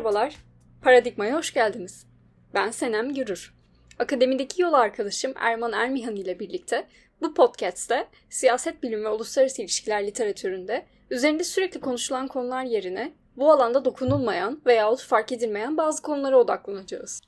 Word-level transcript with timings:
Merhabalar. 0.00 0.34
Paradigma'ya 0.82 1.36
hoş 1.36 1.54
geldiniz. 1.54 2.06
Ben 2.54 2.70
Senem 2.70 3.14
Gürür. 3.14 3.54
Akademideki 3.98 4.62
yol 4.62 4.72
arkadaşım 4.72 5.32
Erman 5.36 5.72
Ermihan 5.72 6.16
ile 6.16 6.38
birlikte 6.38 6.86
bu 7.22 7.34
podcast'te 7.34 8.08
siyaset 8.30 8.82
bilimi 8.82 9.04
ve 9.04 9.08
uluslararası 9.08 9.62
ilişkiler 9.62 10.06
literatüründe 10.06 10.86
üzerinde 11.10 11.44
sürekli 11.44 11.80
konuşulan 11.80 12.28
konular 12.28 12.64
yerine 12.64 13.12
bu 13.36 13.52
alanda 13.52 13.84
dokunulmayan 13.84 14.60
veyahut 14.66 15.02
fark 15.02 15.32
edilmeyen 15.32 15.76
bazı 15.76 16.02
konulara 16.02 16.38
odaklanacağız. 16.38 17.20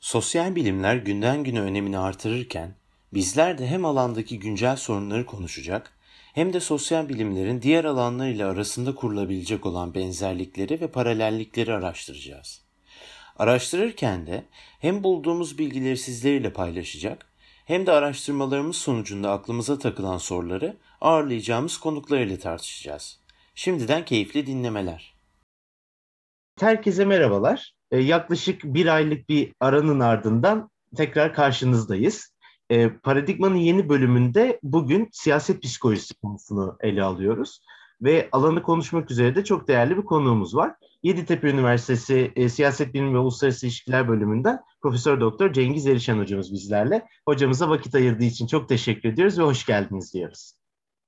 Sosyal 0.00 0.54
bilimler 0.54 0.96
günden 0.96 1.44
güne 1.44 1.60
önemini 1.60 1.98
artırırken 1.98 2.74
bizler 3.14 3.58
de 3.58 3.66
hem 3.66 3.84
alandaki 3.84 4.38
güncel 4.38 4.76
sorunları 4.76 5.26
konuşacak 5.26 5.92
hem 6.40 6.52
de 6.52 6.60
sosyal 6.60 7.08
bilimlerin 7.08 7.62
diğer 7.62 7.84
alanlarıyla 7.84 8.50
arasında 8.50 8.94
kurulabilecek 8.94 9.66
olan 9.66 9.94
benzerlikleri 9.94 10.80
ve 10.80 10.90
paralellikleri 10.90 11.72
araştıracağız. 11.72 12.62
Araştırırken 13.36 14.26
de 14.26 14.44
hem 14.78 15.04
bulduğumuz 15.04 15.58
bilgileri 15.58 15.96
sizlerle 15.96 16.52
paylaşacak 16.52 17.32
hem 17.64 17.86
de 17.86 17.92
araştırmalarımız 17.92 18.76
sonucunda 18.76 19.30
aklımıza 19.30 19.78
takılan 19.78 20.18
soruları 20.18 20.76
ağırlayacağımız 21.00 21.78
konuklar 21.78 22.18
ile 22.18 22.38
tartışacağız. 22.38 23.20
Şimdiden 23.54 24.04
keyifli 24.04 24.46
dinlemeler. 24.46 25.14
Herkese 26.60 27.04
merhabalar. 27.04 27.74
Ee, 27.90 27.98
yaklaşık 27.98 28.64
bir 28.64 28.86
aylık 28.86 29.28
bir 29.28 29.52
aranın 29.60 30.00
ardından 30.00 30.70
tekrar 30.96 31.34
karşınızdayız. 31.34 32.32
Ee, 32.70 32.90
Paradigmanın 33.02 33.56
yeni 33.56 33.88
bölümünde 33.88 34.60
bugün 34.62 35.08
siyaset 35.12 35.62
psikolojisi 35.62 36.14
konusunu 36.14 36.76
ele 36.80 37.02
alıyoruz. 37.02 37.60
Ve 38.02 38.28
alanı 38.32 38.62
konuşmak 38.62 39.10
üzere 39.10 39.34
de 39.34 39.44
çok 39.44 39.68
değerli 39.68 39.96
bir 39.96 40.02
konuğumuz 40.02 40.56
var. 40.56 40.74
Yeditepe 41.02 41.50
Üniversitesi 41.50 42.32
e, 42.36 42.48
Siyaset 42.48 42.94
Bilimi 42.94 43.14
ve 43.14 43.18
Uluslararası 43.18 43.66
İlişkiler 43.66 44.08
bölümünden 44.08 44.58
Profesör 44.82 45.20
Doktor 45.20 45.52
Cengiz 45.52 45.86
Erişen 45.86 46.18
hocamız 46.18 46.52
bizlerle. 46.52 47.06
Hocamıza 47.26 47.68
vakit 47.68 47.94
ayırdığı 47.94 48.24
için 48.24 48.46
çok 48.46 48.68
teşekkür 48.68 49.08
ediyoruz 49.08 49.38
ve 49.38 49.42
hoş 49.42 49.66
geldiniz 49.66 50.14
diyoruz. 50.14 50.52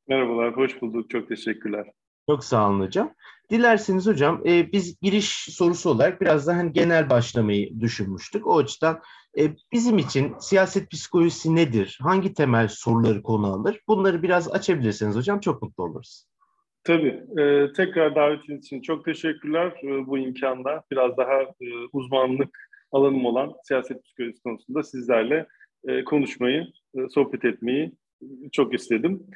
Merhabalar, 0.09 0.57
hoş 0.57 0.83
bulduk. 0.83 1.11
Çok 1.11 1.29
teşekkürler. 1.29 1.87
Çok 2.31 2.45
sağ 2.45 2.69
olun 2.71 2.81
hocam. 2.81 3.15
Dilerseniz 3.51 4.07
hocam 4.07 4.43
e, 4.47 4.73
biz 4.73 5.01
giriş 5.01 5.29
sorusu 5.31 5.91
olarak 5.91 6.21
biraz 6.21 6.47
daha 6.47 6.57
hani 6.57 6.73
genel 6.73 7.11
başlamayı 7.11 7.81
düşünmüştük. 7.81 8.47
O 8.47 8.59
açıdan 8.59 9.01
e, 9.39 9.43
bizim 9.73 9.99
için 9.99 10.35
siyaset 10.41 10.91
psikolojisi 10.91 11.57
nedir? 11.57 11.99
Hangi 12.03 12.35
temel 12.35 12.69
soruları 12.69 13.23
konu 13.23 13.47
alır? 13.47 13.81
Bunları 13.89 14.23
biraz 14.23 14.53
açabilirseniz 14.53 15.17
hocam 15.17 15.41
çok 15.41 15.63
mutlu 15.63 15.85
oluruz. 15.85 16.27
Tabii. 16.85 17.25
E, 17.41 17.73
tekrar 17.73 18.15
davetiniz 18.15 18.65
için 18.65 18.83
çok 18.83 19.05
teşekkürler 19.05 19.73
e, 19.83 20.07
bu 20.07 20.19
imkanda. 20.19 20.83
Biraz 20.91 21.17
daha 21.17 21.43
e, 21.43 21.67
uzmanlık 21.93 22.59
alanım 22.93 23.27
olan 23.27 23.53
siyaset 23.63 24.05
psikolojisi 24.05 24.43
konusunda 24.43 24.83
sizlerle 24.83 25.47
e, 25.89 26.05
konuşmayı, 26.05 26.67
e, 26.95 27.09
sohbet 27.09 27.45
etmeyi 27.45 27.93
çok 28.53 28.75
istedim. 28.75 29.27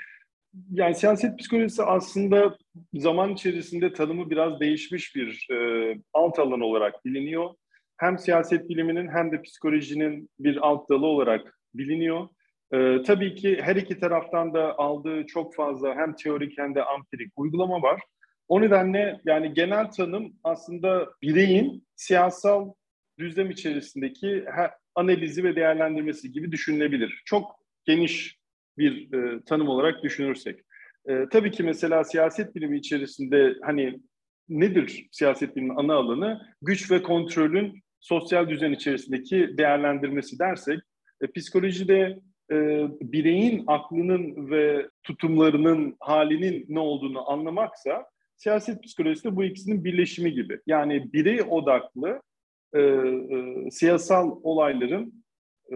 Yani 0.71 0.95
siyaset 0.95 1.39
psikolojisi 1.39 1.83
aslında 1.83 2.59
zaman 2.95 3.33
içerisinde 3.33 3.93
tanımı 3.93 4.31
biraz 4.31 4.61
değişmiş 4.61 5.17
bir 5.17 5.47
e, 5.51 5.57
alt 6.13 6.39
alan 6.39 6.61
olarak 6.61 7.05
biliniyor. 7.05 7.51
Hem 7.97 8.19
siyaset 8.19 8.69
biliminin 8.69 9.09
hem 9.09 9.33
de 9.33 9.43
psikolojinin 9.43 10.31
bir 10.39 10.67
alt 10.67 10.91
dalı 10.91 11.07
olarak 11.07 11.59
biliniyor. 11.75 12.29
E, 12.73 13.03
tabii 13.03 13.35
ki 13.35 13.59
her 13.63 13.77
iki 13.77 13.99
taraftan 13.99 14.55
da 14.55 14.79
aldığı 14.79 15.27
çok 15.27 15.55
fazla 15.55 15.95
hem 15.95 16.17
teorik 16.17 16.59
hem 16.59 16.75
de 16.75 16.85
ampirik 16.85 17.33
uygulama 17.37 17.83
var. 17.83 18.01
O 18.49 18.61
nedenle 18.61 19.21
yani 19.25 19.55
genel 19.55 19.91
tanım 19.91 20.35
aslında 20.45 21.09
bireyin 21.23 21.87
siyasal 21.97 22.73
düzlem 23.19 23.51
içerisindeki 23.51 24.45
analizi 24.95 25.45
ve 25.45 25.57
değerlendirmesi 25.57 26.33
gibi 26.33 26.53
düşünülebilir. 26.53 27.23
Çok 27.25 27.57
geniş 27.85 28.36
bir 28.79 29.13
e, 29.13 29.41
tanım 29.47 29.69
olarak 29.69 30.03
düşünürsek. 30.03 30.61
E, 31.09 31.25
tabii 31.31 31.51
ki 31.51 31.63
mesela 31.63 32.05
siyaset 32.05 32.55
bilimi 32.55 32.79
içerisinde 32.79 33.55
hani 33.63 34.01
nedir 34.49 35.09
siyaset 35.13 35.57
bilimi 35.57 35.75
ana 35.77 35.95
alanı? 35.95 36.41
Güç 36.63 36.91
ve 36.91 37.03
kontrolün 37.03 37.83
sosyal 38.01 38.49
düzen 38.49 38.73
içerisindeki 38.73 39.59
değerlendirmesi 39.59 40.39
dersek, 40.39 40.79
e, 41.23 41.27
psikolojide 41.27 42.19
e, 42.51 42.57
bireyin 43.01 43.65
aklının 43.67 44.51
ve 44.51 44.89
tutumlarının 45.03 45.97
halinin 46.01 46.65
ne 46.69 46.79
olduğunu 46.79 47.31
anlamaksa, 47.31 48.07
siyaset 48.37 48.83
psikolojisi 48.83 49.25
de 49.25 49.37
bu 49.37 49.45
ikisinin 49.45 49.85
birleşimi 49.85 50.33
gibi. 50.33 50.61
Yani 50.67 51.13
birey 51.13 51.41
odaklı 51.49 52.23
e, 52.75 52.81
e, 52.81 53.71
siyasal 53.71 54.41
olayların 54.43 55.25
e, 55.73 55.75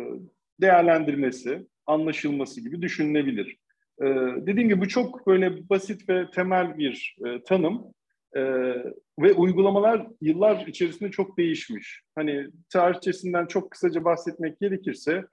değerlendirmesi, 0.60 1.66
anlaşılması 1.90 2.60
gibi 2.60 2.82
düşünülebilir. 2.82 3.56
Ee, 4.02 4.06
dediğim 4.46 4.68
gibi 4.68 4.80
bu 4.80 4.88
çok 4.88 5.26
böyle 5.26 5.68
basit 5.68 6.08
ve 6.08 6.30
temel 6.30 6.78
bir 6.78 7.16
e, 7.26 7.42
tanım 7.42 7.84
e, 8.36 8.42
ve 9.18 9.32
uygulamalar 9.32 10.06
yıllar 10.20 10.66
içerisinde 10.66 11.10
çok 11.10 11.38
değişmiş. 11.38 12.02
Hani 12.14 12.46
tarihçesinden 12.72 13.46
çok 13.46 13.70
kısaca 13.70 14.04
bahsetmek 14.04 14.60
gerekirse 14.60 15.24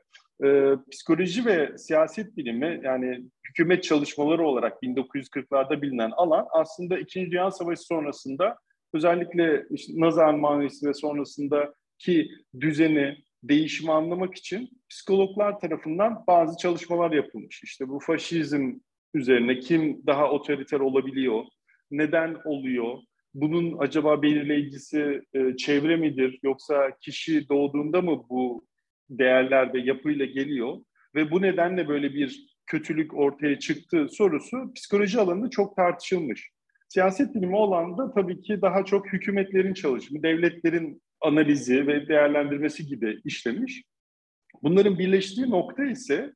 e, 0.43 0.75
psikoloji 0.91 1.45
ve 1.45 1.77
siyaset 1.77 2.37
bilimi 2.37 2.81
yani 2.83 3.23
hükümet 3.49 3.83
çalışmaları 3.83 4.47
olarak 4.47 4.83
1940'larda 4.83 5.81
bilinen 5.81 6.11
alan 6.11 6.45
aslında 6.51 6.99
İkinci 6.99 7.31
Dünya 7.31 7.51
Savaşı 7.51 7.81
sonrasında 7.81 8.57
özellikle 8.93 9.65
işte 9.71 9.93
Nazi 9.95 10.21
Almanya'sı 10.21 10.89
ve 10.89 10.93
sonrasındaki 10.93 12.31
düzeni, 12.59 13.17
değişimi 13.43 13.91
anlamak 13.91 14.35
için 14.35 14.69
psikologlar 14.89 15.59
tarafından 15.59 16.23
bazı 16.27 16.57
çalışmalar 16.57 17.11
yapılmış. 17.11 17.63
İşte 17.63 17.89
bu 17.89 17.99
faşizm 17.99 18.73
üzerine 19.13 19.59
kim 19.59 20.07
daha 20.07 20.31
otoriter 20.31 20.79
olabiliyor, 20.79 21.43
neden 21.91 22.37
oluyor, 22.45 22.97
bunun 23.33 23.77
acaba 23.77 24.21
belirleyicisi 24.21 25.21
e, 25.33 25.57
çevre 25.57 25.95
midir 25.95 26.39
yoksa 26.43 26.91
kişi 27.01 27.49
doğduğunda 27.49 28.01
mı 28.01 28.23
bu 28.29 28.65
değerler 29.09 29.73
ve 29.73 29.79
yapıyla 29.79 30.25
geliyor 30.25 30.77
ve 31.15 31.31
bu 31.31 31.41
nedenle 31.41 31.87
böyle 31.87 32.13
bir 32.13 32.57
kötülük 32.65 33.13
ortaya 33.13 33.59
çıktı 33.59 34.07
sorusu 34.11 34.73
psikoloji 34.75 35.19
alanında 35.19 35.49
çok 35.49 35.75
tartışılmış. 35.75 36.51
Siyaset 36.89 37.35
bilimi 37.35 37.55
olan 37.55 37.97
da 37.97 38.11
tabii 38.11 38.41
ki 38.41 38.61
daha 38.61 38.85
çok 38.85 39.13
hükümetlerin 39.13 39.73
çalışımı, 39.73 40.23
devletlerin 40.23 41.01
analizi 41.27 41.87
ve 41.87 42.07
değerlendirmesi 42.07 42.85
gibi 42.85 43.21
işlemiş. 43.25 43.83
Bunların 44.63 44.99
birleştiği 44.99 45.49
nokta 45.49 45.85
ise 45.85 46.33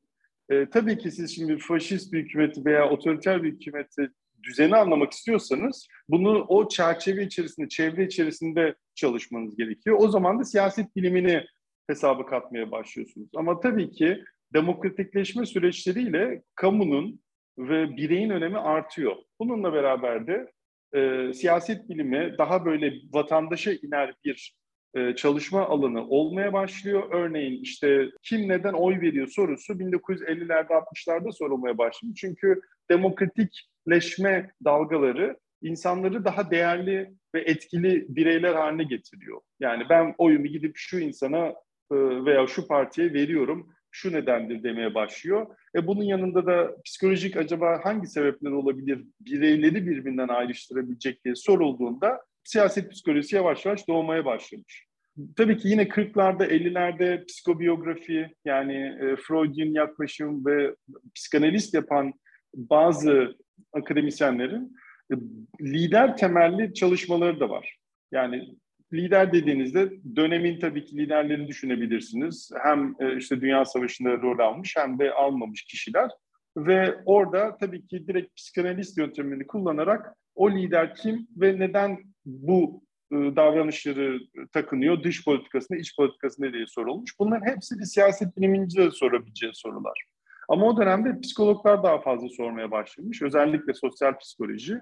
e, 0.50 0.70
tabii 0.70 0.98
ki 0.98 1.12
siz 1.12 1.36
şimdi 1.36 1.58
faşist 1.58 2.14
bir 2.14 2.24
hükümeti 2.24 2.66
veya 2.66 2.90
otoriter 2.90 3.44
bir 3.44 3.52
hükümeti 3.52 4.10
düzeni 4.44 4.76
anlamak 4.76 5.12
istiyorsanız 5.12 5.88
bunu 6.10 6.46
o 6.48 6.68
çerçeve 6.68 7.24
içerisinde, 7.24 7.70
çevre 7.70 8.06
içerisinde 8.06 8.76
çalışmanız 8.96 9.56
gerekiyor. 9.58 9.98
O 10.00 10.08
zaman 10.08 10.40
da 10.40 10.44
siyaset 10.44 10.96
bilimini 10.96 11.46
hesaba 11.88 12.26
katmaya 12.26 12.72
başlıyorsunuz. 12.72 13.30
Ama 13.36 13.60
tabii 13.60 13.92
ki 13.92 14.24
demokratikleşme 14.54 15.46
süreçleriyle 15.46 16.42
kamunun 16.56 17.20
ve 17.58 17.98
bireyin 17.98 18.30
önemi 18.30 18.58
artıyor. 18.58 19.16
Bununla 19.40 19.74
beraber 19.74 20.28
de 20.28 20.52
e, 20.94 21.34
siyaset 21.34 21.90
bilimi 21.90 22.36
daha 22.38 22.66
böyle 22.66 22.94
vatandaşa 23.14 23.72
iner 23.72 24.14
bir 24.26 24.56
e, 24.96 25.16
çalışma 25.16 25.66
alanı 25.66 26.08
olmaya 26.08 26.54
başlıyor. 26.54 27.04
Örneğin 27.12 27.62
işte 27.62 28.10
kim 28.24 28.50
neden 28.50 28.74
oy 28.74 29.02
veriyor 29.02 29.28
sorusu 29.28 29.74
1950'lerde 29.74 30.68
60'larda 30.68 31.32
sorulmaya 31.32 31.78
başlıyor. 31.78 32.16
Çünkü 32.18 32.62
demokratikleşme 32.90 34.52
dalgaları 34.66 35.38
insanları 35.62 36.26
daha 36.26 36.52
değerli 36.52 37.14
ve 37.36 37.42
etkili 37.42 38.06
bireyler 38.10 38.54
haline 38.54 38.84
getiriyor. 38.84 39.42
Yani 39.60 39.84
ben 39.90 40.16
oyumu 40.18 40.46
gidip 40.46 40.72
şu 40.76 41.00
insana 41.00 41.48
e, 41.92 41.96
veya 42.26 42.48
şu 42.48 42.68
partiye 42.68 43.14
veriyorum 43.14 43.74
şu 43.92 44.14
nedendir 44.14 44.64
demeye 44.64 44.96
başlıyor. 44.96 45.48
E 45.76 45.88
bunun 45.88 46.04
yanında 46.04 46.46
da 46.46 46.76
psikolojik 46.86 47.38
acaba 47.38 47.80
hangi 47.84 48.08
sebepler 48.08 48.52
olabilir 48.52 49.06
bireyleri 49.20 49.88
birbirinden 49.88 50.28
ayrıştırabilecek 50.28 51.26
diye 51.26 51.36
sorulduğunda 51.36 52.22
siyaset 52.44 52.92
psikolojisi 52.92 53.36
yavaş 53.36 53.66
yavaş 53.66 53.88
doğmaya 53.88 54.26
başlamış. 54.26 54.88
Tabii 55.36 55.58
ki 55.58 55.68
yine 55.68 55.84
40'larda 55.84 56.46
50'lerde 56.46 57.26
psikobiyografi 57.26 58.36
yani 58.46 58.76
e, 58.76 59.16
Freud'un 59.16 59.74
yaklaşım 59.74 60.46
ve 60.46 60.76
psikanalist 61.16 61.74
yapan 61.74 62.14
bazı 62.56 63.36
akademisyenlerin 63.74 64.76
e, 65.12 65.16
lider 65.62 66.18
temelli 66.18 66.74
çalışmaları 66.74 67.40
da 67.40 67.50
var. 67.50 67.78
Yani 68.12 68.56
lider 68.94 69.34
dediğinizde 69.34 69.92
dönemin 70.16 70.60
tabii 70.60 70.86
ki 70.86 70.98
liderlerini 70.98 71.48
düşünebilirsiniz. 71.48 72.52
Hem 72.64 72.96
e, 73.00 73.18
işte 73.18 73.42
Dünya 73.42 73.66
Savaşı'nda 73.66 74.10
rol 74.10 74.40
almış 74.40 74.76
hem 74.78 75.00
de 75.00 75.12
almamış 75.12 75.64
kişiler. 75.64 76.12
Ve 76.58 76.96
orada 77.06 77.58
tabii 77.58 77.88
ki 77.88 78.08
direkt 78.08 78.36
psikanalist 78.36 78.98
yöntemini 78.98 79.48
kullanarak 79.48 80.16
o 80.36 80.52
lider 80.52 80.96
kim 80.96 81.28
ve 81.38 81.60
neden 81.60 81.98
bu 82.26 82.84
davranışları 83.12 84.20
takınıyor, 84.52 85.04
dış 85.04 85.26
politikasında, 85.26 85.78
iç 85.80 85.96
politikasında 85.96 86.54
diye 86.54 86.68
sorulmuş. 86.68 87.20
Bunların 87.20 87.56
hepsi 87.56 87.80
bir 87.80 87.86
siyaset 87.86 88.38
biliminci 88.38 88.78
de 88.78 88.92
sorabileceği 88.92 89.52
sorular. 89.56 90.06
Ama 90.50 90.66
o 90.66 90.78
dönemde 90.78 91.20
psikologlar 91.20 91.84
daha 91.84 92.02
fazla 92.02 92.30
sormaya 92.30 92.72
başlamış. 92.72 93.22
Özellikle 93.22 93.74
sosyal 93.74 94.18
psikoloji. 94.18 94.74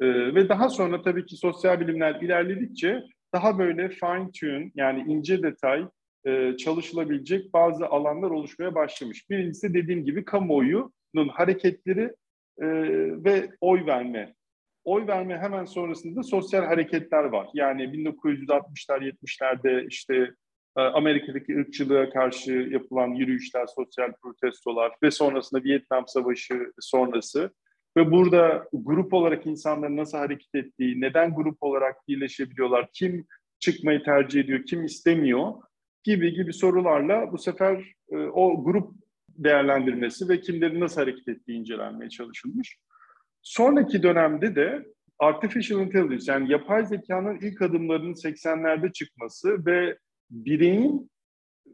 E, 0.00 0.06
ve 0.34 0.48
daha 0.48 0.68
sonra 0.68 1.02
tabii 1.02 1.26
ki 1.26 1.36
sosyal 1.36 1.80
bilimler 1.80 2.20
ilerledikçe 2.20 3.02
daha 3.34 3.58
böyle 3.58 3.88
fine 3.88 4.30
tune 4.40 4.70
yani 4.74 5.12
ince 5.12 5.42
detay 5.42 5.84
e, 6.26 6.56
çalışılabilecek 6.56 7.52
bazı 7.52 7.86
alanlar 7.86 8.30
oluşmaya 8.30 8.74
başlamış. 8.74 9.30
Birincisi 9.30 9.74
dediğim 9.74 10.04
gibi 10.04 10.24
kamuoyunun 10.24 11.28
hareketleri 11.32 12.14
e, 12.60 12.66
ve 13.24 13.50
oy 13.60 13.86
verme. 13.86 14.34
Oy 14.86 15.06
verme 15.06 15.38
hemen 15.38 15.64
sonrasında 15.64 16.22
sosyal 16.22 16.64
hareketler 16.64 17.24
var. 17.24 17.48
Yani 17.54 17.82
1960'lar 17.82 19.12
70'lerde 19.12 19.86
işte 19.88 20.34
ee, 20.76 20.80
Amerika'daki 20.80 21.58
ırkçılığa 21.58 22.10
karşı 22.10 22.52
yapılan 22.52 23.08
yürüyüşler, 23.08 23.66
sosyal 23.66 24.12
protestolar 24.22 24.92
ve 25.02 25.10
sonrasında 25.10 25.64
Vietnam 25.64 26.04
Savaşı 26.06 26.72
sonrası 26.80 27.50
ve 27.96 28.10
burada 28.10 28.68
grup 28.72 29.14
olarak 29.14 29.46
insanların 29.46 29.96
nasıl 29.96 30.18
hareket 30.18 30.54
ettiği, 30.54 31.00
neden 31.00 31.34
grup 31.34 31.62
olarak 31.62 32.08
birleşebiliyorlar, 32.08 32.88
kim 32.92 33.26
çıkmayı 33.58 34.02
tercih 34.02 34.40
ediyor, 34.40 34.64
kim 34.66 34.84
istemiyor 34.84 35.52
gibi 36.04 36.34
gibi 36.34 36.52
sorularla 36.52 37.32
bu 37.32 37.38
sefer 37.38 37.84
e, 38.12 38.16
o 38.16 38.64
grup 38.64 38.94
değerlendirmesi 39.28 40.28
ve 40.28 40.40
kimlerin 40.40 40.80
nasıl 40.80 41.00
hareket 41.00 41.28
ettiği 41.28 41.58
incelenmeye 41.58 42.10
çalışılmış. 42.10 42.78
Sonraki 43.46 44.02
dönemde 44.02 44.56
de 44.56 44.86
Artificial 45.18 45.80
Intelligence 45.80 46.32
yani 46.32 46.52
yapay 46.52 46.86
zekanın 46.86 47.38
ilk 47.40 47.62
adımlarının 47.62 48.12
80'lerde 48.12 48.92
çıkması 48.92 49.66
ve 49.66 49.98
bireyin 50.30 51.10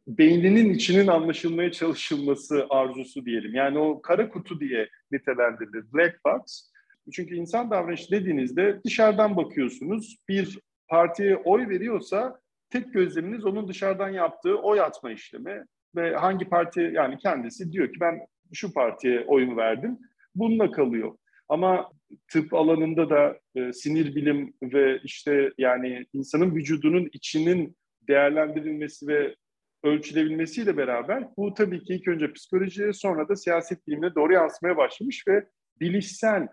beyninin 0.07 0.75
içinin 0.75 1.07
anlaşılmaya 1.07 1.73
çalışılması 1.73 2.67
arzusu 2.71 3.27
diyelim. 3.27 3.55
Yani 3.55 3.79
o 3.79 4.03
kara 4.03 4.29
kutu 4.29 4.61
diye 4.61 4.89
nitelendirilir, 5.13 5.93
black 5.93 6.25
box. 6.25 6.71
Çünkü 7.13 7.35
insan 7.35 7.71
davranışı 7.71 8.11
dediğinizde 8.11 8.81
dışarıdan 8.85 9.37
bakıyorsunuz. 9.37 10.17
Bir 10.29 10.59
partiye 10.89 11.37
oy 11.37 11.69
veriyorsa 11.69 12.41
tek 12.71 12.93
gözleminiz 12.93 13.45
onun 13.45 13.69
dışarıdan 13.69 14.11
yaptığı 14.11 14.59
oy 14.59 14.81
atma 14.81 15.13
işlemi. 15.13 15.65
Ve 15.97 16.17
hangi 16.17 16.45
parti 16.45 16.91
yani 16.95 17.19
kendisi 17.19 17.73
diyor 17.73 17.93
ki 17.93 18.01
ben 18.01 18.27
şu 18.53 18.73
partiye 18.73 19.25
oyumu 19.27 19.57
verdim. 19.57 19.99
Bununla 20.35 20.71
kalıyor. 20.71 21.15
Ama 21.49 21.91
tıp 22.29 22.55
alanında 22.55 23.11
da 23.11 23.39
e, 23.55 23.73
sinir 23.73 24.15
bilim 24.15 24.55
ve 24.63 25.01
işte 25.05 25.51
yani 25.59 26.07
insanın 26.13 26.55
vücudunun 26.55 27.09
içinin 27.13 27.77
değerlendirilmesi 28.09 29.07
ve 29.07 29.37
ölçülebilmesiyle 29.85 30.77
beraber 30.77 31.29
bu 31.37 31.55
tabii 31.55 31.85
ki 31.85 31.95
ilk 31.95 32.09
önce 32.09 32.33
psikolojiye 32.33 32.93
sonra 32.93 33.29
da 33.29 33.37
siyaset 33.37 33.87
bilimine 33.87 34.15
doğru 34.15 34.33
yansımaya 34.33 34.77
başlamış 34.77 35.29
ve 35.29 35.47
bilişsel 35.81 36.49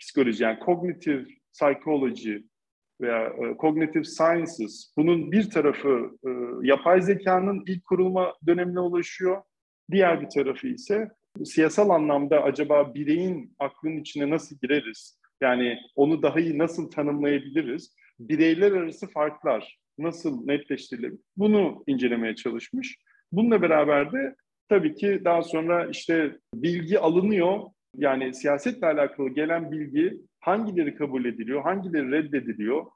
psikoloji 0.00 0.42
yani 0.42 0.58
cognitive 0.64 1.24
psychology 1.52 2.36
veya 3.00 3.26
e, 3.26 3.56
cognitive 3.60 4.04
sciences 4.04 4.92
bunun 4.96 5.32
bir 5.32 5.50
tarafı 5.50 6.10
e, 6.26 6.30
yapay 6.62 7.02
zekanın 7.02 7.62
ilk 7.66 7.84
kurulma 7.84 8.34
dönemine 8.46 8.80
ulaşıyor. 8.80 9.42
Diğer 9.90 10.20
bir 10.20 10.28
tarafı 10.30 10.66
ise 10.66 11.10
siyasal 11.44 11.90
anlamda 11.90 12.42
acaba 12.42 12.94
bireyin 12.94 13.54
aklının 13.58 13.96
içine 13.96 14.30
nasıl 14.30 14.56
gireriz? 14.62 15.18
Yani 15.40 15.78
onu 15.94 16.22
daha 16.22 16.40
iyi 16.40 16.58
nasıl 16.58 16.90
tanımlayabiliriz? 16.90 17.94
Bireyler 18.20 18.72
arası 18.72 19.06
farklar, 19.10 19.78
nasıl 19.98 20.46
netleştirilebilir? 20.46 21.20
Bunu 21.36 21.84
incelemeye 21.86 22.34
çalışmış. 22.34 22.96
Bununla 23.32 23.62
beraber 23.62 24.12
de 24.12 24.36
tabii 24.68 24.94
ki 24.94 25.20
daha 25.24 25.42
sonra 25.42 25.86
işte 25.90 26.38
bilgi 26.54 26.98
alınıyor. 26.98 27.60
Yani 27.96 28.34
siyasetle 28.34 28.86
alakalı 28.86 29.28
gelen 29.28 29.72
bilgi 29.72 30.20
hangileri 30.40 30.94
kabul 30.94 31.24
ediliyor, 31.24 31.62
hangileri 31.62 32.10
reddediliyor? 32.10 32.86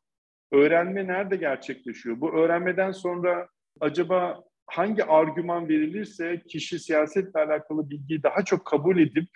Öğrenme 0.53 1.07
nerede 1.07 1.37
gerçekleşiyor? 1.37 2.21
Bu 2.21 2.33
öğrenmeden 2.33 2.93
sonra 2.93 3.49
acaba 3.81 4.45
hangi 4.69 5.05
argüman 5.05 5.69
verilirse 5.69 6.43
kişi 6.49 6.79
siyasetle 6.79 7.41
alakalı 7.41 7.91
bilgiyi 7.91 8.23
daha 8.23 8.45
çok 8.45 8.67
kabul 8.67 8.99
edip 8.99 9.29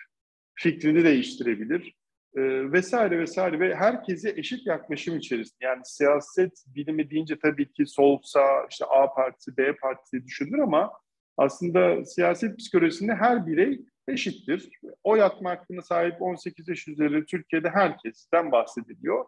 fikrini 0.55 1.03
değiştirebilir 1.03 1.95
e, 2.35 2.71
vesaire 2.71 3.19
vesaire 3.19 3.59
ve 3.59 3.75
herkese 3.75 4.33
eşit 4.37 4.67
yaklaşım 4.67 5.17
içerisinde 5.17 5.65
yani 5.65 5.81
siyaset 5.83 6.63
bilimi 6.75 7.09
deyince 7.09 7.39
tabii 7.39 7.71
ki 7.71 7.85
sol 7.85 8.19
sağ 8.23 8.67
işte 8.69 8.85
A 8.85 9.13
partisi 9.13 9.57
B 9.57 9.75
partisi 9.75 10.25
düşünülür 10.25 10.59
ama 10.59 10.91
aslında 11.37 12.05
siyaset 12.05 12.57
psikolojisinde 12.57 13.15
her 13.15 13.47
birey 13.47 13.81
eşittir. 14.07 14.69
Oy 15.03 15.23
atma 15.23 15.49
hakkına 15.49 15.81
sahip 15.81 16.21
18 16.21 16.67
yaş 16.67 16.87
üzeri 16.87 17.25
Türkiye'de 17.25 17.69
herkesten 17.69 18.51
bahsediliyor. 18.51 19.25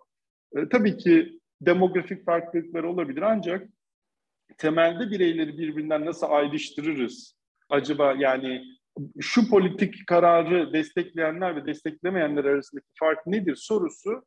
E, 0.55 0.69
tabii 0.69 0.97
ki 0.97 1.39
demografik 1.61 2.25
farklılıklar 2.25 2.83
olabilir 2.83 3.21
ancak 3.21 3.69
temelde 4.57 5.11
bireyleri 5.11 5.57
birbirinden 5.57 6.05
nasıl 6.05 6.27
ayrıştırırız? 6.29 7.35
Acaba 7.69 8.13
yani 8.17 8.63
şu 9.19 9.49
politik 9.49 10.07
kararı 10.07 10.73
destekleyenler 10.73 11.55
ve 11.55 11.65
desteklemeyenler 11.65 12.45
arasındaki 12.45 12.87
fark 12.99 13.27
nedir 13.27 13.55
sorusu 13.55 14.25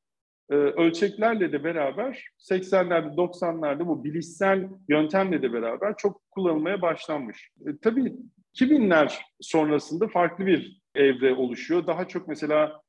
e, 0.50 0.54
ölçeklerle 0.54 1.52
de 1.52 1.64
beraber 1.64 2.24
80'lerde 2.38 3.14
90'larda 3.14 3.86
bu 3.86 4.04
bilişsel 4.04 4.68
yöntemle 4.88 5.42
de 5.42 5.52
beraber 5.52 5.96
çok 5.96 6.22
kullanılmaya 6.30 6.82
başlanmış. 6.82 7.50
E, 7.66 7.78
tabii 7.82 8.16
2000'ler 8.54 9.12
sonrasında 9.40 10.08
farklı 10.08 10.46
bir 10.46 10.82
evre 10.94 11.34
oluşuyor. 11.34 11.86
Daha 11.86 12.08
çok 12.08 12.28
mesela 12.28 12.80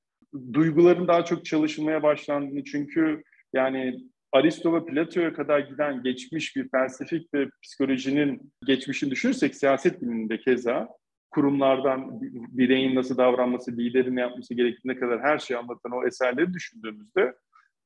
duyguların 0.53 1.07
daha 1.07 1.25
çok 1.25 1.45
çalışılmaya 1.45 2.03
başlandığını 2.03 2.63
çünkü 2.63 3.23
yani 3.53 3.99
Aristo 4.31 4.73
ve 4.73 4.85
Plato'ya 4.85 5.33
kadar 5.33 5.59
giden 5.59 6.03
geçmiş 6.03 6.55
bir 6.55 6.69
felsefik 6.69 7.33
ve 7.33 7.49
psikolojinin 7.63 8.53
geçmişini 8.65 9.11
düşünürsek 9.11 9.55
siyaset 9.55 10.01
biliminde 10.01 10.39
keza 10.39 10.89
kurumlardan 11.31 12.21
bireyin 12.31 12.95
nasıl 12.95 13.17
davranması, 13.17 13.77
liderin 13.77 14.15
ne 14.15 14.21
yapması 14.21 14.53
gerektiğine 14.53 14.99
kadar 14.99 15.21
her 15.21 15.39
şeyi 15.39 15.57
anlatan 15.57 15.91
o 15.91 16.07
eserleri 16.07 16.53
düşündüğümüzde 16.53 17.33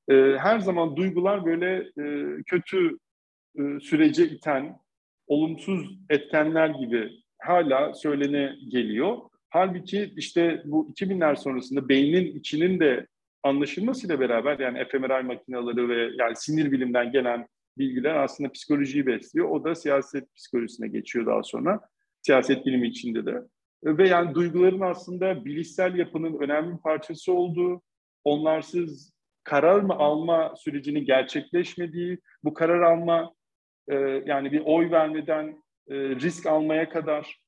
e, 0.09 0.13
her 0.37 0.59
zaman 0.59 0.95
duygular 0.95 1.45
böyle 1.45 1.77
e, 1.77 2.35
kötü 2.45 2.97
e, 3.59 3.79
sürece 3.79 4.27
iten, 4.29 4.77
olumsuz 5.27 5.99
etkenler 6.09 6.69
gibi 6.69 7.11
hala 7.39 7.93
söylene 7.93 8.55
geliyor. 8.67 9.17
Halbuki 9.49 10.13
işte 10.17 10.61
bu 10.65 10.93
2000'ler 10.93 11.35
sonrasında 11.35 11.89
beynin 11.89 12.39
içinin 12.39 12.79
de 12.79 13.07
anlaşılmasıyla 13.43 14.19
beraber 14.19 14.59
yani 14.59 14.85
fMRI 14.85 15.23
makineleri 15.23 15.89
ve 15.89 16.11
yani 16.19 16.35
sinir 16.35 16.71
bilimden 16.71 17.11
gelen 17.11 17.47
bilgiler 17.77 18.15
aslında 18.15 18.51
psikolojiyi 18.51 19.05
besliyor. 19.05 19.49
O 19.49 19.63
da 19.63 19.75
siyaset 19.75 20.35
psikolojisine 20.35 20.87
geçiyor 20.87 21.25
daha 21.25 21.43
sonra 21.43 21.79
siyaset 22.21 22.65
bilimi 22.65 22.87
içinde 22.87 23.25
de. 23.25 23.41
Ve 23.83 24.07
yani 24.07 24.35
duyguların 24.35 24.81
aslında 24.81 25.45
bilişsel 25.45 25.95
yapının 25.95 26.39
önemli 26.39 26.73
bir 26.73 26.81
parçası 26.81 27.33
olduğu, 27.33 27.81
onlarsız 28.23 29.13
karar 29.43 29.79
mı 29.79 29.93
alma 29.93 30.53
sürecinin 30.57 31.05
gerçekleşmediği, 31.05 32.19
bu 32.43 32.53
karar 32.53 32.81
alma 32.81 33.33
e, 33.87 33.95
yani 34.25 34.51
bir 34.51 34.61
oy 34.65 34.91
vermeden 34.91 35.63
e, 35.89 35.95
risk 35.95 36.45
almaya 36.45 36.89
kadar 36.89 37.42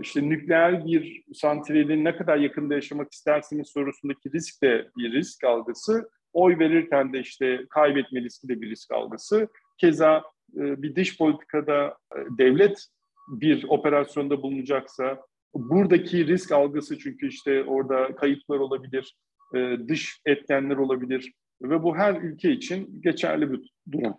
işte 0.00 0.28
nükleer 0.28 0.86
bir 0.86 1.24
santralin 1.34 2.04
ne 2.04 2.16
kadar 2.16 2.36
yakında 2.36 2.74
yaşamak 2.74 3.12
istersiniz 3.12 3.68
sorusundaki 3.68 4.32
risk 4.32 4.62
de 4.62 4.88
bir 4.96 5.12
risk 5.12 5.44
algısı. 5.44 6.08
Oy 6.32 6.58
verirken 6.58 7.12
de 7.12 7.20
işte 7.20 7.66
kaybetme 7.70 8.20
riski 8.20 8.48
de 8.48 8.60
bir 8.60 8.70
risk 8.70 8.92
algısı. 8.92 9.48
Keza 9.78 10.22
e, 10.56 10.82
bir 10.82 10.96
dış 10.96 11.18
politikada 11.18 11.96
e, 12.16 12.18
devlet 12.38 12.86
bir 13.28 13.64
operasyonda 13.68 14.42
bulunacaksa 14.42 15.22
buradaki 15.54 16.26
risk 16.26 16.52
algısı 16.52 16.98
çünkü 16.98 17.28
işte 17.28 17.64
orada 17.64 18.16
kayıplar 18.16 18.58
olabilir, 18.58 19.16
e, 19.54 19.76
dış 19.88 20.20
etkenler 20.26 20.76
olabilir 20.76 21.32
ve 21.62 21.82
bu 21.82 21.96
her 21.96 22.22
ülke 22.22 22.50
için 22.50 23.02
geçerli 23.02 23.52
bir 23.52 23.72
durum. 23.92 24.14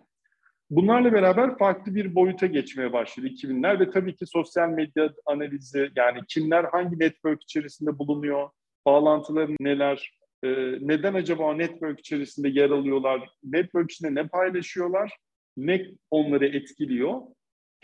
Bunlarla 0.76 1.12
beraber 1.12 1.58
farklı 1.58 1.94
bir 1.94 2.14
boyuta 2.14 2.46
geçmeye 2.46 2.92
başladı 2.92 3.26
2000'ler 3.26 3.80
ve 3.80 3.90
tabii 3.90 4.16
ki 4.16 4.26
sosyal 4.26 4.68
medya 4.68 5.10
analizi 5.26 5.90
yani 5.96 6.20
kimler 6.28 6.64
hangi 6.64 6.98
network 6.98 7.42
içerisinde 7.42 7.98
bulunuyor, 7.98 8.50
bağlantıları 8.86 9.52
neler, 9.60 10.18
e, 10.44 10.48
neden 10.80 11.14
acaba 11.14 11.54
network 11.54 12.00
içerisinde 12.00 12.48
yer 12.48 12.70
alıyorlar, 12.70 13.30
network 13.44 13.90
içinde 13.90 14.14
ne 14.14 14.28
paylaşıyorlar, 14.28 15.16
ne 15.56 15.86
onları 16.10 16.46
etkiliyor 16.46 17.20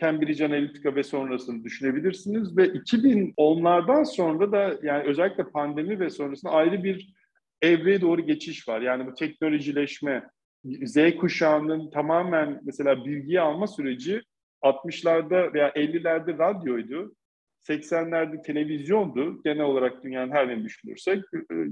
Cambridge 0.01 0.47
Analytica 0.47 0.95
ve 0.95 1.03
sonrasını 1.03 1.65
düşünebilirsiniz 1.65 2.57
ve 2.57 2.67
2010'lardan 2.67 4.05
sonra 4.05 4.53
da 4.53 4.79
yani 4.83 5.03
özellikle 5.03 5.45
pandemi 5.45 6.01
ve 6.01 6.11
sonrasında 6.11 6.53
ayrı 6.53 6.85
bir 6.85 7.15
evreye 7.63 8.01
doğru 8.01 8.27
geçiş 8.27 8.69
var. 8.69 8.81
Yani 8.81 9.07
bu 9.07 9.15
teknolojileşme 9.15 10.31
Z 10.65 11.17
kuşağının 11.21 11.91
tamamen 11.91 12.61
mesela 12.65 13.05
bilgiyi 13.05 13.41
alma 13.41 13.67
süreci 13.67 14.23
60'larda 14.63 15.55
veya 15.55 15.69
50'lerde 15.69 16.39
radyoydu. 16.39 17.15
80'lerde 17.69 18.43
televizyondu. 18.43 19.43
Genel 19.43 19.65
olarak 19.65 20.05
dünyanın 20.05 20.33
her 20.33 20.49
yerini 20.49 20.65
düşünürsek 20.65 21.25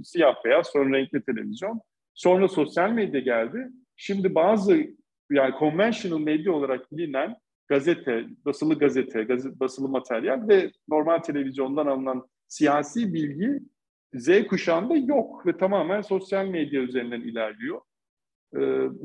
siyah 0.05 0.45
beyaz 0.45 0.67
sonra 0.67 0.99
renkli 0.99 1.23
televizyon. 1.23 1.81
Sonra 2.15 2.49
sosyal 2.49 2.91
medya 2.91 3.21
geldi. 3.21 3.69
Şimdi 3.97 4.35
bazı 4.35 4.87
yani 5.31 5.55
conventional 5.59 6.19
medya 6.19 6.53
olarak 6.53 6.93
bilinen 6.93 7.37
gazete, 7.69 8.25
basılı 8.45 8.79
gazete, 8.79 9.23
gazete, 9.23 9.61
basılı 9.61 9.89
materyal 9.89 10.49
ve 10.49 10.71
normal 10.89 11.19
televizyondan 11.19 11.87
alınan 11.87 12.29
siyasi 12.49 13.15
bilgi 13.15 13.61
Z 14.15 14.47
kuşağında 14.47 14.97
yok 14.97 15.47
ve 15.47 15.57
tamamen 15.57 16.01
sosyal 16.01 16.47
medya 16.47 16.81
üzerinden 16.83 17.21
ilerliyor. 17.21 17.81
Ee, 18.55 18.61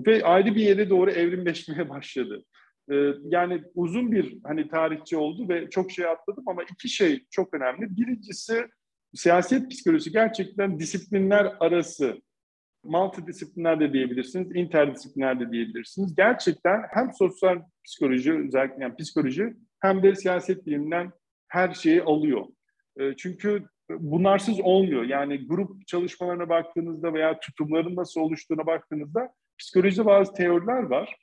ve 0.07 0.23
ayrı 0.23 0.55
bir 0.55 0.62
yere 0.62 0.89
doğru 0.89 1.12
evrimleşmeye 1.12 1.89
başladı. 1.89 2.43
Ee, 2.91 3.13
yani 3.23 3.63
uzun 3.75 4.12
bir 4.12 4.38
hani 4.43 4.67
tarihçi 4.67 5.17
oldu 5.17 5.50
ve 5.50 5.69
çok 5.69 5.91
şey 5.91 6.05
atladım 6.05 6.43
ama 6.47 6.63
iki 6.63 6.89
şey 6.89 7.25
çok 7.31 7.53
önemli. 7.53 7.97
Birincisi 7.97 8.67
siyaset 9.15 9.71
psikolojisi 9.71 10.12
gerçekten 10.12 10.79
disiplinler 10.79 11.55
arası 11.59 12.21
multidisipliner 12.83 13.79
de 13.79 13.93
diyebilirsiniz, 13.93 14.55
interdisipliner 14.55 15.39
de 15.39 15.51
diyebilirsiniz. 15.51 16.15
Gerçekten 16.15 16.81
hem 16.89 17.13
sosyal 17.13 17.62
psikoloji, 17.85 18.33
özellikle 18.33 18.83
yani 18.83 18.95
psikoloji 18.95 19.53
hem 19.79 20.03
de 20.03 20.15
siyaset 20.15 20.65
biliminden 20.65 21.12
her 21.47 21.73
şeyi 21.73 22.03
alıyor. 22.03 22.45
Ee, 23.00 23.13
çünkü 23.17 23.63
bunlarsız 24.00 24.59
olmuyor. 24.59 25.03
Yani 25.03 25.47
grup 25.47 25.88
çalışmalarına 25.88 26.50
baktığınızda 26.50 27.13
veya 27.13 27.39
tutumların 27.39 27.95
nasıl 27.95 28.21
oluştuğuna 28.21 28.65
baktığınızda 28.65 29.29
psikolojide 29.59 30.05
bazı 30.05 30.33
teoriler 30.33 30.83
var 30.83 31.17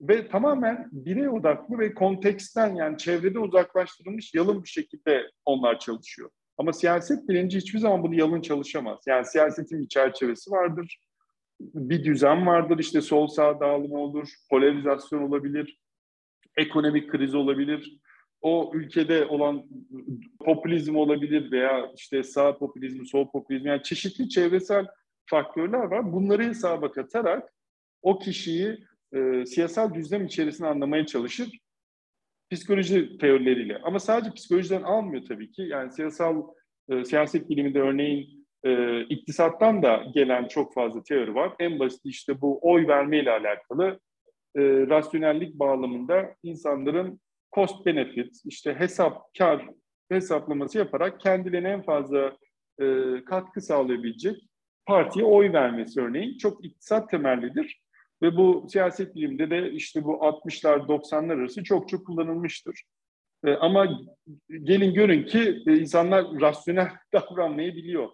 ve 0.00 0.28
tamamen 0.28 0.88
birey 0.92 1.28
odaklı 1.28 1.78
ve 1.78 1.94
konteksten 1.94 2.74
yani 2.74 2.98
çevrede 2.98 3.38
uzaklaştırılmış 3.38 4.34
yalın 4.34 4.62
bir 4.62 4.68
şekilde 4.68 5.30
onlar 5.44 5.78
çalışıyor. 5.78 6.30
Ama 6.58 6.72
siyaset 6.72 7.28
bilinci 7.28 7.58
hiçbir 7.58 7.78
zaman 7.78 8.02
bunu 8.02 8.14
yalın 8.14 8.40
çalışamaz. 8.40 8.98
Yani 9.06 9.26
siyasetin 9.26 9.82
bir 9.82 9.88
çerçevesi 9.88 10.50
vardır, 10.50 10.98
bir 11.60 12.04
düzen 12.04 12.46
vardır, 12.46 12.78
işte 12.78 13.00
sol 13.00 13.26
sağ 13.26 13.60
dağılımı 13.60 13.98
olur, 13.98 14.28
polarizasyon 14.50 15.22
olabilir, 15.22 15.78
ekonomik 16.56 17.10
kriz 17.10 17.34
olabilir, 17.34 17.98
o 18.42 18.70
ülkede 18.74 19.26
olan 19.26 19.64
popülizm 20.44 20.96
olabilir 20.96 21.52
veya 21.52 21.92
işte 21.96 22.22
sağ 22.22 22.58
popülizmi, 22.58 23.08
sol 23.08 23.30
popülizmi 23.30 23.68
yani 23.68 23.82
çeşitli 23.82 24.28
çevresel 24.28 24.86
faktörler 25.26 25.84
var. 25.84 26.12
Bunları 26.12 26.44
hesaba 26.44 26.92
katarak 26.92 27.52
o 28.02 28.18
kişiyi 28.18 28.78
e, 29.14 29.46
siyasal 29.46 29.94
düzlem 29.94 30.26
içerisinde 30.26 30.68
anlamaya 30.68 31.06
çalışır 31.06 31.48
psikoloji 32.52 33.18
teorileriyle. 33.18 33.78
Ama 33.82 33.98
sadece 33.98 34.34
psikolojiden 34.34 34.82
almıyor 34.82 35.24
tabii 35.28 35.50
ki. 35.50 35.62
Yani 35.62 35.92
siyasal 35.92 36.42
e, 36.88 37.04
siyaset 37.04 37.48
biliminde 37.50 37.80
örneğin 37.80 38.46
e, 38.64 39.00
iktisattan 39.00 39.82
da 39.82 40.04
gelen 40.14 40.48
çok 40.48 40.74
fazla 40.74 41.02
teori 41.02 41.34
var. 41.34 41.52
En 41.58 41.78
basit 41.78 42.00
işte 42.04 42.40
bu 42.40 42.58
oy 42.62 42.86
verme 42.86 43.18
ile 43.18 43.30
alakalı 43.30 44.00
e, 44.56 44.60
rasyonellik 44.62 45.54
bağlamında 45.54 46.34
insanların 46.42 47.20
cost 47.52 47.86
benefit, 47.86 48.36
işte 48.44 48.74
hesap, 48.74 49.34
kar 49.38 49.68
hesaplaması 50.08 50.78
yaparak 50.78 51.20
kendilerine 51.20 51.68
en 51.68 51.82
fazla 51.82 52.36
e, 52.80 52.86
katkı 53.24 53.60
sağlayabilecek 53.60 54.36
partiye 54.86 55.24
oy 55.24 55.52
vermesi 55.52 56.00
örneğin 56.00 56.38
çok 56.38 56.64
iktisat 56.64 57.10
temellidir. 57.10 57.82
Ve 58.22 58.36
bu 58.36 58.66
siyaset 58.68 59.14
biliminde 59.14 59.50
de 59.50 59.70
işte 59.70 60.04
bu 60.04 60.12
60'lar 60.12 60.86
90'lar 60.86 61.40
arası 61.40 61.64
çok 61.64 61.88
çok 61.88 62.06
kullanılmıştır. 62.06 62.82
E, 63.44 63.54
ama 63.54 63.88
gelin 64.48 64.94
görün 64.94 65.26
ki 65.26 65.62
e, 65.66 65.76
insanlar 65.76 66.24
rasyonel 66.40 66.88
davranmayı 67.12 67.74
biliyor. 67.74 68.08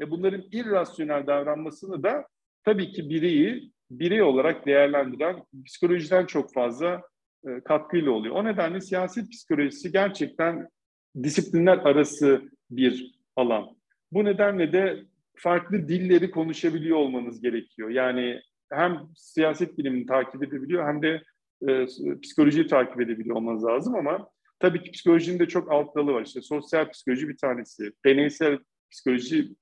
E, 0.00 0.10
bunların 0.10 0.44
irrasyonel 0.52 1.26
davranmasını 1.26 2.02
da 2.02 2.26
tabii 2.64 2.92
ki 2.92 3.10
bireyi 3.10 3.72
birey 3.90 4.22
olarak 4.22 4.66
değerlendiren 4.66 5.44
psikolojiden 5.66 6.26
çok 6.26 6.52
fazla 6.52 7.02
e, 7.48 7.60
katkıyla 7.60 8.10
oluyor. 8.10 8.36
O 8.36 8.44
nedenle 8.44 8.80
siyaset 8.80 9.30
psikolojisi 9.30 9.92
gerçekten 9.92 10.68
disiplinler 11.22 11.78
arası 11.78 12.42
bir 12.70 13.14
alan. 13.36 13.76
Bu 14.12 14.24
nedenle 14.24 14.72
de 14.72 15.02
farklı 15.36 15.88
dilleri 15.88 16.30
konuşabiliyor 16.30 16.96
olmanız 16.96 17.40
gerekiyor. 17.40 17.90
Yani 17.90 18.40
hem 18.72 19.00
siyaset 19.16 19.78
bilimini 19.78 20.06
takip 20.06 20.42
edebiliyor 20.42 20.86
hem 20.86 21.02
de 21.02 21.22
e, 21.68 21.86
psikolojiyi 22.22 22.66
takip 22.66 23.00
edebiliyor 23.00 23.36
olmanız 23.36 23.64
lazım 23.64 23.94
ama 23.94 24.28
tabii 24.58 24.82
ki 24.82 24.90
psikolojinin 24.90 25.38
de 25.38 25.48
çok 25.48 25.72
alt 25.72 25.96
dalı 25.96 26.12
var. 26.12 26.22
İşte 26.26 26.42
sosyal 26.42 26.90
psikoloji 26.90 27.28
bir 27.28 27.36
tanesi, 27.36 27.92
deneysel 28.04 28.58
psikoloji 28.90 29.54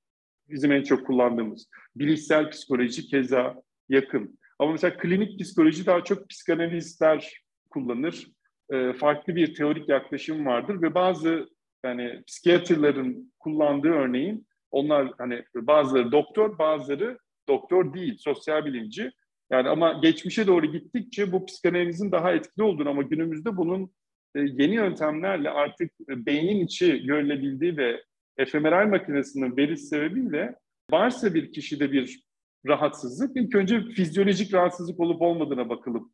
bizim 0.49 0.71
en 0.71 0.83
çok 0.83 1.07
kullandığımız, 1.07 1.67
bilişsel 1.95 2.49
psikoloji 2.49 3.07
keza 3.07 3.55
yakın. 3.89 4.39
Ama 4.59 4.71
mesela 4.71 4.97
klinik 4.97 5.39
psikoloji 5.39 5.85
daha 5.85 6.03
çok 6.03 6.29
psikanalistler 6.29 7.41
kullanır. 7.71 8.27
E, 8.69 8.93
farklı 8.93 9.35
bir 9.35 9.55
teorik 9.55 9.89
yaklaşım 9.89 10.45
vardır 10.45 10.81
ve 10.81 10.93
bazı 10.93 11.49
yani 11.85 12.23
psikiyatrların 12.27 13.33
kullandığı 13.39 13.91
örneğin 13.91 14.47
onlar 14.71 15.11
hani 15.17 15.43
bazıları 15.55 16.11
doktor, 16.11 16.57
bazıları 16.57 17.17
doktor 17.47 17.93
değil, 17.93 18.17
sosyal 18.17 18.65
bilimci. 18.65 19.11
Yani 19.51 19.69
ama 19.69 19.93
geçmişe 19.93 20.47
doğru 20.47 20.65
gittikçe 20.65 21.31
bu 21.31 21.45
psikanalizin 21.45 22.11
daha 22.11 22.31
etkili 22.31 22.63
olduğunu 22.63 22.89
ama 22.89 23.01
günümüzde 23.01 23.57
bunun 23.57 23.91
e, 24.35 24.39
yeni 24.39 24.75
yöntemlerle 24.75 25.49
artık 25.49 25.91
beynin 26.07 26.65
içi 26.65 27.03
görülebildiği 27.03 27.77
ve 27.77 28.01
fMRI 28.45 28.89
makinesinin 28.89 29.57
verisi 29.57 29.85
sebebiyle 29.85 30.55
varsa 30.91 31.33
bir 31.33 31.51
kişide 31.51 31.91
bir 31.91 32.23
rahatsızlık 32.67 33.37
ilk 33.37 33.55
önce 33.55 33.81
fizyolojik 33.81 34.53
rahatsızlık 34.53 34.99
olup 34.99 35.21
olmadığına 35.21 35.69
bakılıp 35.69 36.11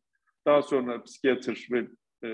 daha 0.48 0.62
sonra 0.62 1.02
psikiyatr 1.02 1.68
ve 1.70 1.78
e, 2.24 2.28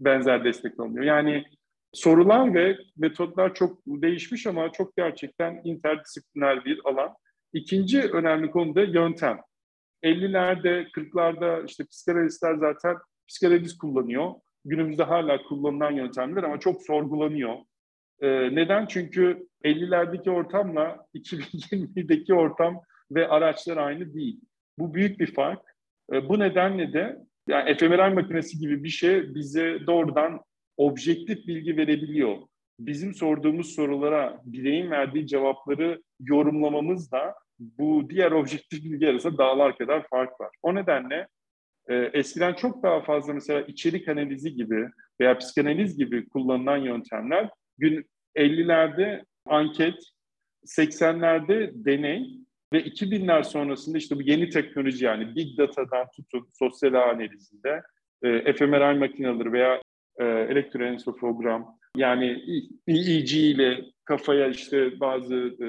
benzer 0.00 0.44
destek 0.44 0.80
alınıyor. 0.80 1.04
Yani 1.04 1.44
sorular 1.92 2.54
ve 2.54 2.78
metotlar 2.96 3.54
çok 3.54 3.80
değişmiş 3.86 4.46
ama 4.46 4.72
çok 4.72 4.96
gerçekten 4.96 5.60
interdisipliner 5.64 6.64
bir 6.64 6.80
alan. 6.84 7.14
İkinci 7.52 8.02
önemli 8.02 8.50
konu 8.50 8.74
da 8.74 8.82
yöntem. 8.82 9.40
50'lerde, 10.02 10.90
40'larda 10.90 11.66
işte 11.66 11.84
psikanalistler 11.84 12.54
zaten 12.54 12.96
psikanaliz 13.28 13.78
kullanıyor. 13.78 14.34
Günümüzde 14.64 15.02
hala 15.02 15.42
kullanılan 15.42 15.92
yöntemler 15.92 16.42
ama 16.42 16.60
çok 16.60 16.82
sorgulanıyor. 16.82 17.54
Ee, 18.20 18.54
neden? 18.54 18.86
Çünkü 18.86 19.46
50'lerdeki 19.64 20.30
ortamla 20.30 21.06
2020'deki 21.14 22.34
ortam 22.34 22.80
ve 23.10 23.28
araçlar 23.28 23.76
aynı 23.76 24.14
değil. 24.14 24.40
Bu 24.78 24.94
büyük 24.94 25.20
bir 25.20 25.34
fark. 25.34 25.60
Ee, 26.12 26.28
bu 26.28 26.38
nedenle 26.38 26.92
de 26.92 27.27
yani 27.48 27.76
fMRI 27.76 28.14
makinesi 28.14 28.58
gibi 28.58 28.84
bir 28.84 28.88
şey 28.88 29.34
bize 29.34 29.86
doğrudan 29.86 30.40
objektif 30.76 31.46
bilgi 31.46 31.76
verebiliyor. 31.76 32.36
Bizim 32.80 33.14
sorduğumuz 33.14 33.74
sorulara 33.74 34.40
bireyin 34.44 34.90
verdiği 34.90 35.26
cevapları 35.26 36.02
yorumlamamız 36.20 37.12
da 37.12 37.34
bu 37.58 38.10
diğer 38.10 38.32
objektif 38.32 38.84
bilgi 38.84 39.08
arasında 39.08 39.38
dağlar 39.38 39.78
kadar 39.78 40.06
fark 40.08 40.40
var. 40.40 40.50
O 40.62 40.74
nedenle 40.74 41.28
e, 41.88 41.94
eskiden 41.96 42.54
çok 42.54 42.82
daha 42.82 43.00
fazla 43.00 43.32
mesela 43.32 43.60
içerik 43.60 44.08
analizi 44.08 44.54
gibi 44.54 44.88
veya 45.20 45.38
psikanaliz 45.38 45.96
gibi 45.96 46.28
kullanılan 46.28 46.76
yöntemler 46.76 47.50
gün 47.78 48.06
50'lerde 48.36 49.24
anket, 49.46 49.94
80'lerde 50.66 51.84
deney 51.84 52.47
ve 52.72 52.80
2000'ler 52.80 53.44
sonrasında 53.44 53.98
işte 53.98 54.16
bu 54.16 54.22
yeni 54.22 54.48
teknoloji 54.48 55.04
yani 55.04 55.36
big 55.36 55.58
data'dan 55.58 56.06
tutun 56.16 56.48
sosyal 56.52 56.94
analizinde 56.94 57.82
e, 58.22 58.52
fMRI 58.52 58.98
makineleri 58.98 59.52
veya 59.52 59.82
e, 60.18 60.24
elektroensefogram 60.24 61.78
yani 61.96 62.26
EEG 62.88 63.32
ile 63.32 63.84
kafaya 64.04 64.48
işte 64.48 65.00
bazı 65.00 65.34
e, 65.34 65.68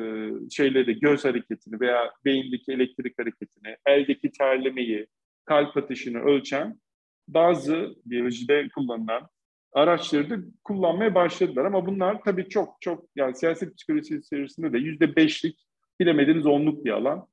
şeyleri 0.50 1.00
göz 1.00 1.25
hareketini 1.25 1.79
veya 1.79 2.12
beyindeki 2.25 2.72
elektrik 2.72 3.20
hareketini, 3.20 3.75
eldeki 3.86 4.32
terlemeyi, 4.32 5.08
kalp 5.46 5.77
atışını 5.77 6.20
ölçen 6.20 6.79
bazı 7.27 7.96
biyolojide 8.06 8.70
kullanılan 8.75 9.29
araçları 9.74 10.29
da 10.29 10.36
kullanmaya 10.63 11.15
başladılar. 11.15 11.65
Ama 11.65 11.86
bunlar 11.86 12.22
tabii 12.25 12.50
çok 12.50 12.82
çok 12.82 13.06
yani 13.15 13.36
siyaset 13.36 13.77
psikolojisi 13.77 14.18
içerisinde 14.18 14.74
de 14.74 14.77
yüzde 14.77 15.15
beşlik 15.15 15.68
bilemediğiniz 16.00 16.46
onluk 16.46 16.86
bir 16.86 16.91
alan. 16.91 17.27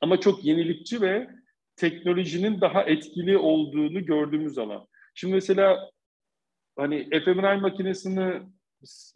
Ama 0.00 0.20
çok 0.20 0.44
yenilikçi 0.44 1.00
ve 1.00 1.30
teknolojinin 1.76 2.60
daha 2.60 2.82
etkili 2.82 3.38
olduğunu 3.38 4.04
gördüğümüz 4.04 4.58
alan. 4.58 4.86
Şimdi 5.14 5.34
mesela 5.34 5.90
hani 6.76 7.08
fMRI 7.24 7.60
makinesini 7.60 8.42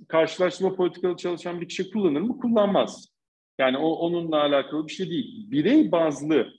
karşılaştırma 0.09 0.75
politikalı 0.75 1.17
çalışan 1.17 1.61
bir 1.61 1.69
kişi 1.69 1.91
kullanır 1.91 2.21
mı? 2.21 2.39
Kullanmaz. 2.39 3.15
Yani 3.59 3.79
o 3.79 3.89
onunla 3.89 4.41
alakalı 4.43 4.87
bir 4.87 4.93
şey 4.93 5.11
değil. 5.11 5.51
Birey 5.51 5.93
bazlı 5.93 6.53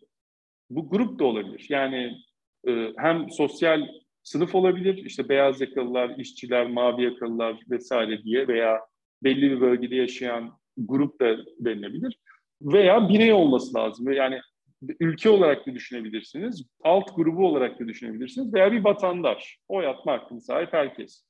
Bu 0.70 0.90
grup 0.90 1.20
da 1.20 1.24
olabilir. 1.24 1.66
Yani 1.70 2.18
e, 2.68 2.94
hem 2.98 3.30
sosyal 3.30 3.88
sınıf 4.24 4.56
olabilir, 4.56 5.06
işte 5.06 5.30
beyaz 5.30 5.62
yakalılar, 5.62 6.18
işçiler, 6.18 6.68
mavi 6.68 7.04
yakalılar 7.04 7.60
vesaire 7.70 8.24
diye 8.24 8.48
veya 8.48 8.82
belli 9.24 9.52
bir 9.52 9.62
bölgede 9.62 9.96
yaşayan 9.96 10.58
grup 10.78 11.22
da 11.22 11.38
denilebilir. 11.60 12.20
Veya 12.62 13.10
birey 13.10 13.34
olması 13.34 13.78
lazım. 13.78 14.12
Yani 14.12 14.40
ülke 15.00 15.30
olarak 15.30 15.68
da 15.68 15.74
düşünebilirsiniz, 15.74 16.66
alt 16.84 17.16
grubu 17.16 17.48
olarak 17.48 17.80
da 17.80 17.88
düşünebilirsiniz 17.88 18.54
veya 18.54 18.72
bir 18.72 18.84
vatandaş, 18.84 19.58
oy 19.68 19.88
atma 19.88 20.14
hakkına 20.14 20.40
sahip 20.40 20.74
herkes. 20.74 21.24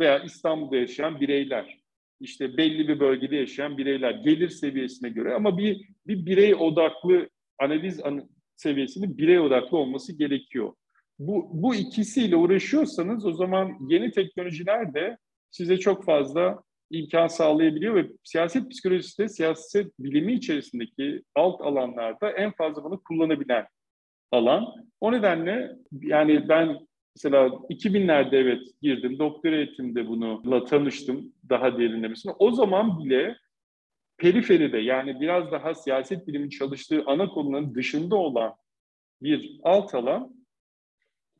Veya 0.00 0.18
İstanbul'da 0.18 0.76
yaşayan 0.76 1.20
bireyler, 1.20 1.78
işte 2.20 2.56
belli 2.56 2.88
bir 2.88 3.00
bölgede 3.00 3.36
yaşayan 3.36 3.78
bireyler, 3.78 4.10
gelir 4.10 4.48
seviyesine 4.48 5.08
göre 5.08 5.34
ama 5.34 5.58
bir, 5.58 5.88
bir 6.06 6.26
birey 6.26 6.54
odaklı 6.54 7.28
analiz 7.58 8.00
an 8.04 8.28
seviyesinin 8.56 9.18
birey 9.18 9.40
odaklı 9.40 9.78
olması 9.78 10.18
gerekiyor. 10.18 10.72
Bu, 11.18 11.50
bu 11.52 11.74
ikisiyle 11.74 12.36
uğraşıyorsanız 12.36 13.26
o 13.26 13.32
zaman 13.32 13.76
yeni 13.88 14.10
teknolojiler 14.10 14.94
de 14.94 15.18
size 15.50 15.78
çok 15.78 16.04
fazla 16.04 16.62
imkan 16.90 17.26
sağlayabiliyor 17.26 17.94
ve 17.94 18.06
siyaset 18.24 18.70
psikolojisi 18.70 19.22
de 19.22 19.28
siyaset 19.28 19.98
bilimi 19.98 20.32
içerisindeki 20.32 21.22
alt 21.34 21.60
alanlarda 21.60 22.30
en 22.30 22.52
fazla 22.52 22.84
bunu 22.84 23.02
kullanabilen 23.02 23.66
alan. 24.32 24.66
O 25.00 25.12
nedenle 25.12 25.76
yani 26.02 26.48
ben 26.48 26.78
mesela 27.16 27.46
2000'lerde 27.46 28.36
evet 28.36 28.62
girdim. 28.82 29.18
Doktora 29.18 29.56
eğitimde 29.56 30.08
bununla 30.08 30.64
tanıştım 30.64 31.32
daha 31.48 31.78
derinlemesine. 31.78 32.32
O 32.38 32.50
zaman 32.50 33.04
bile 33.04 33.36
periferide 34.18 34.78
yani 34.78 35.20
biraz 35.20 35.52
daha 35.52 35.74
siyaset 35.74 36.26
bilimi 36.26 36.50
çalıştığı 36.50 37.04
ana 37.06 37.28
konuların 37.28 37.74
dışında 37.74 38.16
olan 38.16 38.54
bir 39.22 39.60
alt 39.62 39.94
alan 39.94 40.34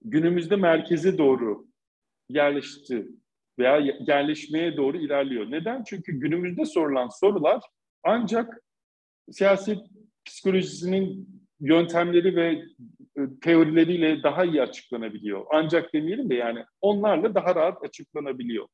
günümüzde 0.05 0.57
merkeze 0.57 1.19
doğru 1.19 1.67
yerleşti 2.29 3.07
veya 3.59 3.95
yerleşmeye 4.07 4.77
doğru 4.77 4.97
ilerliyor. 4.97 5.51
Neden? 5.51 5.85
Çünkü 5.85 6.13
günümüzde 6.13 6.65
sorulan 6.65 7.09
sorular 7.09 7.63
ancak 8.05 8.63
siyaset 9.31 9.79
psikolojisinin 10.25 11.29
yöntemleri 11.61 12.37
ve 12.37 12.63
e, 13.17 13.21
teorileriyle 13.43 14.23
daha 14.23 14.45
iyi 14.45 14.63
açıklanabiliyor. 14.63 15.47
Ancak 15.53 15.95
demeyelim 15.95 16.31
de 16.31 16.35
yani 16.35 16.65
onlarla 16.81 17.35
daha 17.35 17.55
rahat 17.55 17.85
açıklanabiliyor. 17.85 18.67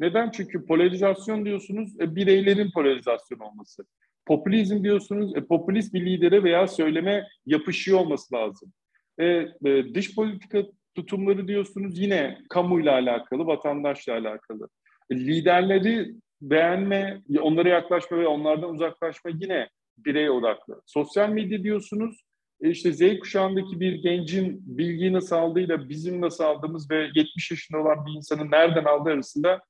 Neden? 0.00 0.30
Çünkü 0.30 0.66
polarizasyon 0.66 1.44
diyorsunuz, 1.44 2.00
e, 2.00 2.16
bireylerin 2.16 2.70
polarizasyon 2.70 3.38
olması. 3.38 3.84
Popülizm 4.26 4.84
diyorsunuz, 4.84 5.36
e, 5.36 5.44
popülist 5.44 5.94
bir 5.94 6.06
lidere 6.06 6.44
veya 6.44 6.68
söyleme 6.68 7.28
yapışıyor 7.46 7.98
olması 7.98 8.34
lazım. 8.34 8.72
E, 9.18 9.24
e, 9.64 9.94
dış 9.94 10.14
politika 10.14 10.62
tutumları 10.96 11.48
diyorsunuz 11.48 11.98
yine 11.98 12.38
kamuyla 12.48 12.92
alakalı, 12.92 13.46
vatandaşla 13.46 14.12
alakalı. 14.12 14.68
Liderleri 15.12 16.14
beğenme, 16.42 17.22
onlara 17.40 17.68
yaklaşma 17.68 18.18
ve 18.18 18.26
onlardan 18.26 18.70
uzaklaşma 18.70 19.30
yine 19.34 19.68
birey 19.98 20.30
odaklı. 20.30 20.82
Sosyal 20.86 21.28
medya 21.28 21.62
diyorsunuz, 21.62 22.24
e, 22.60 22.70
işte 22.70 22.92
Z 22.92 23.18
kuşağındaki 23.18 23.80
bir 23.80 23.92
gencin 23.92 24.62
bilgiyi 24.78 25.12
nasıl 25.12 25.36
aldığıyla 25.36 25.88
bizim 25.88 26.20
nasıl 26.20 26.44
aldığımız 26.44 26.90
ve 26.90 27.10
70 27.14 27.50
yaşında 27.50 27.80
olan 27.80 28.06
bir 28.06 28.12
insanın 28.12 28.50
nereden 28.50 28.84
aldığı 28.84 29.10
arasında 29.10 29.62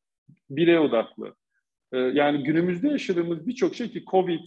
birey 0.51 0.79
odaklı. 0.79 1.35
E, 1.93 1.99
yani 1.99 2.45
günümüzde 2.45 2.89
yaşadığımız 2.89 3.47
birçok 3.47 3.75
şey 3.75 3.91
ki 3.91 4.05
Covid, 4.11 4.47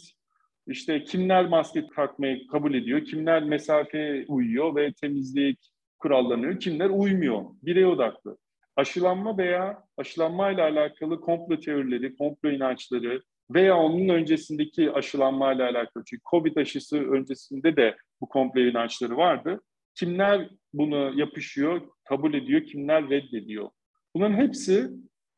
işte 0.67 1.03
kimler 1.03 1.45
maske 1.45 1.87
takmayı 1.95 2.47
kabul 2.47 2.73
ediyor, 2.73 3.05
kimler 3.05 3.43
mesafe 3.43 4.25
uyuyor 4.27 4.75
ve 4.75 4.93
temizlik, 4.93 5.59
kurallanıyor. 5.99 6.59
Kimler 6.59 6.89
uymuyor. 6.89 7.45
Birey 7.63 7.85
odaklı. 7.85 8.37
Aşılanma 8.75 9.37
veya 9.37 9.83
aşılanmayla 9.97 10.63
alakalı 10.63 11.21
komplo 11.21 11.59
teorileri, 11.59 12.15
komplo 12.15 12.49
inançları 12.51 13.21
veya 13.51 13.77
onun 13.77 14.09
öncesindeki 14.09 14.91
aşılanmayla 14.91 15.69
alakalı. 15.69 16.03
Çünkü 16.05 16.23
COVID 16.31 16.55
aşısı 16.55 16.97
öncesinde 16.97 17.75
de 17.75 17.95
bu 18.21 18.29
komplo 18.29 18.61
inançları 18.61 19.17
vardı. 19.17 19.61
Kimler 19.95 20.49
bunu 20.73 21.19
yapışıyor, 21.19 21.81
kabul 22.09 22.33
ediyor, 22.33 22.63
kimler 22.63 23.09
reddediyor. 23.09 23.69
Bunların 24.15 24.37
hepsi 24.37 24.89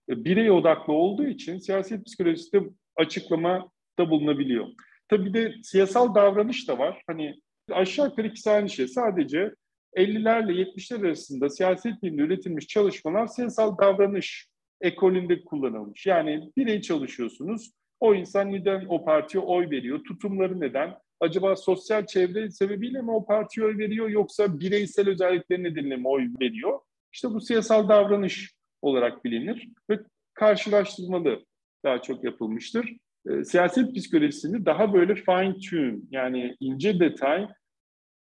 e, 0.09 0.25
birey 0.25 0.51
odaklı 0.51 0.93
olduğu 0.93 1.27
için 1.27 1.57
siyaset 1.57 2.05
psikolojisi 2.05 2.53
de 2.53 2.61
açıklama 2.95 3.69
da 3.99 4.09
bulunabiliyor. 4.09 4.67
Tabii 5.07 5.33
de 5.33 5.53
siyasal 5.63 6.15
davranış 6.15 6.67
da 6.67 6.79
var. 6.79 7.01
Hani 7.07 7.35
aşağı 7.71 8.05
yukarı 8.05 8.27
ikisi 8.27 8.49
aynı 8.51 8.69
şey. 8.69 8.87
Sadece 8.87 9.53
50'lerle 9.95 10.51
70'ler 10.51 11.07
arasında 11.07 11.49
siyaset 11.49 12.03
biliminde 12.03 12.21
üretilmiş 12.21 12.67
çalışmalar 12.67 13.27
siyasal 13.27 13.77
davranış 13.77 14.47
ekolünde 14.81 15.43
kullanılmış. 15.43 16.05
Yani 16.05 16.51
birey 16.57 16.81
çalışıyorsunuz, 16.81 17.71
o 17.99 18.15
insan 18.15 18.51
neden 18.51 18.85
o 18.89 19.05
partiye 19.05 19.43
oy 19.43 19.69
veriyor, 19.69 20.03
tutumları 20.03 20.59
neden? 20.59 20.97
Acaba 21.19 21.55
sosyal 21.55 22.05
çevre 22.05 22.51
sebebiyle 22.51 23.01
mi 23.01 23.11
o 23.11 23.25
partiye 23.25 23.65
oy 23.65 23.77
veriyor 23.77 24.09
yoksa 24.09 24.59
bireysel 24.59 25.09
özellikleri 25.09 25.63
nedeniyle 25.63 25.95
mi 25.95 26.07
oy 26.07 26.27
veriyor? 26.41 26.79
İşte 27.13 27.29
bu 27.29 27.41
siyasal 27.41 27.89
davranış 27.89 28.53
olarak 28.81 29.25
bilinir 29.25 29.69
ve 29.89 29.99
karşılaştırmalı 30.33 31.45
daha 31.83 32.01
çok 32.01 32.23
yapılmıştır. 32.23 32.95
E, 33.29 33.43
siyaset 33.43 33.95
psikolojisini 33.95 34.65
daha 34.65 34.93
böyle 34.93 35.15
fine 35.15 35.55
tune 35.69 35.99
yani 36.11 36.55
ince 36.59 36.99
detay 36.99 37.47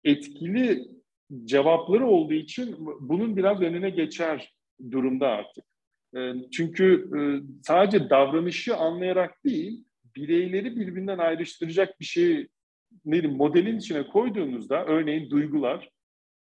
etkili 0.04 0.84
cevapları 1.44 2.06
olduğu 2.06 2.34
için 2.34 2.76
bunun 3.00 3.36
biraz 3.36 3.60
önüne 3.60 3.90
geçer 3.90 4.54
durumda 4.90 5.28
artık. 5.28 5.64
Ee, 6.16 6.32
çünkü 6.52 7.10
e, 7.16 7.18
sadece 7.62 8.10
davranışı 8.10 8.76
anlayarak 8.76 9.44
değil, 9.44 9.84
bireyleri 10.16 10.76
birbirinden 10.76 11.18
ayrıştıracak 11.18 12.00
bir 12.00 12.04
şey 12.04 12.48
neydi, 13.04 13.28
modelin 13.28 13.78
içine 13.78 14.06
koyduğunuzda, 14.06 14.84
örneğin 14.84 15.30
duygular, 15.30 15.90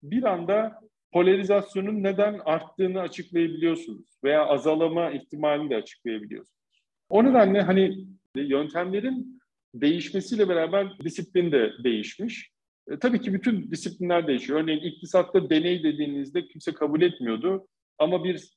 bir 0.03 0.23
anda 0.23 0.79
polarizasyonun 1.11 2.03
neden 2.03 2.39
arttığını 2.45 3.01
açıklayabiliyorsunuz 3.01 4.05
veya 4.23 4.45
azalama 4.45 5.11
ihtimalini 5.11 5.69
de 5.69 5.75
açıklayabiliyorsunuz. 5.75 6.83
O 7.09 7.23
nedenle 7.23 7.61
hani 7.61 8.07
yöntemlerin 8.35 9.41
değişmesiyle 9.75 10.49
beraber 10.49 10.99
disiplin 11.03 11.51
de 11.51 11.71
değişmiş. 11.83 12.52
E, 12.91 12.99
tabii 12.99 13.21
ki 13.21 13.33
bütün 13.33 13.71
disiplinler 13.71 14.27
değişiyor. 14.27 14.59
Örneğin 14.59 14.79
iktisatta 14.79 15.49
deney 15.49 15.83
dediğinizde 15.83 16.47
kimse 16.47 16.73
kabul 16.73 17.01
etmiyordu. 17.01 17.67
Ama 17.99 18.23
bir 18.23 18.49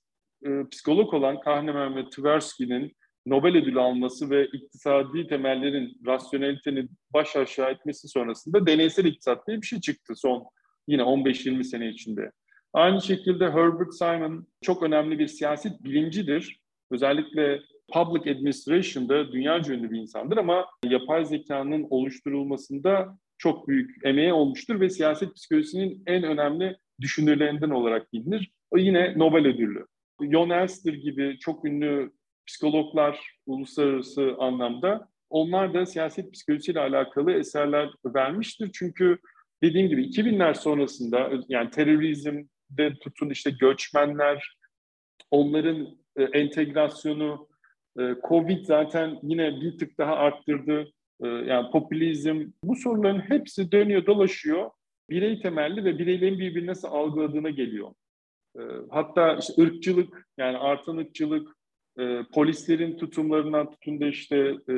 e, 0.47 0.69
psikolog 0.71 1.15
olan 1.15 1.41
Kahneman 1.41 1.97
ve 1.97 2.11
Tversky'nin 2.11 2.93
Nobel 3.27 3.57
ödülü 3.57 3.81
alması 3.81 4.31
ve 4.31 4.47
iktisadi 4.47 5.27
temellerin 5.27 6.01
rasyonelitenin 6.07 6.91
baş 7.15 7.37
aşağı 7.37 7.71
etmesi 7.71 8.09
sonrasında 8.09 8.67
deneysel 8.67 9.05
iktisat 9.05 9.47
diye 9.47 9.63
bir 9.63 9.67
şey 9.67 9.81
çıktı 9.81 10.15
son 10.17 10.47
yine 10.89 11.03
15-20 11.03 11.65
sene 11.65 11.89
içinde. 11.89 12.33
Aynı 12.73 13.03
şekilde 13.03 13.51
Herbert 13.51 13.95
Simon 13.95 14.47
çok 14.63 14.83
önemli 14.83 15.19
bir 15.19 15.27
siyaset 15.27 15.85
bilimcidir. 15.85 16.61
Özellikle 16.91 17.61
public 17.93 18.33
administration'da 18.33 19.33
dünya 19.33 19.59
ünlü 19.59 19.91
bir 19.91 19.99
insandır 19.99 20.37
ama 20.37 20.67
yapay 20.85 21.25
zekanın 21.25 21.87
oluşturulmasında 21.91 23.19
çok 23.39 23.69
büyük 23.69 24.07
emeği 24.07 24.33
olmuştur 24.33 24.81
ve 24.81 24.91
siyaset 24.91 25.35
psikolojisinin 25.35 26.03
en 26.07 26.23
önemli 26.23 26.77
düşünürlerinden 27.01 27.71
olarak 27.71 28.13
bilinir. 28.13 28.51
O 28.71 28.79
yine 28.79 29.19
Nobel 29.19 29.47
ödüllü. 29.47 29.87
Jon 30.33 30.51
Elster 30.51 30.93
gibi 30.93 31.39
çok 31.41 31.65
ünlü 31.65 32.13
psikologlar 32.47 33.37
uluslararası 33.47 34.35
anlamda 34.39 35.09
onlar 35.31 35.75
da 35.75 35.87
siyaset 35.87 36.33
psikolojisiyle 36.33 36.81
alakalı 36.81 37.33
eserler 37.33 37.91
vermiştir. 38.07 38.71
Çünkü 38.75 39.19
dediğim 39.63 39.89
gibi 39.89 40.03
2000'ler 40.03 40.55
sonrasında 40.55 41.31
yani 41.49 41.71
terörizmde 41.71 42.99
tutun 43.01 43.31
işte 43.31 43.51
göçmenler, 43.51 44.57
onların 45.31 45.99
e, 46.17 46.23
entegrasyonu, 46.23 47.49
e, 47.99 48.15
Covid 48.29 48.65
zaten 48.65 49.19
yine 49.23 49.61
bir 49.61 49.79
tık 49.79 49.99
daha 49.99 50.17
arttırdı. 50.17 50.93
Ee, 51.25 51.29
yani 51.29 51.71
popülizm 51.71 52.51
bu 52.65 52.77
soruların 52.77 53.21
hepsi 53.21 53.73
dönüyor 53.73 54.07
dolaşıyor 54.07 54.71
birey 55.11 55.41
temelli 55.41 55.85
ve 55.85 55.99
bireylerin 55.99 56.39
birbirini 56.39 56.67
nasıl 56.67 56.89
algıladığına 56.89 57.51
geliyor. 57.51 57.91
Ee, 58.59 58.63
hatta 58.91 59.37
işte 59.37 59.63
ırkçılık 59.63 60.27
yani 60.39 60.59
artan 60.59 60.97
ırkçılık 60.97 61.57
e, 61.99 62.23
polislerin 62.35 62.97
tutumlarından 62.97 63.71
tutun 63.71 64.01
da 64.01 64.07
işte 64.07 64.37
e, 64.71 64.75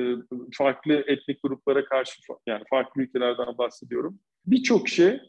farklı 0.52 0.92
etnik 0.92 1.42
gruplara 1.42 1.84
karşı 1.84 2.20
yani 2.46 2.64
farklı 2.70 3.02
ülkelerden 3.02 3.58
bahsediyorum. 3.58 4.18
Birçok 4.46 4.88
şey 4.88 5.20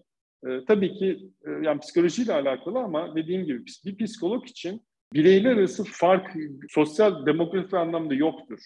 e, 0.48 0.65
tabii 0.67 0.93
ki 0.93 1.30
yani 1.62 1.80
psikolojiyle 1.80 2.34
alakalı 2.34 2.80
ama 2.80 3.15
dediğim 3.15 3.45
gibi 3.45 3.65
bir 3.86 4.06
psikolog 4.06 4.48
için 4.48 4.82
bireyler 5.13 5.58
arası 5.58 5.84
fark 5.84 6.36
sosyal 6.69 7.26
demografi 7.26 7.78
anlamda 7.78 8.13
yoktur. 8.13 8.60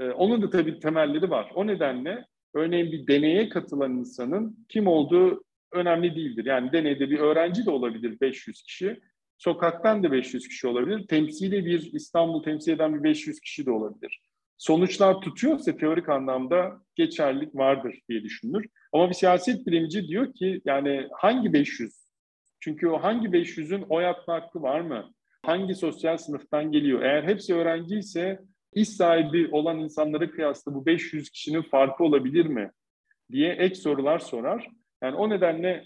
Ee, 0.00 0.10
onun 0.10 0.42
da 0.42 0.50
tabii 0.50 0.80
temelleri 0.80 1.30
var. 1.30 1.52
O 1.54 1.66
nedenle 1.66 2.26
örneğin 2.54 2.92
bir 2.92 3.06
deneye 3.06 3.48
katılan 3.48 3.92
insanın 3.92 4.66
kim 4.68 4.86
olduğu 4.86 5.44
önemli 5.72 6.16
değildir. 6.16 6.44
Yani 6.44 6.72
deneyde 6.72 7.10
bir 7.10 7.18
öğrenci 7.18 7.66
de 7.66 7.70
olabilir 7.70 8.20
500 8.20 8.62
kişi. 8.62 9.00
Sokaktan 9.38 10.02
da 10.02 10.12
500 10.12 10.48
kişi 10.48 10.68
olabilir. 10.68 11.06
Temsili 11.06 11.66
bir 11.66 11.92
İstanbul 11.92 12.42
temsil 12.42 12.72
eden 12.72 12.94
bir 12.94 13.02
500 13.02 13.40
kişi 13.40 13.66
de 13.66 13.70
olabilir. 13.70 14.20
Sonuçlar 14.58 15.20
tutuyorsa 15.20 15.76
teorik 15.76 16.08
anlamda 16.08 16.82
geçerlilik 16.94 17.54
vardır 17.54 18.00
diye 18.08 18.22
düşünülür. 18.22 18.66
Ama 18.92 19.08
bir 19.08 19.14
siyaset 19.14 19.66
bilimci 19.66 20.08
diyor 20.08 20.34
ki 20.34 20.60
yani 20.64 21.08
hangi 21.12 21.52
500? 21.52 22.00
Çünkü 22.60 22.88
o 22.88 23.02
hangi 23.02 23.28
500'ün 23.28 23.82
oy 23.88 24.06
atma 24.06 24.34
hakkı 24.34 24.62
var 24.62 24.80
mı? 24.80 25.12
Hangi 25.46 25.74
sosyal 25.74 26.16
sınıftan 26.16 26.72
geliyor? 26.72 27.02
Eğer 27.02 27.22
hepsi 27.22 27.54
öğrenci 27.54 27.98
ise 27.98 28.40
iş 28.72 28.88
sahibi 28.88 29.48
olan 29.52 29.78
insanlara 29.78 30.30
kıyasla 30.30 30.74
bu 30.74 30.86
500 30.86 31.30
kişinin 31.30 31.62
farkı 31.62 32.04
olabilir 32.04 32.46
mi? 32.46 32.70
diye 33.32 33.52
ek 33.52 33.74
sorular 33.74 34.18
sorar. 34.18 34.68
Yani 35.02 35.16
o 35.16 35.30
nedenle 35.30 35.84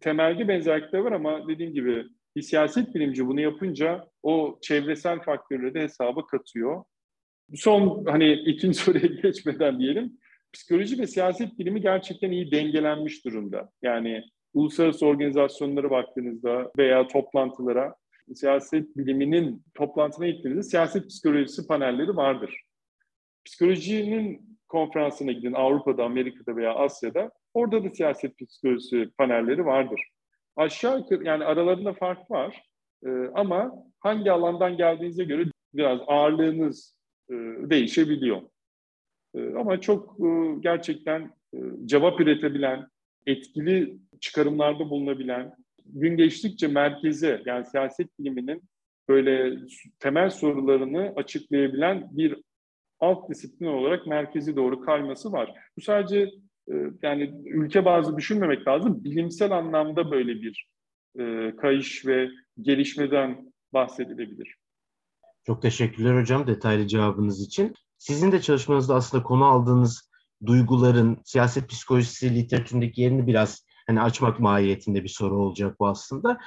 temelde 0.00 0.48
benzerlikler 0.48 0.98
var 0.98 1.12
ama 1.12 1.48
dediğim 1.48 1.74
gibi 1.74 2.04
bir 2.36 2.42
siyaset 2.42 2.94
bilimci 2.94 3.26
bunu 3.26 3.40
yapınca 3.40 4.08
o 4.22 4.58
çevresel 4.62 5.20
faktörleri 5.20 5.74
de 5.74 5.80
hesaba 5.80 6.26
katıyor. 6.26 6.84
Son 7.54 8.04
hani 8.04 8.32
ikinci 8.32 8.78
soruya 8.78 9.06
geçmeden 9.06 9.78
diyelim. 9.78 10.18
Psikoloji 10.52 10.98
ve 10.98 11.06
siyaset 11.06 11.58
bilimi 11.58 11.80
gerçekten 11.80 12.30
iyi 12.30 12.52
dengelenmiş 12.52 13.24
durumda. 13.24 13.70
Yani 13.82 14.24
uluslararası 14.54 15.06
organizasyonlara 15.06 15.90
baktığınızda 15.90 16.70
veya 16.78 17.08
toplantılara 17.08 17.94
siyaset 18.34 18.96
biliminin 18.96 19.62
toplantına 19.74 20.28
gittiğinizde 20.28 20.62
siyaset 20.62 21.08
psikolojisi 21.08 21.66
panelleri 21.66 22.16
vardır. 22.16 22.62
Psikolojinin 23.44 24.58
konferansına 24.68 25.32
gidin 25.32 25.52
Avrupa'da, 25.52 26.04
Amerika'da 26.04 26.56
veya 26.56 26.74
Asya'da 26.74 27.30
orada 27.54 27.84
da 27.84 27.90
siyaset 27.90 28.38
psikolojisi 28.38 29.10
panelleri 29.18 29.66
vardır. 29.66 30.00
Aşağı 30.56 30.98
yukarı 30.98 31.24
yani 31.24 31.44
aralarında 31.44 31.92
fark 31.92 32.30
var 32.30 32.62
ee, 33.06 33.08
ama 33.34 33.72
hangi 34.00 34.32
alandan 34.32 34.76
geldiğinize 34.76 35.24
göre 35.24 35.44
biraz 35.74 36.00
ağırlığınız 36.06 36.98
e, 37.30 37.34
değişebiliyor. 37.70 38.42
E, 39.34 39.54
ama 39.54 39.80
çok 39.80 40.20
e, 40.20 40.26
gerçekten 40.60 41.32
e, 41.54 41.58
cevap 41.84 42.20
üretebilen, 42.20 42.88
etkili 43.26 43.98
çıkarımlarda 44.20 44.90
bulunabilen, 44.90 45.54
gün 45.84 46.16
geçtikçe 46.16 46.66
merkeze 46.66 47.42
yani 47.46 47.66
siyaset 47.66 48.18
biliminin 48.18 48.62
böyle 49.08 49.58
temel 49.98 50.30
sorularını 50.30 51.12
açıklayabilen 51.16 52.08
bir 52.10 52.42
alt 53.00 53.30
disiplin 53.30 53.66
olarak 53.66 54.06
merkezi 54.06 54.56
doğru 54.56 54.80
kayması 54.80 55.32
var. 55.32 55.54
Bu 55.76 55.80
sadece 55.80 56.30
e, 56.68 56.74
yani 57.02 57.34
ülke 57.44 57.84
bazı 57.84 58.16
düşünmemek 58.16 58.68
lazım. 58.68 59.04
Bilimsel 59.04 59.52
anlamda 59.52 60.10
böyle 60.10 60.34
bir 60.42 60.68
e, 61.18 61.56
kayış 61.56 62.06
ve 62.06 62.28
gelişmeden 62.60 63.52
bahsedilebilir. 63.72 64.56
Çok 65.46 65.62
teşekkürler 65.62 66.20
hocam 66.20 66.46
detaylı 66.46 66.86
cevabınız 66.86 67.46
için. 67.46 67.74
Sizin 67.98 68.32
de 68.32 68.40
çalışmanızda 68.40 68.94
aslında 68.94 69.22
konu 69.22 69.44
aldığınız 69.44 70.10
duyguların 70.46 71.18
siyaset 71.24 71.68
psikolojisi 71.68 72.34
literatüründeki 72.34 73.00
yerini 73.00 73.26
biraz 73.26 73.66
hani 73.86 74.00
açmak 74.00 74.40
mahiyetinde 74.40 75.02
bir 75.04 75.08
soru 75.08 75.38
olacak 75.38 75.80
bu 75.80 75.88
aslında. 75.88 76.38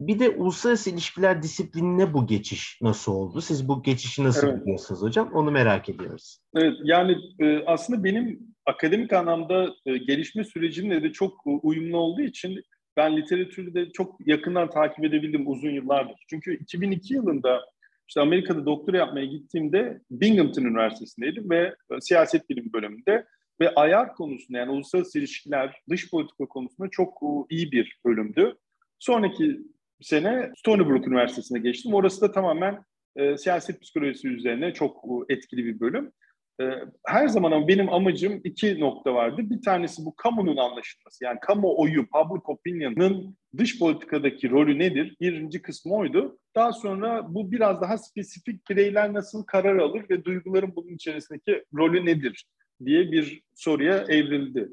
Bir 0.00 0.18
de 0.18 0.30
uluslararası 0.30 0.90
ilişkiler 0.90 1.42
disiplinine 1.42 2.12
bu 2.12 2.26
geçiş 2.26 2.78
nasıl 2.82 3.12
oldu? 3.12 3.40
Siz 3.40 3.68
bu 3.68 3.82
geçişi 3.82 4.24
nasıl 4.24 4.48
evet. 4.48 4.62
biliyorsunuz 4.62 5.02
hocam? 5.02 5.30
Onu 5.34 5.50
merak 5.50 5.88
ediyoruz. 5.88 6.38
Evet 6.56 6.74
yani 6.84 7.16
e, 7.40 7.64
aslında 7.66 8.04
benim 8.04 8.40
akademik 8.66 9.12
anlamda 9.12 9.74
e, 9.86 9.98
gelişme 9.98 10.44
sürecimle 10.44 11.02
de 11.02 11.12
çok 11.12 11.32
uyumlu 11.62 11.96
olduğu 11.96 12.22
için 12.22 12.62
ben 12.96 13.16
literatürü 13.16 13.74
de 13.74 13.90
çok 13.90 14.26
yakından 14.26 14.70
takip 14.70 15.04
edebildim 15.04 15.48
uzun 15.50 15.70
yıllardır. 15.70 16.16
Çünkü 16.30 16.56
2002 16.56 17.14
yılında 17.14 17.60
işte 18.08 18.20
Amerika'da 18.20 18.66
doktora 18.66 18.96
yapmaya 18.96 19.26
gittiğimde 19.26 20.00
Binghamton 20.10 20.62
Üniversitesi'ndeydim 20.62 21.50
ve 21.50 21.74
e, 21.90 22.00
siyaset 22.00 22.50
bilimi 22.50 22.72
bölümünde 22.72 23.26
ve 23.60 23.74
ayar 23.74 24.14
konusunda 24.14 24.58
yani 24.58 24.70
uluslararası 24.70 25.18
ilişkiler, 25.18 25.80
dış 25.90 26.10
politika 26.10 26.46
konusunda 26.46 26.90
çok 26.90 27.22
iyi 27.50 27.72
bir 27.72 28.00
bölümdü. 28.04 28.56
Sonraki 28.98 29.60
sene 30.00 30.52
Stony 30.56 30.88
Brook 30.88 31.08
Üniversitesi'ne 31.08 31.58
geçtim. 31.58 31.94
Orası 31.94 32.20
da 32.20 32.32
tamamen 32.32 32.84
e, 33.16 33.36
siyaset 33.36 33.80
psikolojisi 33.80 34.28
üzerine 34.28 34.74
çok 34.74 35.04
etkili 35.28 35.64
bir 35.64 35.80
bölüm. 35.80 36.12
E, 36.60 36.64
her 37.06 37.28
zaman 37.28 37.52
ama 37.52 37.68
benim 37.68 37.92
amacım 37.92 38.40
iki 38.44 38.80
nokta 38.80 39.14
vardı. 39.14 39.50
Bir 39.50 39.62
tanesi 39.62 40.04
bu 40.04 40.16
kamunun 40.16 40.56
anlaşılması. 40.56 41.24
Yani 41.24 41.38
kamuoyu, 41.40 42.06
public 42.10 42.42
opinion'ın 42.44 43.36
dış 43.58 43.78
politikadaki 43.78 44.50
rolü 44.50 44.78
nedir? 44.78 45.16
Birinci 45.20 45.62
kısmı 45.62 45.94
oydu. 45.94 46.38
Daha 46.54 46.72
sonra 46.72 47.34
bu 47.34 47.52
biraz 47.52 47.80
daha 47.80 47.98
spesifik 47.98 48.70
bireyler 48.70 49.12
nasıl 49.12 49.44
karar 49.44 49.76
alır 49.76 50.04
ve 50.10 50.24
duyguların 50.24 50.76
bunun 50.76 50.94
içerisindeki 50.94 51.64
rolü 51.74 52.06
nedir 52.06 52.44
diye 52.84 53.12
bir 53.12 53.42
soruya 53.54 53.98
evrildi. 53.98 54.72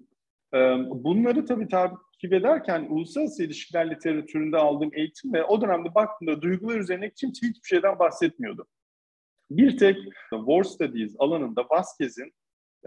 E, 0.54 0.58
bunları 0.90 1.46
tabii 1.46 1.68
takip 1.68 2.34
ederken 2.34 2.88
uluslararası 2.90 3.44
ilişkiler 3.44 3.92
literatüründe 3.92 4.58
aldığım 4.58 4.90
eğitim 4.94 5.34
ve 5.34 5.44
o 5.44 5.62
dönemde 5.62 5.96
baktığımda 5.96 6.42
duygular 6.42 6.80
üzerine 6.80 7.12
kimse 7.16 7.48
hiçbir 7.48 7.68
şeyden 7.68 8.00
bahsetmiyordu. 8.00 8.68
Bir 9.52 9.78
tek 9.78 9.98
War 10.30 10.64
Studies 10.64 11.16
alanında 11.20 11.66
Vasquez'in 11.70 12.34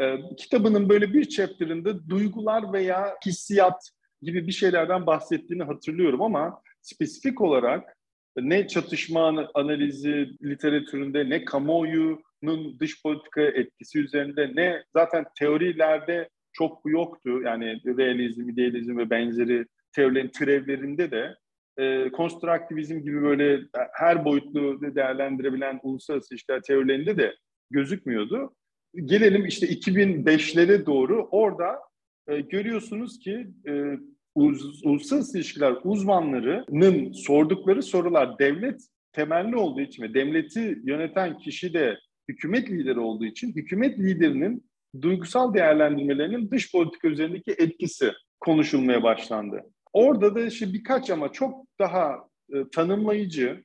e, 0.01 0.17
kitabının 0.37 0.89
böyle 0.89 1.13
bir 1.13 1.29
chapter'ında 1.29 2.09
duygular 2.09 2.73
veya 2.73 3.17
hissiyat 3.27 3.91
gibi 4.23 4.47
bir 4.47 4.53
şeylerden 4.53 5.07
bahsettiğini 5.07 5.63
hatırlıyorum 5.63 6.23
ama 6.23 6.63
spesifik 6.81 7.41
olarak 7.41 7.97
ne 8.37 8.69
çatışma 8.69 9.49
analizi 9.55 10.29
literatüründe 10.43 11.31
ne 11.31 11.45
kamuoyunun 12.45 12.81
dış 12.81 13.03
politika 13.03 13.43
etkisi 13.43 13.99
üzerinde 13.99 14.53
ne 14.55 14.85
zaten 14.93 15.25
teorilerde 15.39 16.29
çok 16.53 16.85
bu 16.85 16.91
yoktu. 16.91 17.43
Yani 17.45 17.81
realizm, 17.99 18.49
idealizm 18.49 18.99
ve 18.99 19.11
benzeri 19.11 19.67
teorilerin 19.93 20.29
türevlerinde 20.29 21.11
de 21.11 21.35
e, 21.79 22.11
konstruktivizm 22.11 22.99
gibi 22.99 23.23
böyle 23.23 23.61
her 23.93 24.25
boyutlu 24.25 24.95
değerlendirebilen 24.95 25.81
uluslararası 25.83 26.35
ilişkiler 26.35 26.63
teorilerinde 26.63 27.17
de 27.17 27.35
gözükmüyordu. 27.71 28.55
Gelelim 29.05 29.47
işte 29.47 29.67
2005'lere 29.67 30.87
doğru 30.87 31.29
orada 31.31 31.79
e, 32.29 32.41
görüyorsunuz 32.41 33.19
ki 33.19 33.47
e, 33.69 33.99
uluslararası 34.85 35.39
ilişkiler 35.39 35.75
uzmanlarının 35.85 37.13
sordukları 37.13 37.83
sorular 37.83 38.39
devlet 38.39 38.81
temelli 39.13 39.57
olduğu 39.57 39.81
için 39.81 40.03
ve 40.03 40.15
devleti 40.15 40.79
yöneten 40.85 41.39
kişi 41.39 41.75
de 41.75 41.99
hükümet 42.29 42.71
lideri 42.71 43.01
olduğu 43.01 43.25
için 43.25 43.53
hükümet 43.53 43.99
liderinin 43.99 44.65
duygusal 45.03 45.55
değerlendirmelerinin 45.55 46.51
dış 46.51 46.73
politika 46.73 47.09
üzerindeki 47.09 47.51
etkisi 47.51 48.13
konuşulmaya 48.41 49.03
başlandı. 49.03 49.63
Orada 49.93 50.35
da 50.35 50.47
işte 50.47 50.73
birkaç 50.73 51.11
ama 51.11 51.33
çok 51.33 51.67
daha 51.79 52.29
e, 52.53 52.57
tanımlayıcı 52.73 53.65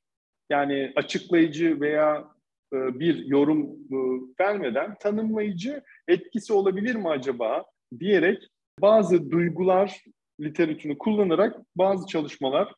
yani 0.49 0.93
açıklayıcı 0.95 1.81
veya 1.81 2.27
e, 2.73 2.99
bir 2.99 3.25
yorum 3.25 3.63
e, 3.65 3.97
vermeden 4.39 4.95
tanımlayıcı 4.99 5.83
etkisi 6.07 6.53
olabilir 6.53 6.95
mi 6.95 7.09
acaba 7.09 7.65
diyerek 7.99 8.43
bazı 8.81 9.31
duygular 9.31 10.03
literatürünü 10.41 10.97
kullanarak 10.97 11.57
bazı 11.75 12.07
çalışmalar 12.07 12.73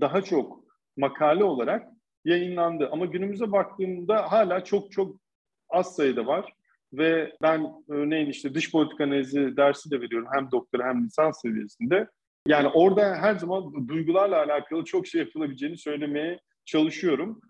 daha 0.00 0.22
çok 0.22 0.64
makale 0.96 1.44
olarak 1.44 1.93
yayınlandı. 2.24 2.88
Ama 2.92 3.06
günümüze 3.06 3.52
baktığımda 3.52 4.32
hala 4.32 4.64
çok 4.64 4.92
çok 4.92 5.16
az 5.68 5.96
sayıda 5.96 6.26
var. 6.26 6.52
Ve 6.92 7.32
ben 7.42 7.66
örneğin 7.88 8.26
işte 8.26 8.54
dış 8.54 8.72
politika 8.72 9.04
analizi 9.04 9.56
dersi 9.56 9.90
de 9.90 10.00
veriyorum 10.00 10.28
hem 10.32 10.50
doktora 10.50 10.88
hem 10.88 11.04
lisans 11.04 11.40
seviyesinde. 11.42 12.08
Yani 12.48 12.68
orada 12.68 13.14
her 13.14 13.34
zaman 13.34 13.88
duygularla 13.88 14.42
alakalı 14.42 14.84
çok 14.84 15.06
şey 15.06 15.20
yapılabileceğini 15.20 15.76
söylemeye 15.76 16.40
çalışıyorum. 16.64 17.40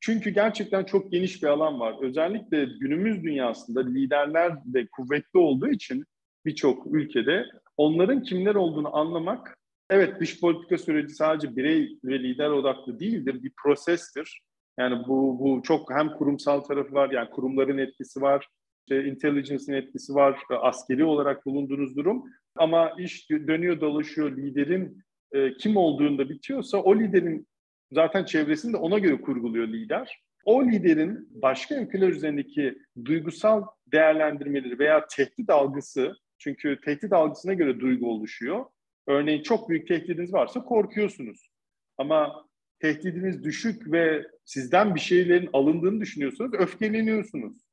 Çünkü 0.00 0.30
gerçekten 0.30 0.84
çok 0.84 1.12
geniş 1.12 1.42
bir 1.42 1.48
alan 1.48 1.80
var. 1.80 1.94
Özellikle 2.02 2.64
günümüz 2.64 3.22
dünyasında 3.22 3.80
liderler 3.86 4.52
de 4.64 4.86
kuvvetli 4.92 5.38
olduğu 5.38 5.68
için 5.68 6.04
birçok 6.44 6.86
ülkede 6.86 7.44
onların 7.76 8.22
kimler 8.22 8.54
olduğunu 8.54 8.96
anlamak, 8.96 9.58
evet 9.90 10.20
dış 10.20 10.40
politika 10.40 10.78
süreci 10.78 11.14
sadece 11.14 11.56
birey 11.56 11.98
ve 12.04 12.18
lider 12.18 12.50
odaklı 12.50 13.00
değildir, 13.00 13.42
bir 13.42 13.52
prosestir. 13.62 14.42
Yani 14.78 15.06
bu, 15.08 15.38
bu 15.38 15.62
çok 15.62 15.90
hem 15.90 16.08
kurumsal 16.08 16.60
tarafı 16.60 16.94
var, 16.94 17.10
yani 17.10 17.30
kurumların 17.30 17.78
etkisi 17.78 18.22
var, 18.22 18.48
işte 18.80 19.04
intelligence'ın 19.04 19.76
etkisi 19.76 20.14
var, 20.14 20.42
askeri 20.60 21.04
olarak 21.04 21.46
bulunduğunuz 21.46 21.96
durum. 21.96 22.24
Ama 22.56 22.92
iş 22.98 23.30
dönüyor 23.30 23.80
dolaşıyor 23.80 24.36
liderin 24.36 25.02
e, 25.32 25.56
kim 25.56 25.76
olduğunda 25.76 26.28
bitiyorsa 26.28 26.78
o 26.78 26.98
liderin 26.98 27.46
zaten 27.92 28.24
çevresini 28.24 28.72
de 28.72 28.76
ona 28.76 28.98
göre 28.98 29.20
kurguluyor 29.20 29.68
lider. 29.68 30.20
O 30.44 30.64
liderin 30.64 31.28
başka 31.30 31.74
ülkeler 31.74 32.08
üzerindeki 32.08 32.78
duygusal 33.04 33.64
değerlendirmeleri 33.92 34.78
veya 34.78 35.06
tehdit 35.06 35.50
algısı 35.50 36.14
çünkü 36.38 36.80
tehdit 36.84 37.12
algısına 37.12 37.54
göre 37.54 37.80
duygu 37.80 38.10
oluşuyor. 38.10 38.64
Örneğin 39.06 39.42
çok 39.42 39.68
büyük 39.68 39.88
tehdidiniz 39.88 40.32
varsa 40.32 40.64
korkuyorsunuz. 40.64 41.50
Ama 41.98 42.46
tehdidiniz 42.80 43.44
düşük 43.44 43.92
ve 43.92 44.26
sizden 44.44 44.94
bir 44.94 45.00
şeylerin 45.00 45.50
alındığını 45.52 46.00
düşünüyorsunuz, 46.00 46.50
öfkeleniyorsunuz. 46.54 47.66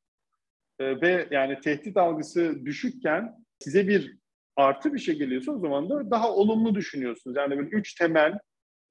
Ee, 0.80 1.02
ve 1.02 1.28
yani 1.32 1.60
tehdit 1.60 1.98
algısı 1.98 2.66
düşükken 2.66 3.46
size 3.60 3.88
bir 3.88 4.18
artı 4.56 4.94
bir 4.94 5.00
şey 5.00 5.16
geliyorsa 5.16 5.52
o 5.52 5.60
zaman 5.60 5.90
da 5.90 6.12
daha 6.12 6.34
olumlu 6.34 6.76
düşünüyorsunuz. 6.76 7.38
Yani 7.38 7.58
böyle 7.58 7.70
üç 7.70 7.96
temel 7.96 8.40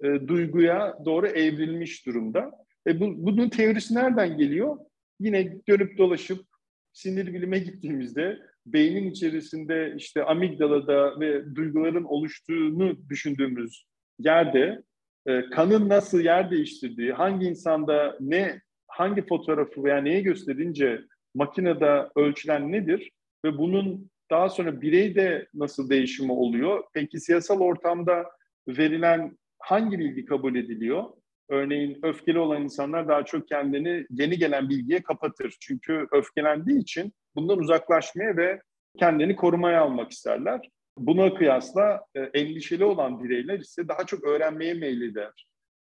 e, 0.05 0.29
duyguya 0.29 0.99
doğru 1.05 1.27
evrilmiş 1.27 2.07
durumda. 2.07 2.51
E 2.87 3.01
bu, 3.01 3.27
bunun 3.27 3.49
teorisi 3.49 3.95
nereden 3.95 4.37
geliyor? 4.39 4.77
Yine 5.21 5.59
dönüp 5.69 5.99
dolaşıp 5.99 6.47
sinir 6.93 7.35
bilime 7.35 7.59
gittiğimizde 7.59 8.39
beynin 8.67 9.11
içerisinde 9.11 9.95
işte 9.97 10.25
amigdalada 10.25 11.21
ve 11.21 11.55
duyguların 11.55 12.05
oluştuğunu 12.05 13.09
düşündüğümüz 13.09 13.85
yerde 14.19 14.83
e, 15.27 15.51
kanın 15.51 15.89
nasıl 15.89 16.21
yer 16.21 16.51
değiştirdiği, 16.51 17.13
hangi 17.13 17.47
insanda 17.47 18.17
ne 18.21 18.61
hangi 18.89 19.27
fotoğrafı 19.27 19.85
veya 19.85 20.01
neye 20.01 20.21
gösterince 20.21 21.01
makinede 21.35 22.09
ölçülen 22.17 22.73
nedir 22.73 23.11
ve 23.45 23.59
bunun 23.59 24.11
daha 24.31 24.49
sonra 24.49 24.81
bireyde 24.81 25.49
nasıl 25.55 25.91
değişimi 25.91 26.33
oluyor? 26.33 26.85
Peki 26.95 27.21
siyasal 27.21 27.61
ortamda 27.61 28.25
verilen 28.69 29.39
hangi 29.59 29.99
bilgi 29.99 30.25
kabul 30.25 30.55
ediliyor? 30.55 31.05
Örneğin 31.49 31.99
öfkeli 32.03 32.39
olan 32.39 32.63
insanlar 32.63 33.09
daha 33.09 33.25
çok 33.25 33.49
kendini 33.49 34.07
yeni 34.11 34.39
gelen 34.39 34.69
bilgiye 34.69 35.03
kapatır. 35.03 35.57
Çünkü 35.61 36.07
öfkelendiği 36.13 36.79
için 36.81 37.13
bundan 37.37 37.59
uzaklaşmaya 37.59 38.37
ve 38.37 38.61
kendini 38.99 39.37
korumaya 39.37 39.83
almak 39.83 40.11
isterler. 40.11 40.69
Buna 40.99 41.35
kıyasla 41.35 42.05
e, 42.15 42.21
endişeli 42.21 42.85
olan 42.85 43.25
bireyler 43.25 43.59
ise 43.59 43.89
daha 43.89 44.07
çok 44.07 44.25
öğrenmeye 44.25 44.75
meyilliler. 44.75 45.47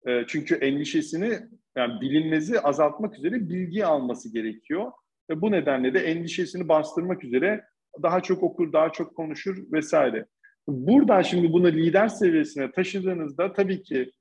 E, 0.07 0.23
çünkü 0.27 0.55
endişesini, 0.55 1.39
yani 1.77 2.01
bilinmezi 2.01 2.59
azaltmak 2.59 3.17
üzere 3.17 3.49
bilgi 3.49 3.85
alması 3.85 4.33
gerekiyor. 4.33 4.91
Ve 5.29 5.41
bu 5.41 5.51
nedenle 5.51 5.93
de 5.93 5.99
endişesini 5.99 6.69
bastırmak 6.69 7.23
üzere 7.23 7.63
daha 8.03 8.21
çok 8.21 8.43
okur, 8.43 8.73
daha 8.73 8.91
çok 8.91 9.15
konuşur 9.15 9.71
vesaire. 9.71 10.25
Buradan 10.67 11.21
şimdi 11.21 11.53
bunu 11.53 11.67
lider 11.67 12.07
seviyesine 12.07 12.71
taşıdığınızda 12.71 13.53
tabii 13.53 13.83
ki 13.83 14.11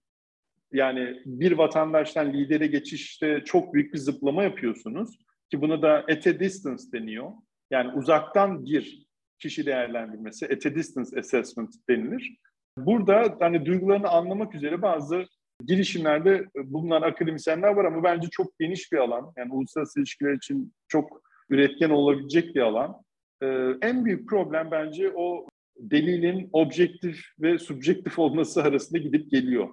yani 0.72 1.22
bir 1.26 1.52
vatandaştan 1.52 2.33
lidere 2.33 2.66
geçişte 2.66 3.42
çok 3.44 3.74
büyük 3.74 3.94
bir 3.94 3.98
zıplama 3.98 4.42
yapıyorsunuz 4.44 5.18
ki 5.50 5.60
buna 5.60 5.82
da 5.82 6.04
at 6.10 6.26
a 6.26 6.40
distance 6.40 6.82
deniyor. 6.92 7.30
Yani 7.70 7.92
uzaktan 7.92 8.64
bir 8.64 9.06
kişi 9.38 9.66
değerlendirmesi, 9.66 10.46
at 10.46 10.66
a 10.66 10.74
distance 10.74 11.20
assessment 11.20 11.74
denilir. 11.88 12.36
Burada 12.78 13.36
hani 13.40 13.66
duygularını 13.66 14.08
anlamak 14.08 14.54
üzere 14.54 14.82
bazı 14.82 15.24
girişimlerde 15.66 16.46
bulunan 16.56 17.02
akademisyenler 17.02 17.68
var 17.68 17.84
ama 17.84 18.02
bence 18.02 18.28
çok 18.30 18.58
geniş 18.58 18.92
bir 18.92 18.98
alan. 18.98 19.32
Yani 19.36 19.52
uluslararası 19.52 20.00
ilişkiler 20.00 20.32
için 20.32 20.72
çok 20.88 21.22
üretken 21.50 21.90
olabilecek 21.90 22.54
bir 22.54 22.60
alan. 22.60 23.02
Ee, 23.42 23.74
en 23.82 24.04
büyük 24.04 24.28
problem 24.28 24.70
bence 24.70 25.12
o 25.14 25.46
delilin 25.76 26.48
objektif 26.52 27.24
ve 27.40 27.58
subjektif 27.58 28.18
olması 28.18 28.62
arasında 28.62 28.98
gidip 28.98 29.30
geliyor. 29.30 29.68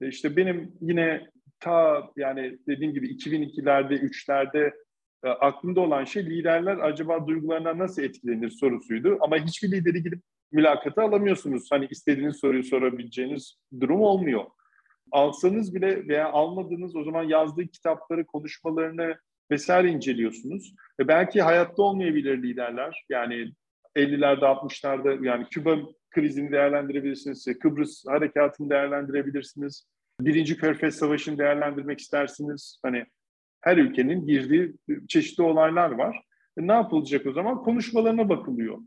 İşte 0.00 0.36
benim 0.36 0.72
yine 0.80 1.26
ta 1.60 2.10
yani 2.16 2.58
dediğim 2.68 2.94
gibi 2.94 3.06
2002'lerde, 3.06 3.94
3'lerde 3.94 4.72
e, 5.24 5.28
aklımda 5.28 5.80
olan 5.80 6.04
şey 6.04 6.26
liderler 6.26 6.78
acaba 6.78 7.26
duygularına 7.26 7.78
nasıl 7.78 8.02
etkilenir 8.02 8.50
sorusuydu. 8.50 9.18
Ama 9.20 9.36
hiçbir 9.36 9.70
lideri 9.70 10.02
gidip 10.02 10.22
mülakata 10.52 11.02
alamıyorsunuz. 11.02 11.68
Hani 11.70 11.88
istediğiniz 11.90 12.36
soruyu 12.36 12.64
sorabileceğiniz 12.64 13.56
durum 13.80 14.00
olmuyor. 14.00 14.44
Alsanız 15.12 15.74
bile 15.74 16.08
veya 16.08 16.32
almadığınız 16.32 16.96
o 16.96 17.04
zaman 17.04 17.22
yazdığı 17.22 17.66
kitapları, 17.66 18.26
konuşmalarını 18.26 19.16
vesaire 19.50 19.90
inceliyorsunuz. 19.90 20.74
Ve 21.00 21.08
belki 21.08 21.42
hayatta 21.42 21.82
olmayabilir 21.82 22.42
liderler. 22.42 23.04
Yani 23.10 23.52
50'lerde, 23.96 24.44
60'larda 24.44 25.26
yani 25.26 25.46
Küba 25.50 25.78
krizini 26.10 26.52
değerlendirebilirsiniz. 26.52 27.58
Kıbrıs 27.62 28.04
harekatını 28.08 28.70
değerlendirebilirsiniz. 28.70 29.86
Birinci 30.20 30.56
Körfez 30.56 30.94
Savaşı'nı 30.94 31.38
değerlendirmek 31.38 32.00
istersiniz. 32.00 32.80
Hani 32.82 33.06
her 33.62 33.76
ülkenin 33.76 34.26
girdiği 34.26 34.72
çeşitli 35.08 35.42
olaylar 35.42 35.90
var. 35.90 36.22
E 36.58 36.66
ne 36.66 36.72
yapılacak 36.72 37.26
o 37.26 37.32
zaman? 37.32 37.62
Konuşmalarına 37.62 38.28
bakılıyor. 38.28 38.78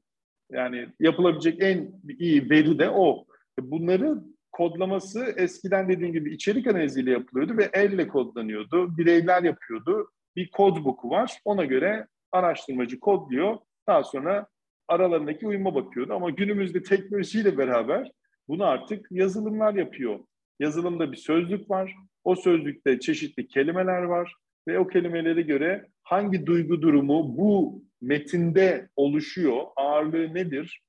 Yani 0.52 0.88
yapılabilecek 1.00 1.64
en 1.64 1.92
iyi 2.20 2.50
veri 2.50 2.80
de 2.80 2.90
o. 2.90 3.26
E 3.60 3.72
bunları 3.72 4.18
kodlaması 4.52 5.34
eskiden 5.38 5.90
dediğim 5.90 6.14
gibi 6.14 6.34
içerik 6.34 6.68
analiziyle 6.68 7.12
yapılıyordu 7.12 7.58
ve 7.58 7.70
elle 7.74 8.08
kodlanıyordu. 8.08 8.98
Bireyler 8.98 9.44
yapıyordu. 9.44 10.10
Bir 10.36 10.50
kod 10.52 10.86
book'u 10.86 11.10
var. 11.10 11.40
Ona 11.46 11.66
göre 11.66 12.08
araştırmacı 12.32 13.00
kodluyor. 13.00 13.58
Daha 13.88 14.04
sonra 14.04 14.48
aralarındaki 14.88 15.48
uyuma 15.48 15.76
bakıyordu. 15.76 16.14
Ama 16.14 16.30
günümüzde 16.30 16.84
teknolojiyle 16.84 17.58
beraber 17.58 18.12
bunu 18.48 18.66
artık 18.66 19.08
yazılımlar 19.12 19.74
yapıyor. 19.74 20.20
Yazılımda 20.60 21.12
bir 21.12 21.18
sözlük 21.18 21.70
var. 21.70 21.96
O 22.24 22.36
sözlükte 22.36 23.00
çeşitli 23.00 23.48
kelimeler 23.48 24.02
var 24.02 24.36
ve 24.68 24.80
o 24.80 24.88
kelimelere 24.88 25.42
göre 25.42 25.86
hangi 26.04 26.46
duygu 26.46 26.82
durumu 26.82 27.38
bu 27.38 27.84
metinde 28.02 28.90
oluşuyor, 28.96 29.62
ağırlığı 29.76 30.34
nedir 30.34 30.84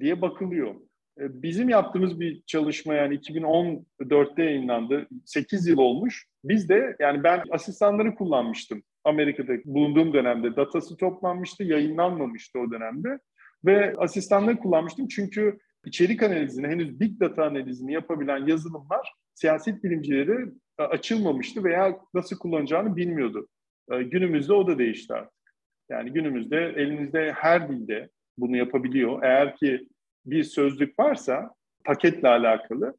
diye 0.00 0.20
bakılıyor. 0.20 0.74
E, 1.20 1.42
bizim 1.42 1.68
yaptığımız 1.68 2.20
bir 2.20 2.42
çalışma 2.46 2.94
yani 2.94 3.14
2014'te 3.14 4.42
yayınlandı. 4.42 5.06
8 5.24 5.66
yıl 5.66 5.78
olmuş. 5.78 6.26
Biz 6.44 6.68
de 6.68 6.96
yani 7.00 7.24
ben 7.24 7.42
asistanları 7.50 8.14
kullanmıştım. 8.14 8.82
Amerika'da 9.04 9.52
bulunduğum 9.64 10.12
dönemde 10.12 10.56
datası 10.56 10.96
toplanmıştı, 10.96 11.64
yayınlanmamıştı 11.64 12.58
o 12.58 12.70
dönemde. 12.70 13.18
Ve 13.64 13.94
asistanları 13.98 14.58
kullanmıştım 14.58 15.08
çünkü 15.08 15.58
içerik 15.86 16.22
analizini, 16.22 16.66
henüz 16.66 17.00
big 17.00 17.20
data 17.20 17.44
analizini 17.44 17.92
yapabilen 17.92 18.46
yazılımlar 18.46 19.12
siyaset 19.34 19.84
bilimcileri 19.84 20.52
açılmamıştı 20.88 21.64
veya 21.64 21.98
nasıl 22.14 22.38
kullanacağını 22.38 22.96
bilmiyordu. 22.96 23.48
E, 23.90 24.02
günümüzde 24.02 24.52
o 24.52 24.66
da 24.66 24.78
değişti 24.78 25.14
artık. 25.14 25.54
Yani 25.90 26.12
günümüzde 26.12 26.56
elinizde 26.56 27.32
her 27.32 27.68
dilde 27.68 28.08
bunu 28.38 28.56
yapabiliyor. 28.56 29.22
Eğer 29.22 29.56
ki 29.56 29.88
bir 30.26 30.44
sözlük 30.44 30.98
varsa 30.98 31.54
paketle 31.84 32.28
alakalı 32.28 32.94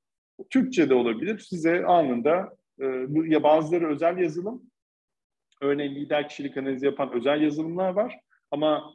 Türkçe 0.49 0.89
de 0.89 0.93
olabilir. 0.93 1.39
Size 1.39 1.85
anında 1.85 2.55
e, 2.81 2.85
ya 3.25 3.43
bazıları 3.43 3.89
özel 3.89 4.17
yazılım 4.17 4.63
örneğin 5.63 5.95
lider 5.95 6.29
kişilik 6.29 6.57
analizi 6.57 6.85
yapan 6.85 7.13
özel 7.13 7.41
yazılımlar 7.41 7.89
var 7.89 8.19
ama 8.51 8.93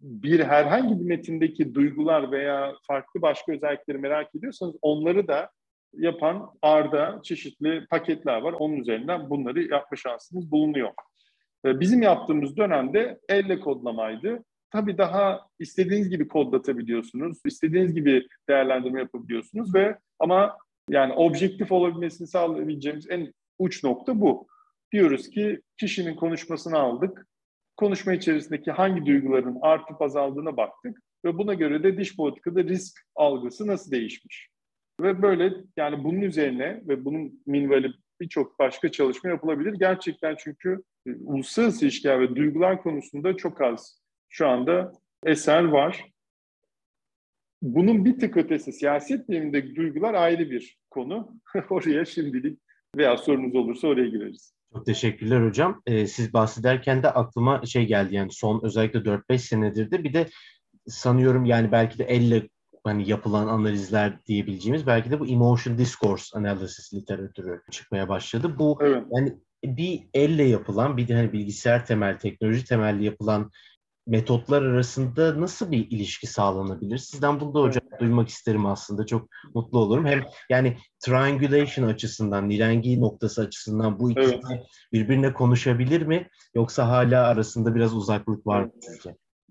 bir 0.00 0.40
herhangi 0.40 1.00
bir 1.00 1.04
metindeki 1.04 1.74
duygular 1.74 2.32
veya 2.32 2.74
farklı 2.86 3.22
başka 3.22 3.52
özellikleri 3.52 3.98
merak 3.98 4.34
ediyorsanız 4.34 4.76
onları 4.82 5.28
da 5.28 5.50
yapan 5.92 6.50
Arda 6.62 7.20
çeşitli 7.22 7.86
paketler 7.90 8.40
var. 8.40 8.54
Onun 8.58 8.76
üzerinden 8.76 9.30
bunları 9.30 9.62
yapma 9.62 9.96
şansınız 9.96 10.50
bulunuyor. 10.50 10.90
Bizim 11.64 12.02
yaptığımız 12.02 12.56
dönemde 12.56 13.18
elle 13.28 13.60
kodlamaydı. 13.60 14.44
Tabii 14.70 14.98
daha 14.98 15.46
istediğiniz 15.58 16.10
gibi 16.10 16.28
kodlatabiliyorsunuz, 16.28 17.38
istediğiniz 17.44 17.94
gibi 17.94 18.26
değerlendirme 18.48 19.00
yapabiliyorsunuz 19.00 19.74
ve 19.74 19.98
ama 20.18 20.56
yani 20.90 21.12
objektif 21.12 21.72
olabilmesini 21.72 22.28
sağlayabileceğimiz 22.28 23.10
en 23.10 23.32
uç 23.58 23.84
nokta 23.84 24.20
bu. 24.20 24.46
Diyoruz 24.92 25.30
ki 25.30 25.60
kişinin 25.76 26.16
konuşmasını 26.16 26.78
aldık, 26.78 27.26
konuşma 27.76 28.12
içerisindeki 28.12 28.70
hangi 28.70 29.06
duyguların 29.06 29.58
artıp 29.62 30.02
azaldığına 30.02 30.56
baktık 30.56 30.98
ve 31.24 31.38
buna 31.38 31.54
göre 31.54 31.82
de 31.82 31.98
diş 31.98 32.16
politikada 32.16 32.64
risk 32.64 33.00
algısı 33.14 33.66
nasıl 33.66 33.90
değişmiş. 33.90 34.49
Ve 35.02 35.22
böyle 35.22 35.54
yani 35.76 36.04
bunun 36.04 36.20
üzerine 36.20 36.82
ve 36.88 37.04
bunun 37.04 37.42
minvali 37.46 37.92
birçok 38.20 38.58
başka 38.58 38.92
çalışma 38.92 39.30
yapılabilir. 39.30 39.72
Gerçekten 39.72 40.36
çünkü 40.38 40.82
e, 41.06 41.10
uluslararası 41.24 41.84
ilişkiler 41.84 42.20
ve 42.20 42.36
duygular 42.36 42.82
konusunda 42.82 43.36
çok 43.36 43.60
az 43.60 44.00
şu 44.28 44.48
anda 44.48 44.92
eser 45.24 45.64
var. 45.64 46.04
Bunun 47.62 48.04
bir 48.04 48.18
tık 48.18 48.36
ötesi 48.36 48.72
siyaset 48.72 49.28
bilimindeki 49.28 49.76
duygular 49.76 50.14
ayrı 50.14 50.50
bir 50.50 50.78
konu. 50.90 51.34
Oraya 51.70 52.04
şimdilik 52.04 52.58
veya 52.96 53.16
sorunuz 53.16 53.54
olursa 53.54 53.88
oraya 53.88 54.08
gireriz. 54.08 54.54
Çok 54.72 54.86
teşekkürler 54.86 55.46
hocam. 55.46 55.82
Ee, 55.86 56.06
siz 56.06 56.32
bahsederken 56.32 57.02
de 57.02 57.10
aklıma 57.10 57.66
şey 57.66 57.86
geldi 57.86 58.14
yani 58.14 58.32
son 58.32 58.60
özellikle 58.62 58.98
4-5 58.98 59.38
senedir 59.38 59.90
de 59.90 60.04
bir 60.04 60.12
de 60.12 60.26
sanıyorum 60.86 61.44
yani 61.44 61.72
belki 61.72 61.98
de 61.98 62.04
elle 62.04 62.48
hani 62.84 63.10
yapılan 63.10 63.46
analizler 63.46 64.26
diyebileceğimiz 64.26 64.86
belki 64.86 65.10
de 65.10 65.20
bu 65.20 65.26
emotion 65.26 65.78
discourse 65.78 66.38
analysis 66.38 66.94
literatürü 66.94 67.62
çıkmaya 67.70 68.08
başladı. 68.08 68.58
Bu 68.58 68.78
evet. 68.80 69.04
yani 69.12 69.36
bir 69.64 70.08
elle 70.14 70.42
yapılan 70.42 70.96
bir 70.96 71.08
de 71.08 71.14
hani 71.14 71.32
bilgisayar 71.32 71.86
temel 71.86 72.18
teknoloji 72.18 72.64
temelli 72.64 73.04
yapılan 73.04 73.50
metotlar 74.06 74.62
arasında 74.62 75.40
nasıl 75.40 75.70
bir 75.70 75.90
ilişki 75.90 76.26
sağlanabilir? 76.26 76.98
Sizden 76.98 77.40
bunu 77.40 77.54
da 77.54 77.60
hocam 77.60 77.82
duymak 78.00 78.28
isterim 78.28 78.66
aslında. 78.66 79.06
Çok 79.06 79.28
mutlu 79.54 79.78
olurum. 79.78 80.06
Hem 80.06 80.22
yani 80.50 80.76
triangulation 81.00 81.86
açısından, 81.86 82.48
nirengi 82.48 83.00
noktası 83.00 83.42
açısından 83.42 83.98
bu 83.98 84.10
ikisi 84.10 84.40
evet. 84.50 84.66
birbirine 84.92 85.32
konuşabilir 85.32 86.02
mi? 86.02 86.28
Yoksa 86.54 86.88
hala 86.88 87.26
arasında 87.26 87.74
biraz 87.74 87.94
uzaklık 87.94 88.46
var 88.46 88.62
mı? 88.62 88.72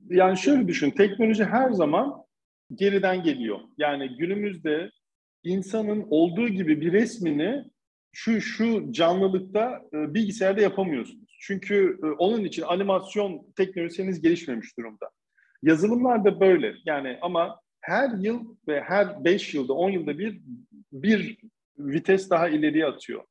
Yani 0.10 0.38
şöyle 0.38 0.68
düşün, 0.68 0.92
teknoloji 0.92 1.46
her 1.46 1.72
zaman 1.72 2.29
geriden 2.76 3.24
geliyor. 3.24 3.60
Yani 3.78 4.18
günümüzde 4.18 4.92
insanın 5.44 6.08
olduğu 6.10 6.50
gibi 6.50 6.82
bir 6.82 6.92
resmini 6.92 7.66
şu 8.12 8.42
şu 8.42 8.92
canlılıkta 8.92 9.82
e, 9.94 10.14
bilgisayarda 10.14 10.62
yapamıyorsunuz. 10.62 11.30
Çünkü 11.40 12.00
e, 12.04 12.06
onun 12.06 12.44
için 12.44 12.62
animasyon 12.62 13.54
teknolojisi 13.56 14.04
henüz 14.04 14.22
gelişmemiş 14.22 14.78
durumda. 14.78 15.10
Yazılımlar 15.64 16.26
da 16.26 16.40
böyle. 16.40 16.76
Yani 16.86 17.18
ama 17.22 17.60
her 17.82 18.10
yıl 18.18 18.56
ve 18.68 18.82
her 18.82 19.24
5 19.26 19.54
yılda 19.54 19.74
10 19.74 19.90
yılda 19.90 20.20
bir 20.20 20.42
bir 20.92 21.38
vites 21.78 22.30
daha 22.30 22.50
ileriye 22.50 22.86
atıyor. 22.86 23.24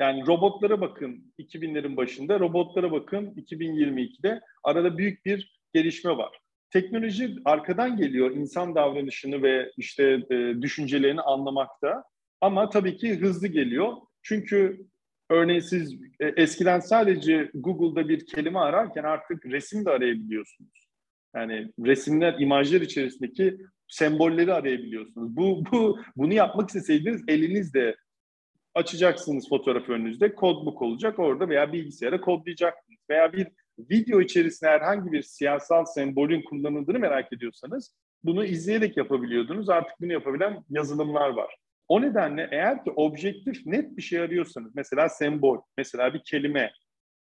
Yani 0.00 0.26
robotlara 0.26 0.80
bakın 0.80 1.32
2000'lerin 1.38 1.96
başında, 1.96 2.40
robotlara 2.40 2.92
bakın 2.92 3.26
2022'de 3.26 4.40
arada 4.64 4.98
büyük 4.98 5.24
bir 5.24 5.60
gelişme 5.74 6.16
var. 6.16 6.41
Teknoloji 6.72 7.36
arkadan 7.44 7.96
geliyor 7.96 8.30
insan 8.30 8.74
davranışını 8.74 9.42
ve 9.42 9.72
işte 9.76 10.04
e, 10.30 10.62
düşüncelerini 10.62 11.20
anlamakta. 11.20 12.04
Ama 12.40 12.68
tabii 12.68 12.96
ki 12.96 13.20
hızlı 13.20 13.46
geliyor. 13.46 13.92
Çünkü 14.22 14.86
örneğin 15.30 15.60
siz 15.60 15.94
e, 16.20 16.26
eskiden 16.36 16.80
sadece 16.80 17.50
Google'da 17.54 18.08
bir 18.08 18.26
kelime 18.26 18.58
ararken 18.58 19.04
artık 19.04 19.46
resim 19.46 19.84
de 19.84 19.90
arayabiliyorsunuz. 19.90 20.88
Yani 21.36 21.72
resimler, 21.84 22.40
imajlar 22.40 22.80
içerisindeki 22.80 23.58
sembolleri 23.88 24.52
arayabiliyorsunuz. 24.52 25.36
Bu, 25.36 25.64
bu 25.72 25.98
bunu 26.16 26.34
yapmak 26.34 26.68
isteseydiniz 26.68 27.24
elinizde 27.28 27.96
açacaksınız 28.74 29.48
fotoğrafı 29.48 29.92
önünüzde, 29.92 30.34
kodbook 30.34 30.82
olacak 30.82 31.18
orada 31.18 31.48
veya 31.48 31.72
bilgisayara 31.72 32.20
kodlayacaksınız. 32.20 32.98
Veya 33.10 33.32
bir 33.32 33.46
video 33.78 34.20
içerisinde 34.20 34.70
herhangi 34.70 35.12
bir 35.12 35.22
siyasal 35.22 35.84
sembolün 35.84 36.42
kullanıldığını 36.42 36.98
merak 36.98 37.32
ediyorsanız 37.32 37.94
bunu 38.24 38.44
izleyerek 38.44 38.96
yapabiliyordunuz. 38.96 39.68
Artık 39.68 40.00
bunu 40.00 40.12
yapabilen 40.12 40.64
yazılımlar 40.70 41.28
var. 41.28 41.56
O 41.88 42.02
nedenle 42.02 42.48
eğer 42.52 42.84
ki 42.84 42.90
objektif 42.90 43.66
net 43.66 43.96
bir 43.96 44.02
şey 44.02 44.20
arıyorsanız, 44.20 44.74
mesela 44.74 45.08
sembol, 45.08 45.58
mesela 45.78 46.14
bir 46.14 46.22
kelime, 46.24 46.72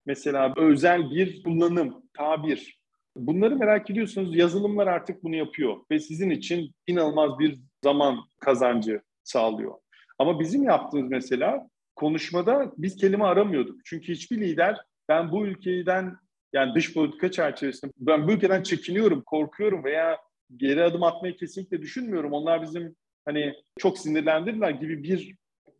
mesela 0.06 0.54
özel 0.56 1.10
bir 1.10 1.42
kullanım, 1.42 2.02
tabir, 2.16 2.80
bunları 3.16 3.56
merak 3.56 3.90
ediyorsanız 3.90 4.36
yazılımlar 4.36 4.86
artık 4.86 5.22
bunu 5.22 5.36
yapıyor 5.36 5.76
ve 5.90 6.00
sizin 6.00 6.30
için 6.30 6.70
inanılmaz 6.86 7.38
bir 7.38 7.60
zaman 7.84 8.18
kazancı 8.40 9.02
sağlıyor. 9.24 9.74
Ama 10.18 10.40
bizim 10.40 10.62
yaptığımız 10.62 11.10
mesela 11.10 11.68
konuşmada 11.96 12.72
biz 12.76 12.96
kelime 12.96 13.24
aramıyorduk. 13.24 13.80
Çünkü 13.84 14.12
hiçbir 14.12 14.40
lider 14.40 14.76
ben 15.08 15.32
bu 15.32 15.46
ülkeden 15.46 16.16
yani 16.52 16.74
dış 16.74 16.94
politika 16.94 17.30
çerçevesinde 17.30 17.92
ben 17.98 18.28
bu 18.28 18.32
ülkeden 18.32 18.62
çekiniyorum, 18.62 19.22
korkuyorum 19.22 19.84
veya 19.84 20.18
geri 20.56 20.82
adım 20.82 21.02
atmayı 21.02 21.36
kesinlikle 21.36 21.82
düşünmüyorum. 21.82 22.32
Onlar 22.32 22.62
bizim 22.62 22.96
hani 23.24 23.54
çok 23.78 23.98
sinirlendirdiler 23.98 24.70
gibi 24.70 25.02
bir 25.02 25.36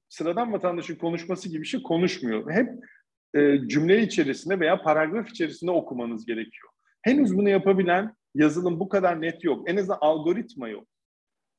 sıradan 0.09 0.53
vatandaşın 0.53 0.95
konuşması 0.95 1.49
gibi 1.49 1.63
bir 1.63 1.67
şey 1.67 1.83
konuşmuyor. 1.83 2.51
Hep 2.51 2.69
e, 3.35 3.69
cümle 3.69 4.03
içerisinde 4.03 4.61
veya 4.61 4.83
paragraf 4.83 5.31
içerisinde 5.31 5.71
okumanız 5.71 6.27
gerekiyor. 6.27 6.69
Henüz 7.03 7.37
bunu 7.37 7.49
yapabilen 7.49 8.15
yazılım 8.35 8.81
bu 8.81 8.89
kadar 8.89 9.21
net 9.21 9.45
yok. 9.45 9.71
En 9.71 9.77
azından 9.77 9.99
algoritma 10.01 10.69
yok. 10.69 10.89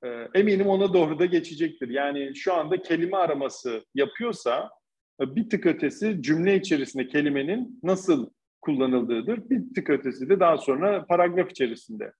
E, 0.03 0.07
eminim 0.35 0.67
ona 0.67 0.93
doğru 0.93 1.19
da 1.19 1.25
geçecektir. 1.25 1.89
Yani 1.89 2.35
şu 2.35 2.53
anda 2.53 2.81
kelime 2.81 3.17
araması 3.17 3.85
yapıyorsa 3.95 4.69
e, 5.21 5.35
bir 5.35 5.49
tık 5.49 5.65
ötesi 5.65 6.21
cümle 6.21 6.55
içerisinde 6.55 7.07
kelimenin 7.07 7.79
nasıl 7.83 8.29
kullanıldığıdır. 8.61 9.49
Bir 9.49 9.73
tık 9.75 9.89
ötesi 9.89 10.29
de 10.29 10.39
daha 10.39 10.57
sonra 10.57 11.05
paragraf 11.05 11.51
içerisinde. 11.51 12.13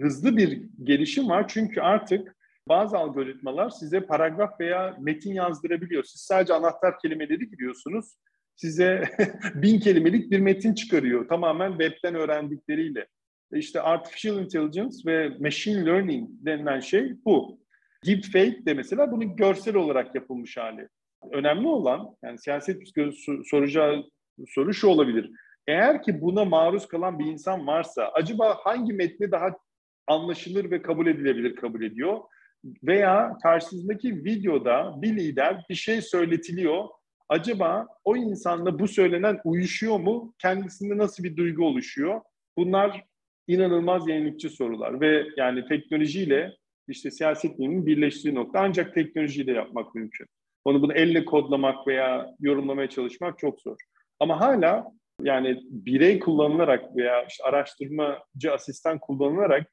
Hızlı 0.00 0.36
bir 0.36 0.62
gelişim 0.82 1.28
var 1.28 1.48
çünkü 1.48 1.80
artık 1.80 2.36
bazı 2.68 2.98
algoritmalar 2.98 3.70
size 3.70 4.00
paragraf 4.00 4.60
veya 4.60 4.96
metin 5.00 5.34
yazdırabiliyor. 5.34 6.04
Siz 6.04 6.20
sadece 6.20 6.54
anahtar 6.54 6.98
kelimeleri 6.98 7.50
giriyorsunuz. 7.50 8.16
Size 8.56 9.04
bin 9.54 9.80
kelimelik 9.80 10.30
bir 10.30 10.40
metin 10.40 10.74
çıkarıyor. 10.74 11.28
Tamamen 11.28 11.70
webten 11.70 12.14
öğrendikleriyle. 12.14 13.06
E 13.52 13.58
işte 13.58 13.80
artificial 13.80 14.38
intelligence 14.38 14.96
ve 15.06 15.28
machine 15.40 15.86
learning 15.86 16.28
denilen 16.30 16.80
şey 16.80 17.12
bu. 17.24 17.60
Deepfake 18.06 18.66
de 18.66 18.74
mesela 18.74 19.12
bunun 19.12 19.36
görsel 19.36 19.76
olarak 19.76 20.14
yapılmış 20.14 20.56
hali. 20.56 20.88
Önemli 21.32 21.66
olan, 21.66 22.16
yani 22.24 22.38
siyaset 22.38 22.82
soracağı 23.44 24.04
soru 24.48 24.74
şu 24.74 24.88
olabilir. 24.88 25.30
Eğer 25.68 26.02
ki 26.02 26.20
buna 26.20 26.44
maruz 26.44 26.88
kalan 26.88 27.18
bir 27.18 27.26
insan 27.26 27.66
varsa 27.66 28.10
acaba 28.14 28.58
hangi 28.64 28.92
metni 28.92 29.30
daha 29.30 29.48
anlaşılır 30.06 30.70
ve 30.70 30.82
kabul 30.82 31.06
edilebilir 31.06 31.56
kabul 31.56 31.82
ediyor? 31.82 32.20
Veya 32.82 33.36
karşısındaki 33.42 34.24
videoda 34.24 34.94
bir 35.02 35.16
lider 35.16 35.64
bir 35.70 35.74
şey 35.74 36.02
söyletiliyor. 36.02 36.84
Acaba 37.28 37.86
o 38.04 38.16
insanla 38.16 38.78
bu 38.78 38.88
söylenen 38.88 39.40
uyuşuyor 39.44 39.98
mu? 39.98 40.34
Kendisinde 40.38 40.98
nasıl 40.98 41.24
bir 41.24 41.36
duygu 41.36 41.66
oluşuyor? 41.66 42.20
Bunlar 42.58 43.04
inanılmaz 43.48 44.08
yenilikçi 44.08 44.50
sorular 44.50 45.00
ve 45.00 45.26
yani 45.36 45.68
teknolojiyle 45.68 46.56
işte 46.88 47.10
siyaset 47.10 47.58
biliminin 47.58 47.86
birleştiği 47.86 48.34
nokta 48.34 48.60
ancak 48.60 48.94
teknolojiyle 48.94 49.52
yapmak 49.52 49.94
mümkün. 49.94 50.26
Onu 50.64 50.82
bunu 50.82 50.92
elle 50.92 51.24
kodlamak 51.24 51.86
veya 51.86 52.34
yorumlamaya 52.40 52.88
çalışmak 52.88 53.38
çok 53.38 53.60
zor. 53.60 53.76
Ama 54.20 54.40
hala 54.40 54.92
yani 55.22 55.60
birey 55.70 56.18
kullanılarak 56.18 56.96
veya 56.96 57.24
işte 57.24 57.44
araştırmacı 57.44 58.52
asistan 58.52 58.98
kullanılarak 58.98 59.70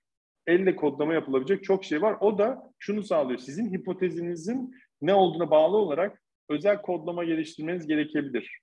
elle 0.48 0.76
kodlama 0.76 1.14
yapılabilecek 1.14 1.64
çok 1.64 1.86
şey 1.86 2.02
var. 2.02 2.18
O 2.20 2.38
da 2.38 2.74
şunu 2.80 3.04
sağlıyor. 3.04 3.40
Sizin 3.40 3.74
hipotezinizin 3.74 4.76
ne 5.02 5.14
olduğuna 5.14 5.52
bağlı 5.52 5.78
olarak 5.78 6.22
özel 6.50 6.82
kodlama 6.82 7.24
geliştirmeniz 7.24 7.88
gerekebilir. 7.88 8.60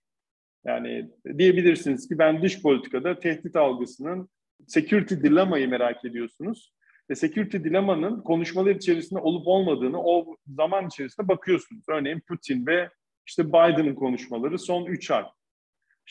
Yani 0.66 1.10
diyebilirsiniz 1.38 2.08
ki 2.08 2.18
ben 2.18 2.42
dış 2.42 2.62
politikada 2.62 3.18
tehdit 3.18 3.56
algısının 3.56 4.28
security 4.66 5.14
dilemma'yı 5.14 5.68
merak 5.68 6.04
ediyorsunuz. 6.04 6.72
Ve 7.10 7.14
security 7.14 7.56
dilemmanın 7.56 8.20
konuşmalar 8.20 8.70
içerisinde 8.70 9.20
olup 9.20 9.46
olmadığını 9.46 10.02
o 10.02 10.36
zaman 10.46 10.86
içerisinde 10.86 11.28
bakıyorsunuz. 11.28 11.84
Örneğin 11.88 12.20
Putin 12.28 12.66
ve 12.66 12.88
işte 13.26 13.48
Biden'ın 13.48 13.94
konuşmaları 13.94 14.58
son 14.58 14.86
3 14.86 15.10
ay. 15.10 15.24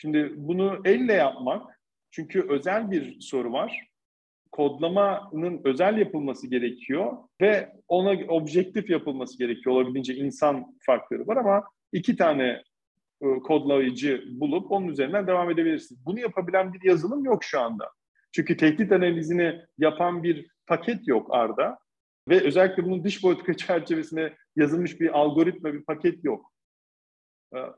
Şimdi 0.00 0.32
bunu 0.36 0.80
elle 0.84 1.12
yapmak, 1.12 1.80
çünkü 2.10 2.46
özel 2.48 2.90
bir 2.90 3.20
soru 3.20 3.52
var. 3.52 3.88
Kodlamanın 4.52 5.60
özel 5.64 5.98
yapılması 5.98 6.46
gerekiyor 6.46 7.16
ve 7.40 7.72
ona 7.88 8.10
objektif 8.28 8.90
yapılması 8.90 9.38
gerekiyor. 9.38 9.76
Olabildiğince 9.76 10.14
insan 10.14 10.78
farkları 10.86 11.26
var 11.26 11.36
ama 11.36 11.64
iki 11.92 12.16
tane 12.16 12.62
e, 13.22 13.26
kodlayıcı 13.26 14.24
bulup 14.30 14.72
onun 14.72 14.88
üzerinden 14.88 15.26
devam 15.26 15.50
edebilirsiniz. 15.50 16.06
Bunu 16.06 16.20
yapabilen 16.20 16.72
bir 16.72 16.88
yazılım 16.88 17.24
yok 17.24 17.44
şu 17.44 17.60
anda. 17.60 17.90
Çünkü 18.32 18.56
tehdit 18.56 18.92
analizini 18.92 19.60
yapan 19.78 20.22
bir 20.22 20.46
paket 20.66 21.08
yok 21.08 21.26
Arda 21.30 21.78
ve 22.28 22.40
özellikle 22.40 22.84
bunun 22.84 23.04
dış 23.04 23.22
politika 23.22 23.54
çerçevesine 23.56 24.34
yazılmış 24.56 25.00
bir 25.00 25.18
algoritma, 25.18 25.72
bir 25.72 25.84
paket 25.84 26.24
yok. 26.24 26.52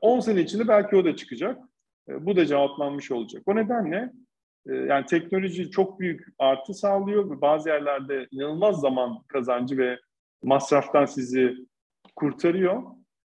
10 0.01 0.17
e, 0.17 0.21
sene 0.21 0.41
içinde 0.41 0.67
belki 0.67 0.95
o 0.95 1.05
da 1.05 1.15
çıkacak. 1.15 1.70
E, 2.09 2.25
bu 2.25 2.35
da 2.35 2.45
cevaplanmış 2.45 3.11
olacak. 3.11 3.43
O 3.45 3.55
nedenle 3.55 4.11
e, 4.69 4.75
yani 4.75 5.05
teknoloji 5.05 5.71
çok 5.71 5.99
büyük 5.99 6.27
artı 6.39 6.73
sağlıyor 6.73 7.29
ve 7.29 7.41
bazı 7.41 7.69
yerlerde 7.69 8.27
inanılmaz 8.31 8.79
zaman 8.79 9.23
kazancı 9.27 9.77
ve 9.77 9.99
masraftan 10.43 11.05
sizi 11.05 11.55
kurtarıyor. 12.15 12.83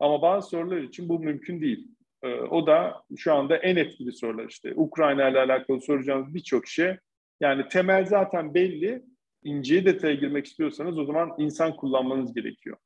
Ama 0.00 0.22
bazı 0.22 0.48
sorular 0.48 0.76
için 0.76 1.08
bu 1.08 1.18
mümkün 1.20 1.60
değil. 1.60 1.88
E, 2.22 2.34
o 2.34 2.66
da 2.66 3.02
şu 3.16 3.34
anda 3.34 3.56
en 3.56 3.76
etkili 3.76 4.12
sorular 4.12 4.48
işte. 4.48 4.72
Ukrayna 4.76 5.28
ile 5.28 5.38
alakalı 5.38 5.80
soracağınız 5.80 6.34
birçok 6.34 6.66
şey. 6.66 6.96
Yani 7.40 7.68
temel 7.68 8.06
zaten 8.06 8.54
belli. 8.54 9.02
İnceye 9.44 9.84
detaya 9.84 10.14
girmek 10.14 10.46
istiyorsanız 10.46 10.98
o 10.98 11.04
zaman 11.04 11.34
insan 11.38 11.76
kullanmanız 11.76 12.34
gerekiyor. 12.34 12.76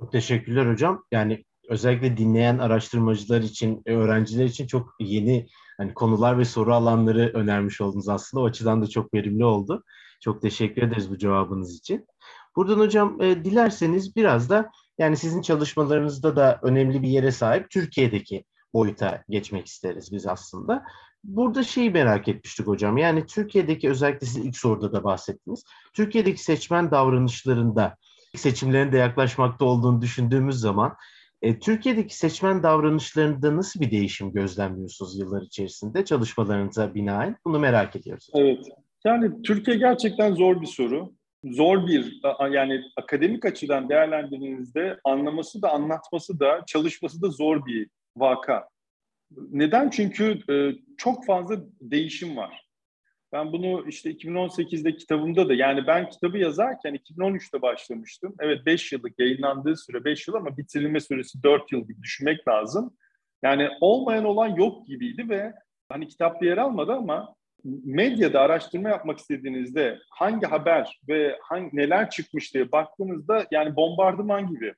Çok 0.00 0.12
teşekkürler 0.12 0.66
hocam. 0.66 1.04
Yani 1.12 1.44
özellikle 1.70 2.16
dinleyen 2.16 2.58
araştırmacılar 2.58 3.40
için, 3.40 3.82
e, 3.86 3.92
öğrenciler 3.92 4.44
için 4.44 4.66
çok 4.66 4.94
yeni 5.00 5.46
hani 5.76 5.94
konular 5.94 6.38
ve 6.38 6.44
soru 6.44 6.74
alanları 6.74 7.30
önermiş 7.34 7.80
oldunuz 7.80 8.08
aslında. 8.08 8.42
O 8.42 8.46
açıdan 8.46 8.82
da 8.82 8.86
çok 8.86 9.14
verimli 9.14 9.44
oldu. 9.44 9.84
Çok 10.20 10.42
teşekkür 10.42 10.82
ederiz 10.82 11.10
bu 11.10 11.18
cevabınız 11.18 11.78
için. 11.78 12.06
Buradan 12.56 12.78
hocam 12.78 13.22
e, 13.22 13.44
dilerseniz 13.44 14.16
biraz 14.16 14.50
da 14.50 14.70
yani 14.98 15.16
sizin 15.16 15.42
çalışmalarınızda 15.42 16.36
da 16.36 16.60
önemli 16.62 17.02
bir 17.02 17.08
yere 17.08 17.32
sahip 17.32 17.70
Türkiye'deki 17.70 18.44
boyuta 18.74 19.24
geçmek 19.28 19.66
isteriz 19.66 20.12
biz 20.12 20.26
aslında. 20.26 20.84
Burada 21.24 21.62
şeyi 21.62 21.90
merak 21.90 22.28
etmiştik 22.28 22.66
hocam. 22.66 22.98
Yani 22.98 23.26
Türkiye'deki 23.26 23.90
özellikle 23.90 24.26
siz 24.26 24.36
ilk 24.36 24.56
soruda 24.56 24.92
da 24.92 25.04
bahsettiniz. 25.04 25.64
Türkiye'deki 25.94 26.42
seçmen 26.42 26.90
davranışlarında 26.90 27.96
seçimlerin 28.36 28.92
de 28.92 28.96
yaklaşmakta 28.96 29.64
olduğunu 29.64 30.02
düşündüğümüz 30.02 30.60
zaman 30.60 30.96
e, 31.42 31.58
Türkiye'deki 31.58 32.16
seçmen 32.16 32.62
davranışlarında 32.62 33.56
nasıl 33.56 33.80
bir 33.80 33.90
değişim 33.90 34.32
gözlemliyorsunuz 34.32 35.18
yıllar 35.18 35.42
içerisinde 35.42 36.04
çalışmalarınıza 36.04 36.94
binaen? 36.94 37.36
Bunu 37.44 37.58
merak 37.58 37.96
ediyoruz. 37.96 38.30
Evet. 38.34 38.66
Yani 39.04 39.42
Türkiye 39.42 39.76
gerçekten 39.76 40.34
zor 40.34 40.60
bir 40.60 40.66
soru. 40.66 41.12
Zor 41.44 41.86
bir 41.86 42.20
yani 42.50 42.80
akademik 42.96 43.44
açıdan 43.44 43.88
değerlendirdiğinizde 43.88 45.00
anlaması 45.04 45.62
da 45.62 45.70
anlatması 45.70 46.40
da 46.40 46.62
çalışması 46.66 47.22
da 47.22 47.28
zor 47.28 47.66
bir 47.66 47.88
vaka. 48.16 48.68
Neden? 49.50 49.90
Çünkü 49.90 50.38
e, 50.50 50.54
çok 50.98 51.26
fazla 51.26 51.56
değişim 51.80 52.36
var. 52.36 52.69
Ben 53.32 53.52
bunu 53.52 53.88
işte 53.88 54.10
2018'de 54.10 54.96
kitabımda 54.96 55.48
da 55.48 55.54
yani 55.54 55.86
ben 55.86 56.10
kitabı 56.10 56.38
yazarken 56.38 56.94
2013'te 56.94 57.62
başlamıştım. 57.62 58.34
Evet 58.40 58.66
5 58.66 58.92
yıllık 58.92 59.18
yayınlandığı 59.18 59.76
süre 59.76 60.04
5 60.04 60.28
yıl 60.28 60.34
ama 60.34 60.56
bitirilme 60.56 61.00
süresi 61.00 61.42
4 61.42 61.72
yıl 61.72 61.80
gibi 61.80 62.02
düşünmek 62.02 62.48
lazım. 62.48 62.96
Yani 63.42 63.68
olmayan 63.80 64.24
olan 64.24 64.48
yok 64.48 64.86
gibiydi 64.86 65.28
ve 65.28 65.52
hani 65.88 66.08
kitapta 66.08 66.46
yer 66.46 66.58
almadı 66.58 66.92
ama 66.92 67.34
medyada 67.84 68.40
araştırma 68.40 68.88
yapmak 68.88 69.18
istediğinizde 69.18 69.98
hangi 70.10 70.46
haber 70.46 71.00
ve 71.08 71.38
hangi, 71.42 71.76
neler 71.76 72.10
çıkmış 72.10 72.54
diye 72.54 72.72
baktığınızda 72.72 73.46
yani 73.50 73.76
bombardıman 73.76 74.46
gibi. 74.46 74.74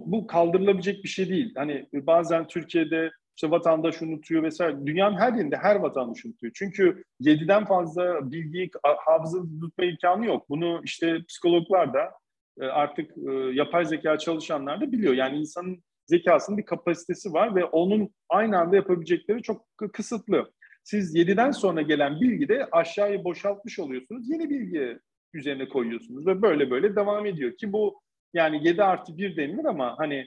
Bu 0.00 0.26
kaldırılabilecek 0.26 1.04
bir 1.04 1.08
şey 1.08 1.28
değil. 1.28 1.54
Hani 1.56 1.86
bazen 1.92 2.46
Türkiye'de 2.46 3.10
işte 3.36 3.50
vatandaş 3.50 4.02
unutuyor 4.02 4.42
vesaire. 4.42 4.86
Dünyanın 4.86 5.16
her 5.16 5.32
yerinde 5.32 5.56
her 5.56 5.76
vatandaş 5.76 6.24
unutuyor. 6.24 6.52
Çünkü 6.56 7.04
yediden 7.20 7.64
fazla 7.64 8.30
bilgiyi 8.32 8.70
hafızada 9.04 9.44
tutma 9.60 9.84
imkanı 9.84 10.26
yok. 10.26 10.48
Bunu 10.48 10.80
işte 10.84 11.18
psikologlar 11.28 11.94
da 11.94 12.12
e, 12.60 12.64
artık 12.64 13.10
e, 13.18 13.32
yapay 13.32 13.84
zeka 13.84 14.18
çalışanlar 14.18 14.80
da 14.80 14.92
biliyor. 14.92 15.14
Yani 15.14 15.36
insanın 15.36 15.82
zekasının 16.06 16.58
bir 16.58 16.66
kapasitesi 16.66 17.32
var 17.32 17.54
ve 17.54 17.64
onun 17.64 18.10
aynı 18.28 18.58
anda 18.58 18.76
yapabilecekleri 18.76 19.42
çok 19.42 19.66
kısıtlı. 19.92 20.50
Siz 20.84 21.14
7'den 21.14 21.50
sonra 21.50 21.82
gelen 21.82 22.20
bilgi 22.20 22.48
de 22.48 22.68
aşağıya 22.72 23.24
boşaltmış 23.24 23.78
oluyorsunuz. 23.78 24.30
Yeni 24.30 24.50
bilgi 24.50 24.98
üzerine 25.34 25.68
koyuyorsunuz 25.68 26.26
ve 26.26 26.42
böyle 26.42 26.70
böyle 26.70 26.96
devam 26.96 27.26
ediyor 27.26 27.56
ki 27.56 27.72
bu 27.72 28.00
yani 28.34 28.68
7 28.68 28.82
artı 28.84 29.16
1 29.16 29.36
denilir 29.36 29.64
ama 29.64 29.94
hani 29.98 30.26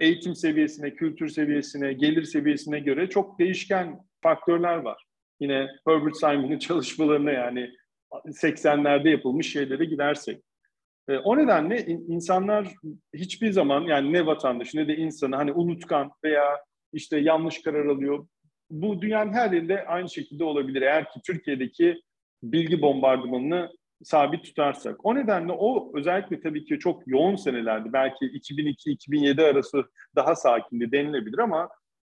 eğitim 0.00 0.34
seviyesine, 0.34 0.94
kültür 0.94 1.28
seviyesine, 1.28 1.92
gelir 1.92 2.24
seviyesine 2.24 2.80
göre 2.80 3.08
çok 3.08 3.38
değişken 3.38 4.00
faktörler 4.22 4.76
var. 4.76 5.04
Yine 5.40 5.68
Herbert 5.86 6.16
Simon'ın 6.16 6.58
çalışmalarına 6.68 7.32
yani 7.32 7.70
80'lerde 8.12 9.08
yapılmış 9.08 9.52
şeylere 9.52 9.84
gidersek. 9.84 10.42
E, 11.08 11.16
o 11.16 11.36
nedenle 11.36 11.86
insanlar 11.86 12.68
hiçbir 13.14 13.50
zaman 13.50 13.82
yani 13.82 14.12
ne 14.12 14.26
vatandaş 14.26 14.74
ne 14.74 14.88
de 14.88 14.96
insanı 14.96 15.36
hani 15.36 15.52
unutkan 15.52 16.10
veya 16.24 16.60
işte 16.92 17.18
yanlış 17.18 17.62
karar 17.62 17.86
alıyor. 17.86 18.26
Bu 18.70 19.02
dünyanın 19.02 19.32
her 19.32 19.52
yerinde 19.52 19.86
aynı 19.86 20.10
şekilde 20.10 20.44
olabilir. 20.44 20.82
Eğer 20.82 21.04
ki 21.04 21.20
Türkiye'deki 21.26 22.02
bilgi 22.42 22.82
bombardımanını 22.82 23.72
sabit 24.04 24.44
tutarsak. 24.44 25.06
O 25.06 25.14
nedenle 25.14 25.52
o 25.52 25.98
özellikle 25.98 26.40
tabii 26.40 26.64
ki 26.64 26.78
çok 26.78 27.02
yoğun 27.06 27.36
senelerdi. 27.36 27.92
Belki 27.92 28.24
2002-2007 28.24 29.42
arası 29.42 29.84
daha 30.16 30.34
sakindi 30.34 30.92
denilebilir 30.92 31.38
ama 31.38 31.68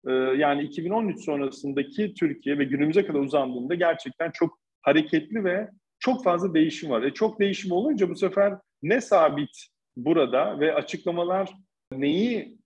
e, 0.07 0.11
yani 0.13 0.63
2013 0.63 1.25
sonrasındaki 1.25 2.13
Türkiye 2.13 2.59
ve 2.59 2.63
günümüze 2.63 3.05
kadar 3.05 3.19
uzandığında 3.19 3.75
gerçekten 3.75 4.31
çok 4.31 4.59
hareketli 4.81 5.43
ve 5.43 5.69
çok 5.99 6.23
fazla 6.23 6.53
değişim 6.53 6.89
var. 6.89 7.03
E, 7.03 7.13
çok 7.13 7.39
değişim 7.39 7.71
olunca 7.71 8.09
bu 8.09 8.15
sefer 8.15 8.53
ne 8.83 9.01
sabit 9.01 9.67
burada 9.97 10.59
ve 10.59 10.73
açıklamalar 10.73 11.51
neyi 11.91 12.57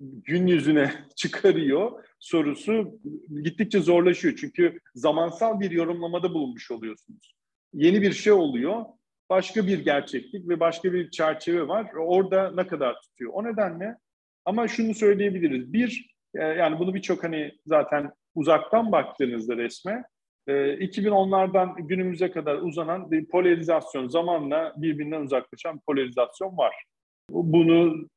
gün 0.00 0.46
yüzüne 0.46 0.92
çıkarıyor 1.16 2.04
sorusu 2.18 3.00
gittikçe 3.44 3.80
zorlaşıyor. 3.80 4.36
Çünkü 4.40 4.78
zamansal 4.94 5.60
bir 5.60 5.70
yorumlamada 5.70 6.34
bulunmuş 6.34 6.70
oluyorsunuz 6.70 7.37
yeni 7.74 8.02
bir 8.02 8.12
şey 8.12 8.32
oluyor. 8.32 8.84
Başka 9.30 9.66
bir 9.66 9.84
gerçeklik 9.84 10.48
ve 10.48 10.60
başka 10.60 10.92
bir 10.92 11.10
çerçeve 11.10 11.68
var. 11.68 11.90
Orada 11.94 12.50
ne 12.50 12.66
kadar 12.66 13.00
tutuyor? 13.00 13.32
O 13.34 13.44
nedenle 13.44 13.96
ama 14.44 14.68
şunu 14.68 14.94
söyleyebiliriz. 14.94 15.72
Bir, 15.72 16.10
e, 16.34 16.44
yani 16.44 16.78
bunu 16.78 16.94
birçok 16.94 17.24
hani 17.24 17.52
zaten 17.66 18.12
uzaktan 18.34 18.92
baktığınızda 18.92 19.56
resme 19.56 20.04
2010'lardan 20.48 21.80
e, 21.80 21.82
günümüze 21.82 22.30
kadar 22.30 22.54
uzanan 22.56 23.10
bir 23.10 23.26
polarizasyon, 23.26 24.08
zamanla 24.08 24.74
birbirinden 24.76 25.20
uzaklaşan 25.20 25.80
polarizasyon 25.86 26.56
var. 26.58 26.74
Bunu 27.30 28.08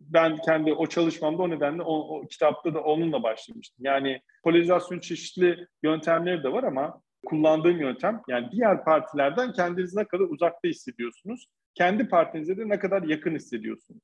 ben 0.00 0.36
kendi 0.36 0.72
o 0.72 0.86
çalışmamda 0.86 1.42
o 1.42 1.50
nedenle 1.50 1.82
o, 1.82 1.94
o 1.94 2.26
kitapta 2.26 2.74
da 2.74 2.80
onunla 2.80 3.22
başlamıştım. 3.22 3.84
Yani 3.84 4.20
polarizasyon 4.44 4.98
çeşitli 4.98 5.66
yöntemleri 5.82 6.42
de 6.42 6.52
var 6.52 6.62
ama 6.62 7.00
kullandığım 7.26 7.80
yöntem 7.80 8.22
yani 8.28 8.48
diğer 8.52 8.84
partilerden 8.84 9.52
kendinizi 9.52 9.98
ne 9.98 10.04
kadar 10.04 10.24
uzakta 10.24 10.68
hissediyorsunuz. 10.68 11.46
Kendi 11.74 12.08
partinize 12.08 12.56
de 12.56 12.68
ne 12.68 12.78
kadar 12.78 13.02
yakın 13.02 13.34
hissediyorsunuz. 13.34 14.02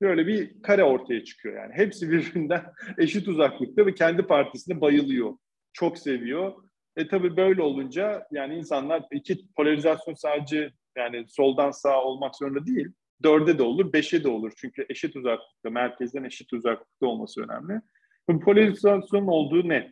Böyle 0.00 0.26
bir 0.26 0.62
kare 0.62 0.84
ortaya 0.84 1.24
çıkıyor 1.24 1.56
yani. 1.56 1.72
Hepsi 1.74 2.10
birbirinden 2.10 2.64
eşit 2.98 3.28
uzaklıkta 3.28 3.86
ve 3.86 3.94
kendi 3.94 4.22
partisine 4.22 4.80
bayılıyor. 4.80 5.32
Çok 5.72 5.98
seviyor. 5.98 6.52
E 6.96 7.08
tabii 7.08 7.36
böyle 7.36 7.62
olunca 7.62 8.26
yani 8.30 8.54
insanlar 8.54 9.02
iki 9.12 9.38
polarizasyon 9.56 10.14
sadece 10.14 10.72
yani 10.96 11.24
soldan 11.28 11.70
sağa 11.70 12.02
olmak 12.02 12.36
zorunda 12.36 12.66
değil. 12.66 12.88
Dörde 13.22 13.58
de 13.58 13.62
olur, 13.62 13.92
beşe 13.92 14.24
de 14.24 14.28
olur. 14.28 14.52
Çünkü 14.56 14.86
eşit 14.88 15.16
uzaklıkta, 15.16 15.70
merkezden 15.70 16.24
eşit 16.24 16.52
uzaklıkta 16.52 17.06
olması 17.06 17.42
önemli. 17.42 17.80
Bu 18.28 18.40
polarizasyonun 18.40 19.26
olduğu 19.26 19.68
net. 19.68 19.90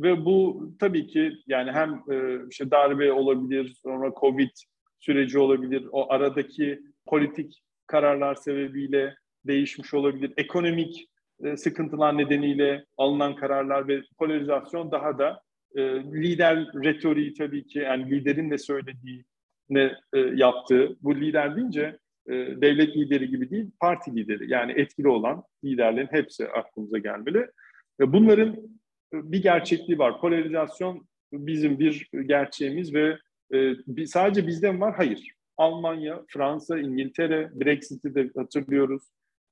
Ve 0.00 0.24
bu 0.24 0.70
tabii 0.78 1.06
ki 1.06 1.32
yani 1.46 1.72
hem 1.72 2.02
e, 2.10 2.46
işte 2.50 2.70
darbe 2.70 3.12
olabilir, 3.12 3.74
sonra 3.82 4.12
Covid 4.20 4.50
süreci 5.00 5.38
olabilir, 5.38 5.86
o 5.92 6.12
aradaki 6.12 6.80
politik 7.06 7.62
kararlar 7.86 8.34
sebebiyle 8.34 9.16
değişmiş 9.46 9.94
olabilir. 9.94 10.32
Ekonomik 10.36 11.08
e, 11.44 11.56
sıkıntılar 11.56 12.18
nedeniyle 12.18 12.84
alınan 12.96 13.36
kararlar 13.36 13.88
ve 13.88 14.02
polarizasyon 14.18 14.90
daha 14.90 15.18
da 15.18 15.42
e, 15.76 15.82
lider 16.04 16.58
retoriği 16.84 17.34
tabii 17.34 17.66
ki 17.66 17.78
yani 17.78 18.10
liderin 18.10 18.50
de 18.50 18.58
söylediği 18.58 19.24
ne 19.70 19.92
e, 20.14 20.18
yaptığı. 20.18 20.96
Bu 21.02 21.20
lider 21.20 21.56
deyince 21.56 21.98
e, 22.26 22.32
devlet 22.34 22.96
lideri 22.96 23.28
gibi 23.28 23.50
değil, 23.50 23.70
parti 23.80 24.16
lideri. 24.16 24.52
Yani 24.52 24.72
etkili 24.72 25.08
olan 25.08 25.42
liderlerin 25.64 26.08
hepsi 26.10 26.48
aklımıza 26.48 26.98
gelmeli. 26.98 27.46
Ve 28.00 28.12
bunların 28.12 28.56
bir 29.12 29.42
gerçekliği 29.42 29.98
var. 29.98 30.20
Polarizasyon 30.20 31.06
bizim 31.32 31.78
bir 31.78 32.08
gerçeğimiz 32.26 32.94
ve 32.94 33.18
e, 33.54 34.06
sadece 34.06 34.46
bizde 34.46 34.72
mi 34.72 34.80
var? 34.80 34.94
Hayır. 34.96 35.32
Almanya, 35.56 36.24
Fransa, 36.28 36.78
İngiltere, 36.78 37.50
Brexit'i 37.54 38.14
de 38.14 38.30
hatırlıyoruz. 38.36 39.02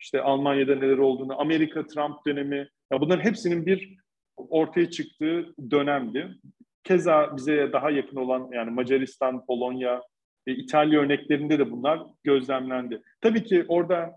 İşte 0.00 0.20
Almanya'da 0.20 0.74
neler 0.74 0.98
olduğunu, 0.98 1.40
Amerika 1.40 1.86
Trump 1.86 2.26
dönemi. 2.26 2.68
Ya 2.92 3.00
bunların 3.00 3.24
hepsinin 3.24 3.66
bir 3.66 3.96
ortaya 4.36 4.90
çıktığı 4.90 5.54
dönemdi. 5.70 6.34
Keza 6.84 7.36
bize 7.36 7.72
daha 7.72 7.90
yakın 7.90 8.16
olan 8.16 8.48
yani 8.52 8.70
Macaristan, 8.70 9.46
Polonya, 9.46 10.02
e, 10.46 10.52
İtalya 10.52 11.00
örneklerinde 11.00 11.58
de 11.58 11.70
bunlar 11.70 12.02
gözlemlendi. 12.24 13.02
Tabii 13.20 13.44
ki 13.44 13.64
orada 13.68 14.12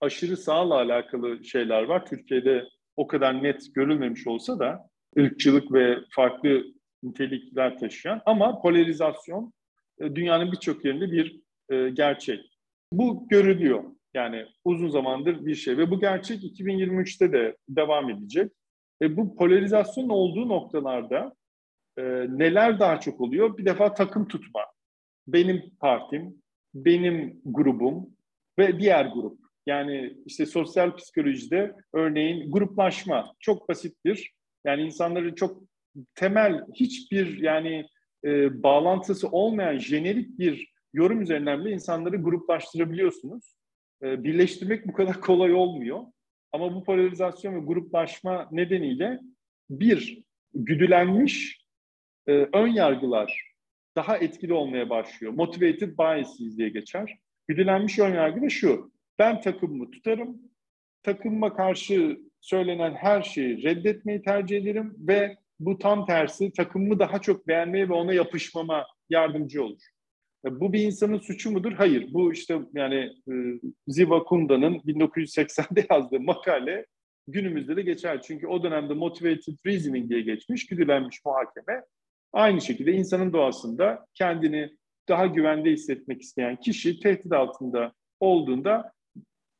aşırı 0.00 0.36
sağla 0.36 0.74
alakalı 0.74 1.44
şeyler 1.44 1.82
var. 1.82 2.06
Türkiye'de 2.06 2.64
o 2.96 3.06
kadar 3.06 3.42
net 3.42 3.74
görülmemiş 3.74 4.26
olsa 4.26 4.58
da 4.58 4.88
ırkçılık 5.18 5.72
ve 5.72 5.98
farklı 6.10 6.64
nitelikler 7.02 7.78
taşıyan 7.78 8.22
ama 8.26 8.60
polarizasyon 8.60 9.52
e, 10.00 10.14
dünyanın 10.14 10.52
birçok 10.52 10.84
yerinde 10.84 11.12
bir 11.12 11.40
e, 11.70 11.90
gerçek. 11.90 12.40
Bu 12.92 13.28
görülüyor. 13.28 13.84
Yani 14.14 14.46
uzun 14.64 14.88
zamandır 14.88 15.46
bir 15.46 15.54
şey 15.54 15.78
ve 15.78 15.90
bu 15.90 16.00
gerçek 16.00 16.42
2023'te 16.42 17.32
de 17.32 17.56
devam 17.68 18.10
edecek. 18.10 18.52
E, 19.02 19.16
bu 19.16 19.36
polarizasyon 19.36 20.08
olduğu 20.08 20.48
noktalarda 20.48 21.34
e, 21.98 22.02
neler 22.28 22.80
daha 22.80 23.00
çok 23.00 23.20
oluyor? 23.20 23.58
Bir 23.58 23.64
defa 23.64 23.94
takım 23.94 24.28
tutma. 24.28 24.60
Benim 25.26 25.62
partim, 25.80 26.42
benim 26.74 27.40
grubum 27.44 28.06
ve 28.58 28.80
diğer 28.80 29.06
grup. 29.06 29.41
Yani 29.66 30.16
işte 30.26 30.46
sosyal 30.46 30.96
psikolojide 30.96 31.74
örneğin 31.92 32.50
gruplaşma 32.50 33.34
çok 33.40 33.68
basittir. 33.68 34.32
Yani 34.66 34.82
insanları 34.82 35.34
çok 35.34 35.62
temel 36.14 36.64
hiçbir 36.74 37.38
yani 37.38 37.86
e, 38.24 38.62
bağlantısı 38.62 39.28
olmayan 39.28 39.78
jenerik 39.78 40.38
bir 40.38 40.72
yorum 40.92 41.22
üzerinden 41.22 41.64
bile 41.64 41.74
insanları 41.74 42.16
gruplaştırabiliyorsunuz. 42.16 43.54
E, 44.02 44.24
birleştirmek 44.24 44.86
bu 44.86 44.92
kadar 44.92 45.12
kolay 45.20 45.54
olmuyor. 45.54 46.00
Ama 46.52 46.74
bu 46.74 46.84
polarizasyon 46.84 47.54
ve 47.54 47.58
gruplaşma 47.58 48.48
nedeniyle 48.50 49.20
bir, 49.70 50.22
güdülenmiş 50.54 51.62
e, 52.26 52.32
ön 52.32 52.66
yargılar 52.66 53.52
daha 53.96 54.16
etkili 54.18 54.52
olmaya 54.52 54.90
başlıyor. 54.90 55.32
Motivated 55.32 55.98
biases 55.98 56.58
diye 56.58 56.68
geçer. 56.68 57.18
Güdülenmiş 57.48 57.98
ön 57.98 58.14
yargı 58.14 58.42
da 58.42 58.48
şu. 58.48 58.91
Ben 59.22 59.40
takımımı 59.40 59.90
tutarım. 59.90 60.42
Takımıma 61.02 61.54
karşı 61.54 62.20
söylenen 62.40 62.94
her 62.94 63.22
şeyi 63.22 63.62
reddetmeyi 63.62 64.22
tercih 64.22 64.56
ederim 64.56 64.94
ve 64.98 65.36
bu 65.60 65.78
tam 65.78 66.06
tersi 66.06 66.52
takımımı 66.52 66.98
daha 66.98 67.20
çok 67.20 67.48
beğenmeye 67.48 67.88
ve 67.88 67.92
ona 67.92 68.12
yapışmama 68.12 68.86
yardımcı 69.10 69.64
olur. 69.64 69.80
E, 70.46 70.60
bu 70.60 70.72
bir 70.72 70.80
insanın 70.80 71.18
suçu 71.18 71.50
mudur? 71.50 71.72
Hayır. 71.72 72.12
Bu 72.12 72.32
işte 72.32 72.58
yani 72.74 73.12
e, 73.28 73.32
Ziva 73.88 74.24
Kunda'nın 74.24 74.74
1980'de 74.74 75.86
yazdığı 75.90 76.20
makale 76.20 76.86
günümüzde 77.26 77.76
de 77.76 77.82
geçer. 77.82 78.22
Çünkü 78.22 78.46
o 78.46 78.62
dönemde 78.62 78.94
motivated 78.94 79.54
reasoning 79.66 80.10
diye 80.10 80.20
geçmiş, 80.20 80.66
güdülenmiş 80.66 81.24
muhakeme. 81.24 81.84
Aynı 82.32 82.60
şekilde 82.60 82.92
insanın 82.92 83.32
doğasında 83.32 84.06
kendini 84.14 84.70
daha 85.08 85.26
güvende 85.26 85.70
hissetmek 85.70 86.22
isteyen 86.22 86.56
kişi 86.56 87.00
tehdit 87.00 87.32
altında 87.32 87.92
olduğunda 88.20 88.92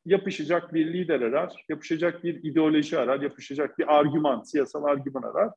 yapışacak 0.05 0.73
bir 0.73 0.93
lider 0.93 1.21
arar, 1.21 1.65
yapışacak 1.69 2.23
bir 2.23 2.43
ideoloji 2.43 2.99
arar, 2.99 3.21
yapışacak 3.21 3.79
bir 3.79 3.99
argüman, 3.99 4.41
siyasal 4.41 4.83
argüman 4.83 5.23
arar. 5.23 5.49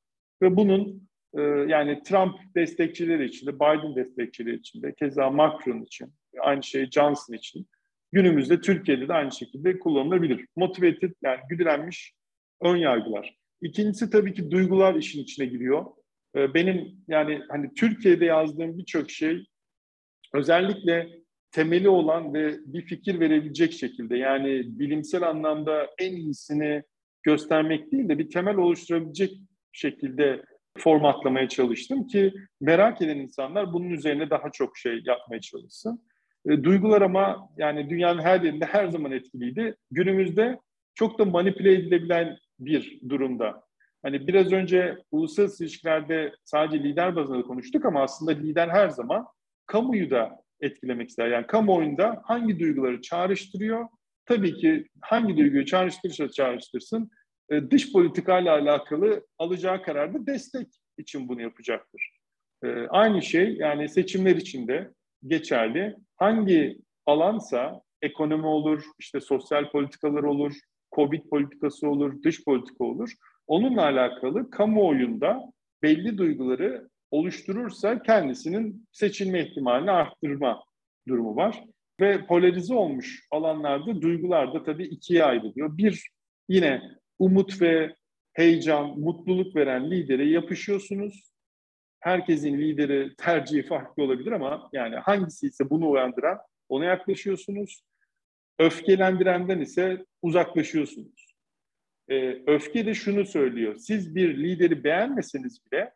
Ve 0.42 0.56
bunun 0.56 1.08
e, 1.34 1.42
yani 1.42 2.02
Trump 2.02 2.34
destekçileri 2.56 3.24
için 3.24 3.46
de, 3.46 3.54
Biden 3.54 3.96
destekçileri 3.96 4.56
için 4.56 4.82
de, 4.82 4.94
keza 4.94 5.30
Macron 5.30 5.82
için, 5.82 6.12
aynı 6.40 6.62
şey 6.62 6.90
Johnson 6.90 7.34
için 7.34 7.66
günümüzde 8.12 8.60
Türkiye'de 8.60 9.08
de 9.08 9.12
aynı 9.12 9.32
şekilde 9.32 9.78
kullanılabilir. 9.78 10.46
Motivated 10.56 11.12
yani 11.22 11.40
güdülenmiş 11.50 12.14
ön 12.62 12.76
yargılar. 12.76 13.36
İkincisi 13.62 14.10
tabii 14.10 14.34
ki 14.34 14.50
duygular 14.50 14.94
işin 14.94 15.22
içine 15.22 15.46
giriyor. 15.46 15.84
E, 16.36 16.54
benim 16.54 17.04
yani 17.08 17.42
hani 17.48 17.74
Türkiye'de 17.74 18.24
yazdığım 18.24 18.78
birçok 18.78 19.10
şey 19.10 19.46
özellikle 20.34 21.08
temeli 21.56 21.88
olan 21.88 22.34
ve 22.34 22.58
bir 22.66 22.82
fikir 22.82 23.20
verebilecek 23.20 23.72
şekilde 23.72 24.16
yani 24.16 24.62
bilimsel 24.66 25.22
anlamda 25.22 25.90
en 25.98 26.12
iyisini 26.12 26.82
göstermek 27.22 27.92
değil 27.92 28.08
de 28.08 28.18
bir 28.18 28.30
temel 28.30 28.56
oluşturabilecek 28.56 29.30
şekilde 29.72 30.42
formatlamaya 30.78 31.48
çalıştım 31.48 32.06
ki 32.06 32.32
merak 32.60 33.02
eden 33.02 33.16
insanlar 33.16 33.72
bunun 33.72 33.90
üzerine 33.90 34.30
daha 34.30 34.50
çok 34.50 34.76
şey 34.76 35.02
yapmaya 35.04 35.40
çalışsın. 35.40 36.02
E, 36.48 36.64
duygular 36.64 37.02
ama 37.02 37.48
yani 37.58 37.90
dünyanın 37.90 38.22
her 38.22 38.40
yerinde 38.40 38.64
her 38.64 38.88
zaman 38.88 39.12
etkiliydi. 39.12 39.76
Günümüzde 39.90 40.58
çok 40.94 41.18
da 41.18 41.24
manipüle 41.24 41.72
edilebilen 41.72 42.36
bir 42.58 43.00
durumda. 43.08 43.62
Hani 44.02 44.26
biraz 44.26 44.52
önce 44.52 44.96
uluslararası 45.10 45.64
ilişkilerde 45.64 46.32
sadece 46.44 46.84
lider 46.84 47.16
bazında 47.16 47.42
konuştuk 47.42 47.84
ama 47.84 48.02
aslında 48.02 48.32
lider 48.32 48.68
her 48.68 48.88
zaman 48.88 49.26
kamuyu 49.66 50.10
da 50.10 50.45
etkilemek 50.60 51.08
ister. 51.08 51.28
Yani 51.28 51.46
kamuoyunda 51.46 52.22
hangi 52.24 52.58
duyguları 52.58 53.00
çağrıştırıyor? 53.00 53.88
Tabii 54.26 54.54
ki 54.54 54.86
hangi 55.00 55.36
duyguyu 55.36 55.66
çağrıştırırsa 55.66 56.28
çağrıştırsın 56.28 57.10
e, 57.50 57.70
dış 57.70 57.92
politikayla 57.92 58.54
alakalı 58.54 59.26
alacağı 59.38 59.82
kararda 59.82 60.26
destek 60.26 60.68
için 60.98 61.28
bunu 61.28 61.42
yapacaktır. 61.42 62.10
E, 62.64 62.68
aynı 62.88 63.22
şey 63.22 63.56
yani 63.56 63.88
seçimler 63.88 64.36
için 64.36 64.68
de 64.68 64.90
geçerli. 65.26 65.96
Hangi 66.16 66.78
alansa 67.06 67.80
ekonomi 68.02 68.46
olur, 68.46 68.84
işte 68.98 69.20
sosyal 69.20 69.70
politikalar 69.70 70.22
olur, 70.22 70.54
Covid 70.94 71.22
politikası 71.30 71.88
olur, 71.88 72.22
dış 72.22 72.44
politika 72.44 72.84
olur. 72.84 73.10
Onunla 73.46 73.82
alakalı 73.82 74.50
kamuoyunda 74.50 75.52
belli 75.82 76.18
duyguları 76.18 76.88
oluşturursa 77.10 78.02
kendisinin 78.02 78.86
seçilme 78.92 79.40
ihtimalini 79.40 79.90
arttırma 79.90 80.64
durumu 81.08 81.36
var. 81.36 81.64
Ve 82.00 82.26
polarize 82.26 82.74
olmuş 82.74 83.26
alanlarda 83.30 84.02
duygular 84.02 84.54
da 84.54 84.64
tabii 84.64 84.84
ikiye 84.84 85.24
ayrılıyor. 85.24 85.78
Bir, 85.78 86.10
yine 86.48 86.82
umut 87.18 87.62
ve 87.62 87.96
heyecan, 88.32 88.98
mutluluk 89.00 89.56
veren 89.56 89.90
lidere 89.90 90.28
yapışıyorsunuz. 90.28 91.30
Herkesin 92.00 92.58
lideri 92.58 93.16
tercihi 93.16 93.62
farklı 93.62 94.02
olabilir 94.02 94.32
ama 94.32 94.68
yani 94.72 94.96
hangisi 94.96 95.46
ise 95.46 95.70
bunu 95.70 95.90
uyandıran 95.90 96.38
ona 96.68 96.84
yaklaşıyorsunuz. 96.84 97.82
Öfkelendirenden 98.58 99.60
ise 99.60 100.04
uzaklaşıyorsunuz. 100.22 101.36
Ee, 102.08 102.42
öfke 102.46 102.86
de 102.86 102.94
şunu 102.94 103.24
söylüyor. 103.26 103.76
Siz 103.76 104.14
bir 104.14 104.38
lideri 104.38 104.84
beğenmeseniz 104.84 105.58
bile 105.66 105.92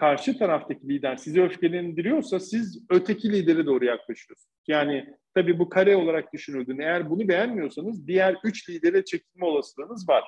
karşı 0.00 0.38
taraftaki 0.38 0.88
lider 0.88 1.16
sizi 1.16 1.42
öfkelendiriyorsa 1.42 2.40
siz 2.40 2.82
öteki 2.90 3.32
lidere 3.32 3.66
doğru 3.66 3.84
yaklaşıyorsunuz. 3.84 4.56
Yani 4.68 5.14
tabii 5.34 5.58
bu 5.58 5.68
kare 5.68 5.96
olarak 5.96 6.32
düşünüldüğünde 6.32 6.82
eğer 6.82 7.10
bunu 7.10 7.28
beğenmiyorsanız 7.28 8.06
diğer 8.06 8.36
üç 8.44 8.70
lidere 8.70 9.04
çekilme 9.04 9.46
olasılığınız 9.46 10.08
var. 10.08 10.24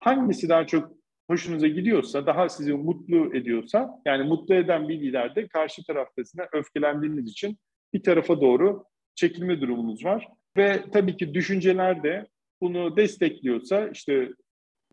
Hangisi 0.00 0.48
daha 0.48 0.66
çok 0.66 0.92
hoşunuza 1.30 1.66
gidiyorsa, 1.66 2.26
daha 2.26 2.48
sizi 2.48 2.72
mutlu 2.72 3.36
ediyorsa, 3.36 4.00
yani 4.06 4.28
mutlu 4.28 4.54
eden 4.54 4.88
bir 4.88 5.00
lider 5.00 5.34
de 5.34 5.48
karşı 5.48 5.84
taraftasına 5.84 6.46
öfkelendiğiniz 6.52 7.30
için 7.30 7.58
bir 7.94 8.02
tarafa 8.02 8.40
doğru 8.40 8.84
çekilme 9.14 9.60
durumunuz 9.60 10.04
var. 10.04 10.28
Ve 10.56 10.84
tabii 10.92 11.16
ki 11.16 11.34
düşünceler 11.34 12.02
de 12.02 12.26
bunu 12.60 12.96
destekliyorsa 12.96 13.88
işte 13.88 14.28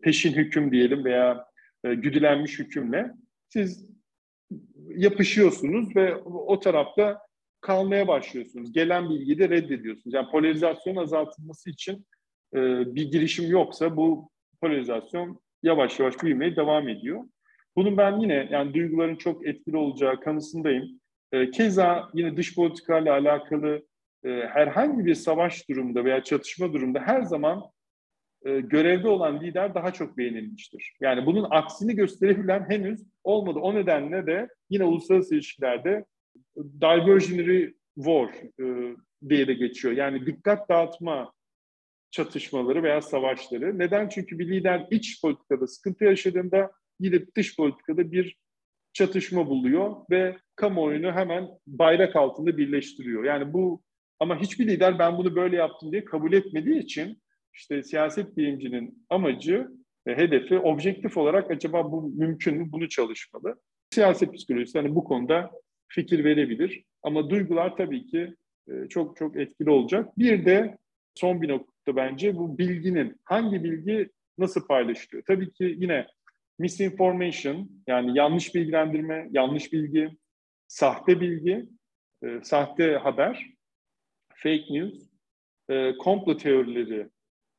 peşin 0.02 0.32
hüküm 0.32 0.72
diyelim 0.72 1.04
veya 1.04 1.46
e, 1.84 1.94
güdülenmiş 1.94 2.58
hükümle 2.58 3.10
siz 3.48 3.93
yapışıyorsunuz 4.96 5.96
ve 5.96 6.16
o 6.24 6.60
tarafta 6.60 7.20
kalmaya 7.60 8.08
başlıyorsunuz. 8.08 8.72
Gelen 8.72 9.10
bilgiyi 9.10 9.38
de 9.38 9.48
reddediyorsunuz. 9.48 10.14
Yani 10.14 10.30
polarizasyon 10.30 10.96
azaltılması 10.96 11.70
için 11.70 12.06
e, 12.54 12.60
bir 12.94 13.10
girişim 13.10 13.50
yoksa 13.50 13.96
bu 13.96 14.30
polarizasyon 14.60 15.40
yavaş 15.62 16.00
yavaş 16.00 16.22
büyümeye 16.22 16.56
devam 16.56 16.88
ediyor. 16.88 17.24
Bunun 17.76 17.96
ben 17.96 18.20
yine 18.20 18.48
yani 18.50 18.74
duyguların 18.74 19.16
çok 19.16 19.46
etkili 19.46 19.76
olacağı 19.76 20.20
kanısındayım. 20.20 21.00
E, 21.32 21.50
keza 21.50 22.08
yine 22.14 22.36
dış 22.36 22.54
politikayla 22.54 23.12
alakalı 23.12 23.82
e, 24.24 24.28
herhangi 24.30 25.06
bir 25.06 25.14
savaş 25.14 25.68
durumunda 25.68 26.04
veya 26.04 26.24
çatışma 26.24 26.72
durumunda 26.72 27.00
her 27.00 27.22
zaman 27.22 27.62
e, 28.44 28.60
görevde 28.60 29.08
olan 29.08 29.40
lider 29.40 29.74
daha 29.74 29.92
çok 29.92 30.18
beğenilmiştir. 30.18 30.96
Yani 31.00 31.26
bunun 31.26 31.46
aksini 31.50 31.96
gösterebilen 31.96 32.70
henüz 32.70 33.00
olmadı. 33.24 33.58
O 33.58 33.74
nedenle 33.74 34.26
de 34.26 34.48
yine 34.70 34.84
uluslararası 34.84 35.34
ilişkilerde 35.34 36.04
diversionary 36.56 37.72
war 37.94 38.28
e, 38.60 38.96
diye 39.28 39.48
de 39.48 39.54
geçiyor. 39.54 39.94
Yani 39.94 40.26
dikkat 40.26 40.68
dağıtma 40.68 41.32
çatışmaları 42.10 42.82
veya 42.82 43.02
savaşları. 43.02 43.78
Neden? 43.78 44.08
Çünkü 44.08 44.38
bir 44.38 44.48
lider 44.48 44.86
iç 44.90 45.22
politikada 45.22 45.66
sıkıntı 45.66 46.04
yaşadığında 46.04 46.72
gidip 47.00 47.36
dış 47.36 47.56
politikada 47.56 48.12
bir 48.12 48.36
çatışma 48.92 49.46
buluyor 49.46 49.96
ve 50.10 50.36
kamuoyunu 50.56 51.12
hemen 51.12 51.48
bayrak 51.66 52.16
altında 52.16 52.56
birleştiriyor. 52.56 53.24
Yani 53.24 53.52
bu 53.52 53.82
ama 54.20 54.40
hiçbir 54.40 54.66
lider 54.66 54.98
ben 54.98 55.18
bunu 55.18 55.36
böyle 55.36 55.56
yaptım 55.56 55.92
diye 55.92 56.04
kabul 56.04 56.32
etmediği 56.32 56.78
için 56.78 57.22
işte 57.54 57.82
siyaset 57.82 58.36
bilimcinin 58.36 59.06
amacı 59.10 59.68
ve 60.06 60.16
hedefi 60.16 60.58
objektif 60.58 61.16
olarak 61.16 61.50
acaba 61.50 61.92
bu 61.92 62.02
mümkün 62.02 62.58
mü 62.58 62.72
bunu 62.72 62.88
çalışmalı. 62.88 63.60
Siyaset 63.90 64.34
psikolojisi 64.34 64.78
hani 64.78 64.94
bu 64.94 65.04
konuda 65.04 65.50
fikir 65.88 66.24
verebilir 66.24 66.84
ama 67.02 67.30
duygular 67.30 67.76
tabii 67.76 68.06
ki 68.06 68.34
e, 68.68 68.88
çok 68.88 69.16
çok 69.16 69.36
etkili 69.36 69.70
olacak. 69.70 70.18
Bir 70.18 70.44
de 70.44 70.78
son 71.14 71.42
bir 71.42 71.48
nokta 71.48 71.96
bence 71.96 72.36
bu 72.36 72.58
bilginin 72.58 73.16
hangi 73.24 73.64
bilgi 73.64 74.10
nasıl 74.38 74.66
paylaşılıyor? 74.66 75.24
Tabii 75.26 75.52
ki 75.52 75.76
yine 75.78 76.06
misinformation 76.58 77.70
yani 77.86 78.18
yanlış 78.18 78.54
bilgilendirme, 78.54 79.28
yanlış 79.30 79.72
bilgi, 79.72 80.10
sahte 80.68 81.20
bilgi, 81.20 81.66
e, 82.24 82.40
sahte 82.42 82.96
haber, 82.96 83.46
fake 84.34 84.66
news, 84.70 85.10
e, 85.68 85.96
komplo 85.96 86.36
teorileri 86.36 87.08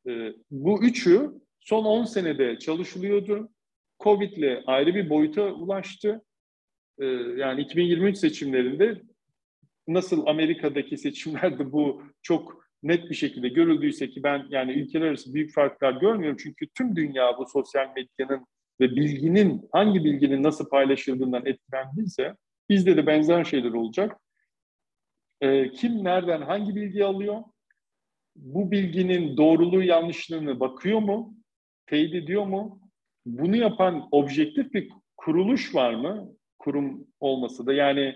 e, 0.07 0.33
bu 0.51 0.83
üçü 0.83 1.31
son 1.59 1.85
10 1.85 2.05
senede 2.05 2.59
çalışılıyordu. 2.59 3.49
Covid'le 3.99 4.63
ayrı 4.67 4.95
bir 4.95 5.09
boyuta 5.09 5.41
ulaştı. 5.41 6.21
E, 6.99 7.05
yani 7.37 7.61
2023 7.61 8.17
seçimlerinde 8.17 9.01
nasıl 9.87 10.27
Amerika'daki 10.27 10.97
seçimlerde 10.97 11.71
bu 11.71 12.03
çok 12.21 12.65
net 12.83 13.09
bir 13.09 13.15
şekilde 13.15 13.49
görüldüyse 13.49 14.09
ki 14.09 14.23
ben 14.23 14.45
yani 14.49 14.71
ülkeler 14.71 15.05
arası 15.05 15.33
büyük 15.33 15.53
farklar 15.53 15.91
görmüyorum. 15.91 16.37
Çünkü 16.43 16.67
tüm 16.77 16.95
dünya 16.95 17.37
bu 17.37 17.45
sosyal 17.45 17.87
medyanın 17.95 18.45
ve 18.81 18.95
bilginin 18.95 19.69
hangi 19.71 20.03
bilginin 20.03 20.43
nasıl 20.43 20.69
paylaşıldığından 20.69 21.45
etkilendiyse 21.45 22.35
bizde 22.69 22.97
de 22.97 23.07
benzer 23.07 23.43
şeyler 23.43 23.71
olacak. 23.71 24.17
E, 25.41 25.71
kim 25.71 26.03
nereden 26.03 26.41
hangi 26.41 26.75
bilgi 26.75 27.05
alıyor? 27.05 27.43
Bu 28.35 28.71
bilginin 28.71 29.37
doğruluğu 29.37 29.83
yanlışlığını 29.83 30.59
bakıyor 30.59 30.99
mu? 30.99 31.35
Teyit 31.87 32.15
ediyor 32.15 32.45
mu? 32.45 32.79
Bunu 33.25 33.55
yapan 33.55 34.07
objektif 34.11 34.73
bir 34.73 34.89
kuruluş 35.17 35.75
var 35.75 35.93
mı? 35.93 36.31
Kurum 36.59 37.07
olması 37.19 37.67
da 37.67 37.73
yani 37.73 38.15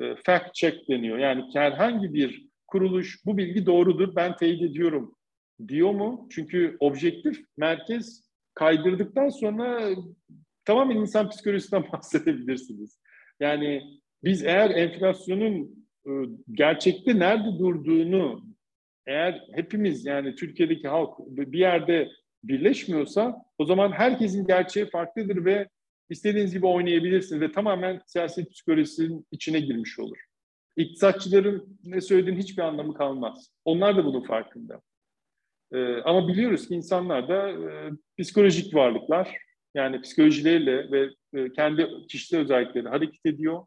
e, 0.00 0.14
fact 0.24 0.54
check 0.54 0.88
deniyor. 0.88 1.18
Yani 1.18 1.44
herhangi 1.52 2.14
bir 2.14 2.46
kuruluş 2.66 3.26
bu 3.26 3.38
bilgi 3.38 3.66
doğrudur 3.66 4.16
ben 4.16 4.36
teyit 4.36 4.62
ediyorum 4.62 5.16
diyor 5.68 5.90
mu? 5.90 6.28
Çünkü 6.30 6.76
objektif 6.80 7.44
merkez 7.56 8.30
kaydırdıktan 8.54 9.28
sonra 9.28 9.90
tamamen 10.64 10.96
insan 10.96 11.28
psikolojisinden 11.28 11.84
bahsedebilirsiniz. 11.92 13.00
Yani 13.40 13.82
biz 14.24 14.44
eğer 14.44 14.70
enflasyonun 14.70 15.86
e, 16.06 16.10
gerçekte 16.52 17.18
nerede 17.18 17.58
durduğunu 17.58 18.49
eğer 19.10 19.44
hepimiz 19.52 20.06
yani 20.06 20.34
Türkiye'deki 20.34 20.88
halk 20.88 21.18
bir 21.26 21.58
yerde 21.58 22.10
birleşmiyorsa 22.44 23.44
o 23.58 23.64
zaman 23.64 23.92
herkesin 23.92 24.46
gerçeği 24.46 24.86
farklıdır 24.86 25.44
ve 25.44 25.68
istediğiniz 26.10 26.52
gibi 26.52 26.66
oynayabilirsiniz 26.66 27.40
ve 27.40 27.52
tamamen 27.52 28.00
siyaset 28.06 28.50
psikolojisinin 28.50 29.26
içine 29.30 29.60
girmiş 29.60 29.98
olur. 29.98 30.18
İktisatçıların 30.76 31.78
ne 31.84 32.00
söylediğinin 32.00 32.40
hiçbir 32.40 32.62
anlamı 32.62 32.94
kalmaz. 32.94 33.50
Onlar 33.64 33.96
da 33.96 34.04
bunun 34.04 34.22
farkında. 34.22 34.80
Ee, 35.72 35.96
ama 35.96 36.28
biliyoruz 36.28 36.68
ki 36.68 36.74
insanlar 36.74 37.28
da 37.28 37.50
e, 37.50 37.90
psikolojik 38.18 38.74
varlıklar. 38.74 39.36
Yani 39.74 40.00
psikolojileriyle 40.00 40.90
ve 40.90 41.10
e, 41.34 41.52
kendi 41.52 41.88
kişisel 42.08 42.40
özellikleriyle 42.40 42.88
hareket 42.88 43.26
ediyor. 43.26 43.66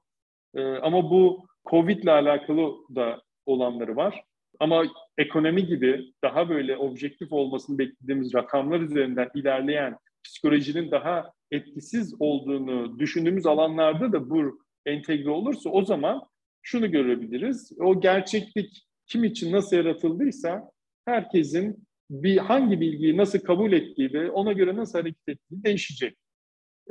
E, 0.56 0.64
ama 0.64 1.12
bu 1.12 1.48
Covid 1.70 2.04
ile 2.04 2.12
alakalı 2.12 2.74
da 2.96 3.22
olanları 3.46 3.96
var. 3.96 4.24
Ama 4.60 4.84
ekonomi 5.18 5.66
gibi 5.66 6.14
daha 6.24 6.50
böyle 6.50 6.78
objektif 6.78 7.34
olmasını 7.34 7.78
beklediğimiz 7.78 8.34
rakamlar 8.34 8.80
üzerinden 8.80 9.30
ilerleyen 9.36 9.98
psikolojinin 10.24 10.92
daha 10.92 11.32
etkisiz 11.52 12.16
olduğunu 12.20 13.00
düşündüğümüz 13.00 13.46
alanlarda 13.46 14.12
da 14.12 14.30
bu 14.30 14.64
entegre 14.86 15.30
olursa 15.30 15.70
o 15.70 15.86
zaman 15.86 16.22
şunu 16.62 16.92
görebiliriz. 16.92 17.72
O 17.80 18.02
gerçeklik 18.02 18.84
kim 19.08 19.24
için 19.24 19.52
nasıl 19.52 19.76
yaratıldıysa 19.76 20.72
herkesin 21.06 21.88
bir 22.10 22.38
hangi 22.38 22.82
bilgiyi 22.82 23.18
nasıl 23.18 23.40
kabul 23.40 23.72
ettiği 23.72 24.14
ve 24.14 24.32
ona 24.32 24.52
göre 24.52 24.76
nasıl 24.76 25.00
hareket 25.00 25.28
ettiği 25.28 25.64
değişecek. 25.64 26.18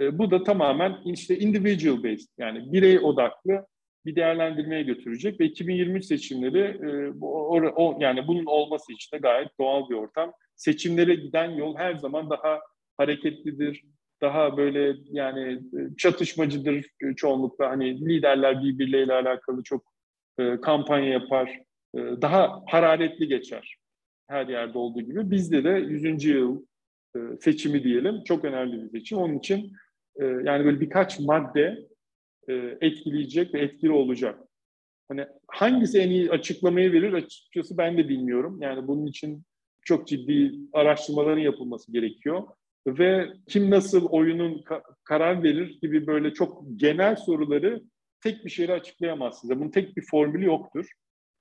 E, 0.00 0.18
bu 0.18 0.30
da 0.30 0.44
tamamen 0.44 0.98
işte 1.04 1.38
individual 1.38 2.04
based 2.04 2.28
yani 2.38 2.72
birey 2.72 2.98
odaklı 2.98 3.66
bir 4.06 4.16
değerlendirmeye 4.16 4.82
götürecek 4.82 5.40
ve 5.40 5.44
2023 5.44 6.04
seçimleri 6.04 6.58
e, 6.58 7.12
o, 7.20 7.60
o, 7.76 7.98
yani 8.00 8.26
bunun 8.26 8.44
olması 8.46 8.92
için 8.92 9.16
de 9.16 9.20
gayet 9.20 9.58
doğal 9.60 9.88
bir 9.90 9.94
ortam. 9.94 10.32
Seçimlere 10.56 11.14
giden 11.14 11.50
yol 11.50 11.76
her 11.76 11.94
zaman 11.94 12.30
daha 12.30 12.60
hareketlidir, 12.96 13.84
daha 14.20 14.56
böyle 14.56 14.96
yani 15.10 15.52
e, 15.52 15.96
çatışmacıdır 15.98 16.86
çoğunlukla. 17.16 17.70
Hani 17.70 18.00
liderler 18.00 18.62
birbirleriyle 18.62 19.12
alakalı 19.12 19.62
çok 19.62 19.84
e, 20.38 20.60
kampanya 20.60 21.08
yapar, 21.08 21.60
e, 21.94 21.98
daha 21.98 22.62
hararetli 22.66 23.28
geçer 23.28 23.76
her 24.28 24.48
yerde 24.48 24.78
olduğu 24.78 25.00
gibi. 25.00 25.30
Bizde 25.30 25.64
de 25.64 25.70
100. 25.70 26.24
yıl 26.24 26.62
e, 27.16 27.18
seçimi 27.40 27.84
diyelim 27.84 28.24
çok 28.24 28.44
önemli 28.44 28.82
bir 28.82 28.98
seçim. 28.98 29.18
Onun 29.18 29.38
için 29.38 29.72
e, 30.20 30.24
yani 30.24 30.64
böyle 30.64 30.80
birkaç 30.80 31.20
madde 31.20 31.86
e, 32.48 32.78
etkileyecek 32.80 33.54
ve 33.54 33.60
etkili 33.60 33.92
olacak. 33.92 34.40
Hani 35.08 35.26
hangisi 35.48 35.98
en 35.98 36.10
iyi 36.10 36.30
açıklamayı 36.30 36.92
verir 36.92 37.12
açıkçası 37.12 37.78
ben 37.78 37.98
de 37.98 38.08
bilmiyorum. 38.08 38.58
Yani 38.62 38.88
bunun 38.88 39.06
için 39.06 39.42
çok 39.84 40.08
ciddi 40.08 40.52
araştırmaların 40.72 41.40
yapılması 41.40 41.92
gerekiyor. 41.92 42.42
Ve 42.86 43.28
kim 43.48 43.70
nasıl 43.70 44.06
oyunun 44.06 44.58
ka- 44.58 44.82
karar 45.04 45.42
verir 45.42 45.78
gibi 45.82 46.06
böyle 46.06 46.32
çok 46.32 46.62
genel 46.76 47.16
soruları 47.16 47.82
tek 48.22 48.44
bir 48.44 48.50
şeyle 48.50 48.72
açıklayamaz 48.72 49.40
size. 49.40 49.60
Bunun 49.60 49.70
tek 49.70 49.96
bir 49.96 50.06
formülü 50.10 50.46
yoktur. 50.46 50.90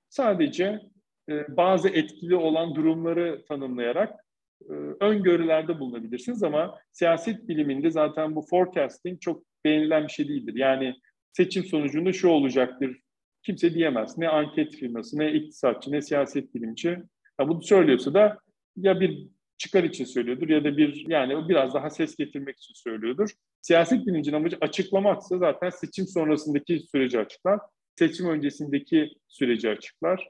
Sadece 0.08 0.80
e, 1.28 1.56
bazı 1.56 1.88
etkili 1.88 2.36
olan 2.36 2.74
durumları 2.74 3.44
tanımlayarak 3.48 4.20
e, 4.70 4.72
öngörülerde 5.00 5.80
bulunabilirsiniz 5.80 6.42
ama 6.42 6.78
siyaset 6.92 7.48
biliminde 7.48 7.90
zaten 7.90 8.36
bu 8.36 8.42
forecasting 8.50 9.20
çok 9.20 9.42
beğenilen 9.64 10.06
bir 10.06 10.12
şey 10.12 10.28
değildir. 10.28 10.54
Yani 10.56 10.94
seçim 11.32 11.64
sonucunda 11.64 12.12
şu 12.12 12.28
olacaktır 12.28 13.00
kimse 13.42 13.74
diyemez. 13.74 14.18
Ne 14.18 14.28
anket 14.28 14.76
firması, 14.76 15.18
ne 15.18 15.32
iktisatçı, 15.32 15.92
ne 15.92 16.02
siyaset 16.02 16.54
bilimci. 16.54 16.88
Ya 17.40 17.48
bunu 17.48 17.62
söylüyorsa 17.62 18.14
da 18.14 18.38
ya 18.76 19.00
bir 19.00 19.28
çıkar 19.58 19.84
için 19.84 20.04
söylüyordur 20.04 20.48
ya 20.48 20.64
da 20.64 20.76
bir 20.76 21.04
yani 21.08 21.48
biraz 21.48 21.74
daha 21.74 21.90
ses 21.90 22.16
getirmek 22.16 22.58
için 22.58 22.74
söylüyordur. 22.74 23.30
Siyaset 23.60 24.06
bilimcinin 24.06 24.36
amacı 24.36 24.56
açıklamaksa 24.60 25.38
zaten 25.38 25.70
seçim 25.70 26.06
sonrasındaki 26.06 26.78
süreci 26.78 27.20
açıklar. 27.20 27.60
Seçim 27.98 28.28
öncesindeki 28.28 29.10
süreci 29.28 29.70
açıklar. 29.70 30.28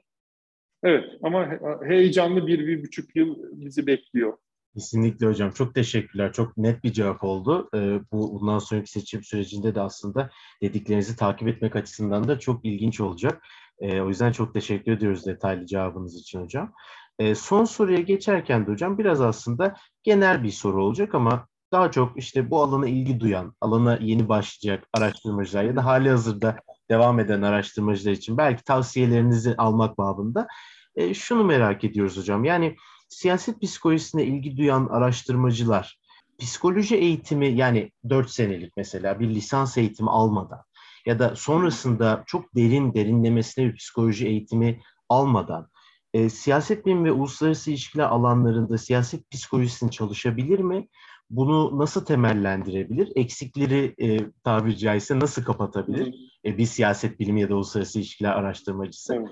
Evet 0.83 1.05
ama 1.21 1.59
heyecanlı 1.87 2.47
bir, 2.47 2.67
bir 2.67 2.83
buçuk 2.83 3.15
yıl 3.15 3.37
bizi 3.51 3.87
bekliyor. 3.87 4.37
Kesinlikle 4.73 5.27
hocam. 5.27 5.51
Çok 5.51 5.75
teşekkürler. 5.75 6.33
Çok 6.33 6.57
net 6.57 6.83
bir 6.83 6.93
cevap 6.93 7.23
oldu. 7.23 7.69
Ee, 7.75 7.99
bu 8.11 8.41
bundan 8.41 8.59
sonraki 8.59 8.91
seçim 8.91 9.23
sürecinde 9.23 9.75
de 9.75 9.81
aslında 9.81 10.29
dediklerinizi 10.61 11.15
takip 11.15 11.47
etmek 11.47 11.75
açısından 11.75 12.27
da 12.27 12.39
çok 12.39 12.65
ilginç 12.65 13.01
olacak. 13.01 13.43
Ee, 13.79 14.01
o 14.01 14.09
yüzden 14.09 14.31
çok 14.31 14.53
teşekkür 14.53 14.91
ediyoruz 14.91 15.25
detaylı 15.25 15.65
cevabınız 15.65 16.15
için 16.15 16.41
hocam. 16.41 16.73
Ee, 17.19 17.35
son 17.35 17.65
soruya 17.65 17.99
geçerken 17.99 18.67
de 18.67 18.71
hocam 18.71 18.97
biraz 18.97 19.21
aslında 19.21 19.75
genel 20.03 20.43
bir 20.43 20.51
soru 20.51 20.83
olacak 20.85 21.15
ama 21.15 21.47
daha 21.71 21.91
çok 21.91 22.17
işte 22.17 22.49
bu 22.49 22.63
alana 22.63 22.87
ilgi 22.87 23.19
duyan, 23.19 23.55
alana 23.61 23.97
yeni 24.01 24.29
başlayacak 24.29 24.87
araştırmacılar 24.93 25.63
ya 25.63 25.75
da 25.75 25.85
hali 25.85 26.09
hazırda 26.09 26.57
devam 26.89 27.19
eden 27.19 27.41
araştırmacılar 27.41 28.11
için 28.11 28.37
belki 28.37 28.63
tavsiyelerinizi 28.63 29.55
almak 29.57 29.97
babında 29.97 30.47
e, 30.95 31.13
şunu 31.13 31.43
merak 31.43 31.83
ediyoruz 31.83 32.17
hocam. 32.17 32.45
Yani 32.45 32.75
siyaset 33.13 33.61
psikolojisine 33.61 34.23
ilgi 34.23 34.57
duyan 34.57 34.87
araştırmacılar 34.87 35.99
psikoloji 36.39 36.95
eğitimi 36.95 37.47
yani 37.47 37.91
4 38.09 38.29
senelik 38.29 38.77
mesela 38.77 39.19
bir 39.19 39.29
lisans 39.29 39.77
eğitimi 39.77 40.09
almadan 40.09 40.63
ya 41.05 41.19
da 41.19 41.35
sonrasında 41.35 42.23
çok 42.25 42.55
derin 42.55 42.93
derinlemesine 42.93 43.65
bir 43.65 43.75
psikoloji 43.75 44.27
eğitimi 44.27 44.81
almadan 45.09 45.69
e, 46.13 46.29
siyaset 46.29 46.85
bilimi 46.85 47.03
ve 47.03 47.11
uluslararası 47.11 47.71
ilişkiler 47.71 48.03
alanlarında 48.03 48.77
siyaset 48.77 49.31
psikolojisini 49.31 49.91
çalışabilir 49.91 50.59
mi? 50.59 50.87
Bunu 51.29 51.79
nasıl 51.79 52.05
temellendirebilir? 52.05 53.11
Eksikleri 53.15 53.95
e, 54.01 54.19
tabiri 54.43 54.77
caizse 54.77 55.19
nasıl 55.19 55.43
kapatabilir? 55.43 56.15
E, 56.45 56.57
bir 56.57 56.65
siyaset 56.65 57.19
bilimi 57.19 57.41
ya 57.41 57.49
da 57.49 57.55
uluslararası 57.55 57.99
ilişkiler 57.99 58.31
araştırmacısı. 58.31 59.15
Evet. 59.15 59.29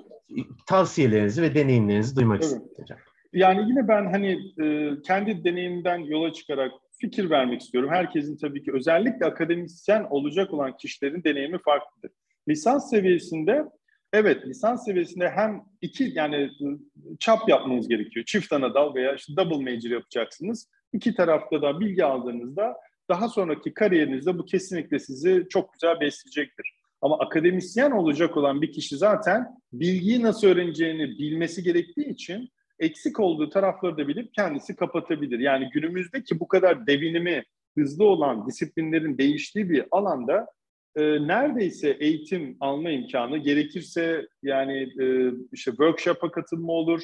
Tavsiyelerinizi 0.66 1.42
ve 1.42 1.56
deneyimlerinizi 1.56 2.16
duymak 2.16 2.44
evet. 2.44 2.62
istedim. 2.70 2.98
Yani 3.34 3.70
yine 3.70 3.88
ben 3.88 4.06
hani 4.06 4.40
e, 4.64 4.96
kendi 5.02 5.44
deneyimden 5.44 5.98
yola 5.98 6.34
çıkarak 6.34 6.72
fikir 7.02 7.30
vermek 7.30 7.62
istiyorum. 7.62 7.90
Herkesin 7.90 8.38
tabii 8.38 8.64
ki 8.64 8.72
özellikle 8.74 9.26
akademisyen 9.26 10.08
olacak 10.10 10.54
olan 10.54 10.78
kişilerin 10.78 11.24
deneyimi 11.24 11.58
farklıdır. 11.58 12.12
Lisans 12.50 12.90
seviyesinde 12.90 13.66
evet 14.14 14.48
lisans 14.48 14.86
seviyesinde 14.86 15.30
hem 15.30 15.62
iki 15.82 16.12
yani 16.16 16.50
çap 17.20 17.50
yapmanız 17.50 17.88
gerekiyor. 17.88 18.26
Çift 18.26 18.54
ana 18.54 18.74
dal 18.74 18.96
veya 18.96 19.16
işte 19.16 19.34
double 19.38 19.72
major 19.72 19.90
yapacaksınız. 19.90 20.70
İki 20.94 21.16
tarafta 21.16 21.62
da 21.62 21.80
bilgi 21.80 22.06
aldığınızda 22.06 22.78
daha 23.10 23.30
sonraki 23.30 23.74
kariyerinizde 23.74 24.38
bu 24.38 24.46
kesinlikle 24.46 25.00
sizi 25.00 25.46
çok 25.50 25.74
güzel 25.74 26.00
besleyecektir. 26.00 26.74
Ama 27.02 27.20
akademisyen 27.20 27.92
olacak 27.92 28.38
olan 28.38 28.62
bir 28.62 28.72
kişi 28.72 28.98
zaten 28.98 29.48
bilgiyi 29.74 30.22
nasıl 30.22 30.48
öğreneceğini 30.48 31.08
bilmesi 31.08 31.64
gerektiği 31.64 32.10
için 32.10 32.50
eksik 32.82 33.20
olduğu 33.20 33.50
tarafları 33.50 33.98
da 33.98 34.08
bilip 34.08 34.34
kendisi 34.34 34.76
kapatabilir. 34.76 35.40
Yani 35.40 35.70
günümüzdeki 35.74 36.40
bu 36.40 36.48
kadar 36.48 36.88
devinimi 36.88 37.44
hızlı 37.78 38.06
olan 38.06 38.48
disiplinlerin 38.48 39.18
değiştiği 39.18 39.70
bir 39.70 39.86
alanda 39.92 40.48
e, 40.96 41.02
neredeyse 41.02 41.90
eğitim 41.90 42.58
alma 42.60 42.90
imkanı 42.90 43.38
gerekirse 43.38 44.28
yani 44.44 44.78
e, 45.02 45.32
işte 45.52 45.72
workshop'a 45.72 46.32
katılma 46.32 46.74
olur, 46.74 47.02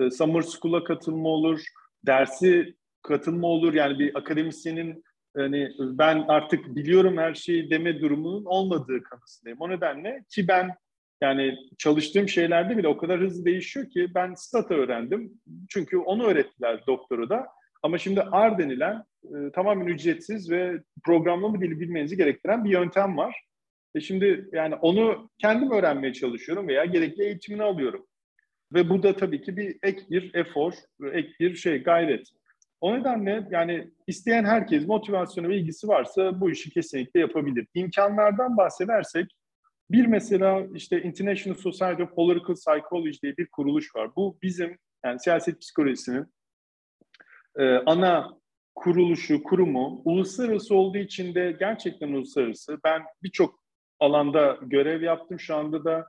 e, 0.00 0.10
summer 0.10 0.42
school'a 0.42 0.84
katılma 0.84 1.28
olur, 1.28 1.60
dersi 2.06 2.74
katılma 3.02 3.48
olur. 3.48 3.74
Yani 3.74 3.98
bir 3.98 4.18
akademisyenin 4.18 5.04
hani 5.36 5.72
ben 5.78 6.24
artık 6.28 6.76
biliyorum 6.76 7.16
her 7.16 7.34
şeyi 7.34 7.70
deme 7.70 8.00
durumunun 8.00 8.44
olmadığı 8.44 9.02
kanısındayım. 9.02 9.60
O 9.60 9.68
nedenle 9.68 10.24
ki 10.28 10.48
ben 10.48 10.70
yani 11.20 11.58
çalıştığım 11.78 12.28
şeylerde 12.28 12.76
bile 12.76 12.88
o 12.88 12.96
kadar 12.96 13.20
hızlı 13.20 13.44
değişiyor 13.44 13.90
ki 13.90 14.08
ben 14.14 14.34
stata 14.34 14.74
öğrendim. 14.74 15.32
Çünkü 15.68 15.98
onu 15.98 16.26
öğrettiler 16.26 16.86
doktoru 16.86 17.30
da. 17.30 17.46
Ama 17.82 17.98
şimdi 17.98 18.20
R 18.20 18.58
denilen 18.58 19.04
e, 19.24 19.52
tamamen 19.54 19.86
ücretsiz 19.86 20.50
ve 20.50 20.82
programlama 21.04 21.60
dili 21.60 21.80
bilmenizi 21.80 22.16
gerektiren 22.16 22.64
bir 22.64 22.70
yöntem 22.70 23.16
var. 23.16 23.46
E 23.94 24.00
şimdi 24.00 24.48
yani 24.52 24.74
onu 24.74 25.30
kendim 25.38 25.70
öğrenmeye 25.70 26.12
çalışıyorum 26.12 26.68
veya 26.68 26.84
gerekli 26.84 27.24
eğitimini 27.24 27.62
alıyorum. 27.62 28.06
Ve 28.72 28.88
bu 28.88 29.02
da 29.02 29.16
tabii 29.16 29.42
ki 29.42 29.56
bir 29.56 29.76
ek 29.82 30.00
bir 30.10 30.34
efor, 30.34 30.72
ek 31.12 31.28
bir 31.40 31.54
şey 31.54 31.82
gayret. 31.82 32.28
O 32.80 32.98
nedenle 32.98 33.48
yani 33.50 33.90
isteyen 34.06 34.44
herkes 34.44 34.86
motivasyonu 34.86 35.48
ve 35.48 35.56
ilgisi 35.56 35.88
varsa 35.88 36.40
bu 36.40 36.50
işi 36.50 36.70
kesinlikle 36.70 37.20
yapabilir. 37.20 37.66
İmkanlardan 37.74 38.56
bahsedersek 38.56 39.26
bir 39.90 40.06
mesela 40.06 40.66
işte 40.74 41.02
International 41.02 41.58
Society 41.58 42.02
of 42.02 42.14
Political 42.14 42.54
Psychology 42.54 43.18
diye 43.22 43.36
bir 43.36 43.46
kuruluş 43.46 43.96
var. 43.96 44.16
Bu 44.16 44.38
bizim 44.42 44.78
yani 45.04 45.20
siyaset 45.20 45.60
psikolojisinin 45.60 46.26
e, 47.58 47.64
ana 47.76 48.38
kuruluşu, 48.74 49.42
kurumu. 49.42 50.02
Uluslararası 50.04 50.74
olduğu 50.74 50.98
için 50.98 51.34
de 51.34 51.56
gerçekten 51.58 52.08
uluslararası. 52.08 52.78
Ben 52.84 53.02
birçok 53.22 53.60
alanda 54.00 54.58
görev 54.62 55.02
yaptım. 55.02 55.40
Şu 55.40 55.56
anda 55.56 55.84
da 55.84 56.06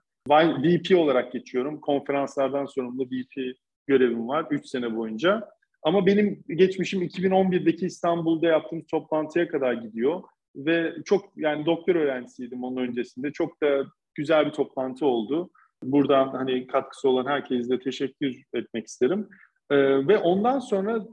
VP 0.64 0.98
olarak 0.98 1.32
geçiyorum. 1.32 1.82
Konferanslardan 1.82 2.66
sorumlu 2.66 3.06
VP 3.06 3.56
görevim 3.88 4.28
var 4.28 4.48
3 4.52 4.68
sene 4.68 4.96
boyunca. 4.96 5.50
Ama 5.84 6.06
benim 6.06 6.44
geçmişim 6.48 7.02
2011'deki 7.02 7.86
İstanbul'da 7.86 8.48
yaptığım 8.48 8.86
toplantıya 8.92 9.48
kadar 9.48 9.74
gidiyor. 9.74 10.24
Ve 10.58 10.94
çok 11.06 11.26
yani 11.36 11.66
doktor 11.66 11.96
öğrencisiydim 11.96 12.64
onun 12.64 12.78
öncesinde. 12.78 13.32
Çok 13.32 13.64
da 13.64 13.86
güzel 14.16 14.46
bir 14.46 14.52
toplantı 14.52 15.06
oldu. 15.06 15.50
Buradan 15.84 16.28
hani 16.28 16.68
katkısı 16.68 17.10
olan 17.10 17.26
herkese 17.26 17.70
de 17.70 17.80
teşekkür 17.80 18.44
etmek 18.54 18.88
isterim. 18.88 19.28
Ee, 19.70 20.08
ve 20.08 20.18
ondan 20.18 20.60
sonra 20.60 21.06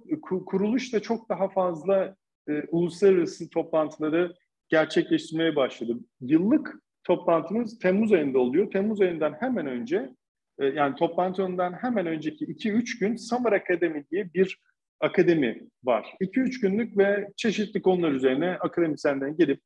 kuruluş 0.46 0.92
da 0.92 1.00
çok 1.00 1.28
daha 1.28 1.48
fazla 1.48 2.16
e, 2.48 2.62
uluslararası 2.70 3.50
toplantıları 3.50 4.34
gerçekleştirmeye 4.68 5.56
başladı. 5.56 5.98
Yıllık 6.20 6.74
toplantımız 7.04 7.78
Temmuz 7.78 8.12
ayında 8.12 8.38
oluyor. 8.38 8.70
Temmuz 8.70 9.00
ayından 9.00 9.36
hemen 9.40 9.66
önce 9.66 10.10
e, 10.58 10.66
yani 10.66 10.94
toplantından 10.94 11.72
hemen 11.72 12.06
önceki 12.06 12.44
2-3 12.46 13.00
gün 13.00 13.16
Summer 13.16 13.52
Akademi 13.52 14.04
diye 14.10 14.34
bir 14.34 14.58
akademi 15.00 15.68
var. 15.84 16.14
2-3 16.20 16.60
günlük 16.60 16.98
ve 16.98 17.28
çeşitli 17.36 17.82
konular 17.82 18.12
üzerine 18.12 18.50
akademisyenlerin 18.50 19.36
gelip 19.36 19.60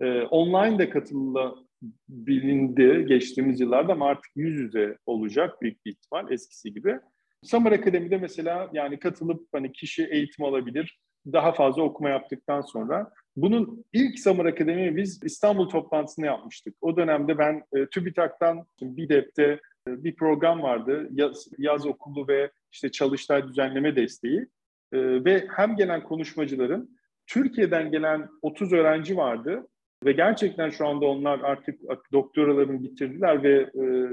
e, 0.00 0.22
online 0.22 0.78
de 0.78 0.90
katılılabilindi 0.90 3.06
geçtiğimiz 3.06 3.60
yıllarda 3.60 3.92
ama 3.92 4.06
artık 4.06 4.30
yüz 4.36 4.60
yüze 4.60 4.98
olacak 5.06 5.62
büyük 5.62 5.86
bir 5.86 5.90
ihtimal 5.90 6.32
eskisi 6.32 6.74
gibi. 6.74 6.98
Summer 7.42 7.72
Akademi'de 7.72 8.18
mesela 8.18 8.70
yani 8.72 8.98
katılıp 8.98 9.48
hani 9.52 9.72
kişi 9.72 10.04
eğitim 10.04 10.44
alabilir. 10.44 10.98
Daha 11.32 11.52
fazla 11.52 11.82
okuma 11.82 12.08
yaptıktan 12.08 12.60
sonra. 12.60 13.10
Bunun 13.36 13.84
ilk 13.92 14.18
Summer 14.18 14.44
Akademi 14.44 14.96
biz 14.96 15.20
İstanbul 15.24 15.68
toplantısını 15.68 16.26
yapmıştık. 16.26 16.74
O 16.80 16.96
dönemde 16.96 17.38
ben 17.38 17.62
e, 17.72 17.86
TÜBİTAK'tan 17.86 18.66
BİDEP'te 18.82 19.60
e, 19.88 20.04
bir 20.04 20.16
program 20.16 20.62
vardı. 20.62 21.08
Yaz, 21.12 21.48
yaz 21.58 21.86
okulu 21.86 22.28
ve 22.28 22.50
işte 22.72 22.90
çalıştay 22.90 23.48
düzenleme 23.48 23.96
desteği. 23.96 24.46
E, 24.92 25.24
ve 25.24 25.46
hem 25.56 25.76
gelen 25.76 26.02
konuşmacıların 26.02 26.98
Türkiye'den 27.26 27.90
gelen 27.90 28.28
30 28.42 28.72
öğrenci 28.72 29.16
vardı. 29.16 29.66
Ve 30.04 30.12
gerçekten 30.12 30.70
şu 30.70 30.86
anda 30.86 31.06
onlar 31.06 31.40
artık 31.40 31.80
doktoralarını 32.12 32.82
bitirdiler 32.82 33.42
ve 33.42 33.52
e, 33.60 34.08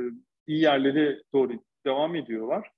iyi 0.47 0.61
yerlere 0.61 1.21
doğru 1.33 1.53
devam 1.85 2.15
ediyorlar. 2.15 2.71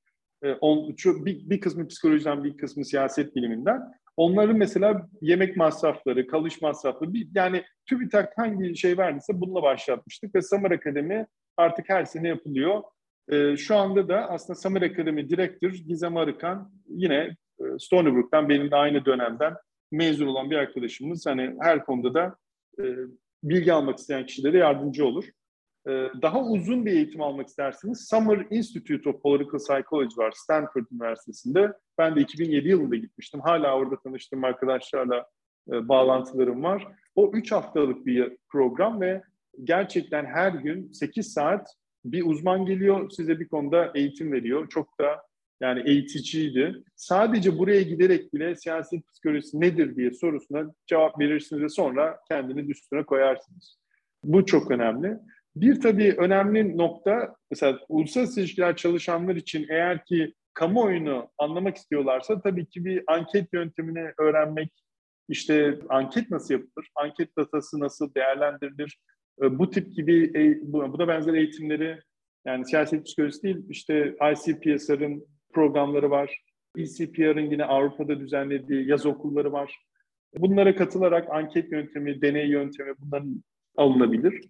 E, 0.44 0.52
on, 0.54 0.96
şu, 0.98 1.26
bir, 1.26 1.50
bir 1.50 1.62
kısmı 1.62 1.88
psikolojiden, 1.88 2.44
bir 2.44 2.58
kısmı 2.58 2.86
siyaset 2.86 3.36
biliminden. 3.36 3.82
Onların 4.18 4.58
mesela 4.58 5.10
yemek 5.22 5.58
masrafları, 5.58 6.28
kalış 6.28 6.62
masrafları, 6.62 7.14
bir, 7.14 7.28
yani 7.36 7.64
TÜBİTAK 7.90 8.38
hangi 8.38 8.78
şey 8.78 8.98
verdiyse 8.98 9.42
bununla 9.42 9.64
başlatmıştık 9.64 10.36
ve 10.36 10.42
Samar 10.42 10.72
Akademi 10.72 11.28
artık 11.58 11.90
her 11.90 12.06
sene 12.06 12.28
yapılıyor. 12.28 12.82
E, 13.30 13.58
şu 13.58 13.76
anda 13.76 14.10
da 14.10 14.30
aslında 14.30 14.60
Samar 14.60 14.82
Akademi 14.82 15.30
Direktör 15.30 15.74
Gizem 15.74 16.18
Arıkan 16.18 16.72
yine 16.88 17.36
Stony 17.80 18.16
Brook'tan 18.16 18.50
benim 18.50 18.72
de 18.72 18.76
aynı 18.76 19.06
dönemden 19.06 19.54
mezun 19.92 20.28
olan 20.28 20.52
bir 20.52 20.56
arkadaşımız. 20.56 21.26
Hani 21.26 21.56
her 21.62 21.86
konuda 21.86 22.14
da 22.14 22.36
e, 22.80 22.84
bilgi 23.44 23.74
almak 23.74 23.98
isteyen 23.98 24.26
kişilere 24.26 24.58
yardımcı 24.58 25.06
olur. 25.06 25.26
Ee, 25.88 26.08
daha 26.22 26.44
uzun 26.44 26.86
bir 26.86 26.92
eğitim 26.92 27.22
almak 27.22 27.48
isterseniz 27.48 28.08
Summer 28.10 28.48
Institute 28.50 29.10
of 29.10 29.22
Political 29.22 29.60
Psychology 29.60 30.18
var 30.18 30.32
Stanford 30.36 30.86
Üniversitesi'nde. 30.92 31.74
Ben 31.98 32.16
de 32.16 32.22
2007 32.22 32.70
yılında 32.70 32.96
gitmiştim. 32.96 33.42
Hala 33.42 33.76
orada 33.76 34.00
tanıştığım 34.00 34.44
arkadaşlarla 34.44 35.26
e, 35.72 35.90
bağlantılarım 35.90 36.64
var. 36.64 36.88
O 37.16 37.32
3 37.34 37.52
haftalık 37.52 38.06
bir 38.06 38.38
program 38.50 39.02
ve 39.02 39.24
gerçekten 39.64 40.26
her 40.26 40.52
gün 40.52 40.92
8 40.92 41.34
saat 41.34 41.76
bir 42.06 42.26
uzman 42.26 42.66
geliyor 42.66 43.10
size 43.10 43.40
bir 43.40 43.48
konuda 43.48 43.92
eğitim 43.96 44.32
veriyor. 44.32 44.70
Çok 44.70 45.00
da 45.00 45.22
yani 45.62 45.90
eğiticiydi. 45.90 46.84
Sadece 46.96 47.60
buraya 47.60 47.82
giderek 47.82 48.34
bile 48.34 48.56
siyaset 48.56 49.08
psikolojisi 49.08 49.62
nedir 49.62 49.96
diye 49.96 50.12
sorusuna 50.12 50.74
cevap 50.88 51.20
verirsiniz 51.20 51.62
ve 51.64 51.70
sonra 51.70 52.20
kendiniz 52.28 52.70
üstüne 52.70 53.04
koyarsınız. 53.04 53.78
Bu 54.24 54.46
çok 54.46 54.72
önemli. 54.72 55.18
Bir 55.56 55.82
tabii 55.82 56.16
önemli 56.18 56.78
nokta 56.78 57.36
mesela 57.52 57.80
uluslararası 57.90 58.40
ilişkiler 58.40 58.76
çalışanlar 58.76 59.36
için 59.36 59.66
eğer 59.70 60.06
ki 60.06 60.34
kamuoyunu 60.54 61.30
anlamak 61.38 61.78
istiyorlarsa 61.78 62.42
tabii 62.42 62.66
ki 62.66 62.86
bir 62.86 63.04
anket 63.08 63.54
yöntemini 63.54 64.12
öğrenmek, 64.18 64.72
işte 65.30 65.80
anket 65.90 66.32
nasıl 66.32 66.54
yapılır, 66.54 66.90
anket 66.96 67.38
datası 67.38 67.80
nasıl 67.80 68.14
değerlendirilir, 68.14 69.00
e, 69.42 69.60
bu 69.60 69.70
tip 69.70 69.96
gibi 69.96 70.32
e, 70.36 70.72
bu 70.74 71.00
da 71.00 71.08
benzer 71.08 71.34
eğitimleri 71.34 72.00
yani 72.46 72.66
siyaset 72.66 73.06
psikolojisi 73.06 73.44
değil 73.44 73.58
işte 73.70 74.16
ICPSR'ın 74.32 75.26
programları 75.54 76.10
var. 76.10 76.42
ECPR'ın 76.78 77.52
yine 77.52 77.66
Avrupa'da 77.66 78.20
düzenlediği 78.20 78.88
yaz 78.88 79.06
okulları 79.06 79.52
var. 79.52 79.78
Bunlara 80.38 80.76
katılarak 80.76 81.30
anket 81.30 81.72
yöntemi, 81.72 82.22
deney 82.22 82.48
yöntemi 82.48 82.94
bunların 83.00 83.44
alınabilir. 83.78 84.42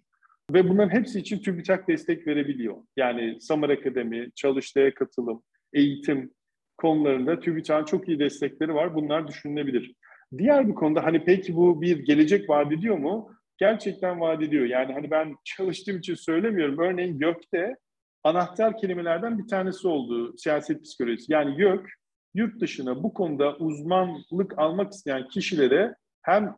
Ve 0.52 0.68
bunların 0.68 0.98
hepsi 0.98 1.18
için 1.18 1.38
TÜBİTAK 1.38 1.88
destek 1.88 2.26
verebiliyor. 2.26 2.76
Yani 2.96 3.40
Samar 3.40 3.70
Akademi, 3.70 4.30
çalıştaya 4.34 4.94
katılım, 4.94 5.42
eğitim 5.72 6.30
konularında 6.78 7.40
TÜBİTAK'ın 7.40 7.84
çok 7.84 8.08
iyi 8.08 8.18
destekleri 8.18 8.74
var. 8.74 8.94
Bunlar 8.94 9.28
düşünülebilir. 9.28 9.94
Diğer 10.38 10.68
bir 10.68 10.74
konuda 10.74 11.04
hani 11.04 11.24
peki 11.24 11.56
bu 11.56 11.82
bir 11.82 11.98
gelecek 11.98 12.50
vaat 12.50 12.72
ediyor 12.72 12.98
mu? 12.98 13.30
Gerçekten 13.58 14.20
vaat 14.20 14.42
ediyor. 14.42 14.64
Yani 14.64 14.92
hani 14.92 15.10
ben 15.10 15.36
çalıştığım 15.44 15.98
için 15.98 16.14
söylemiyorum. 16.14 16.78
Örneğin 16.78 17.18
YÖK'te 17.20 17.76
anahtar 18.24 18.78
kelimelerden 18.78 19.38
bir 19.38 19.48
tanesi 19.48 19.88
oldu 19.88 20.36
siyaset 20.36 20.84
psikolojisi. 20.84 21.32
Yani 21.32 21.60
YÖK 21.60 21.90
yurt 22.34 22.60
dışına 22.60 23.02
bu 23.02 23.14
konuda 23.14 23.56
uzmanlık 23.56 24.58
almak 24.58 24.92
isteyen 24.92 25.28
kişilere 25.28 25.94
hem 26.22 26.56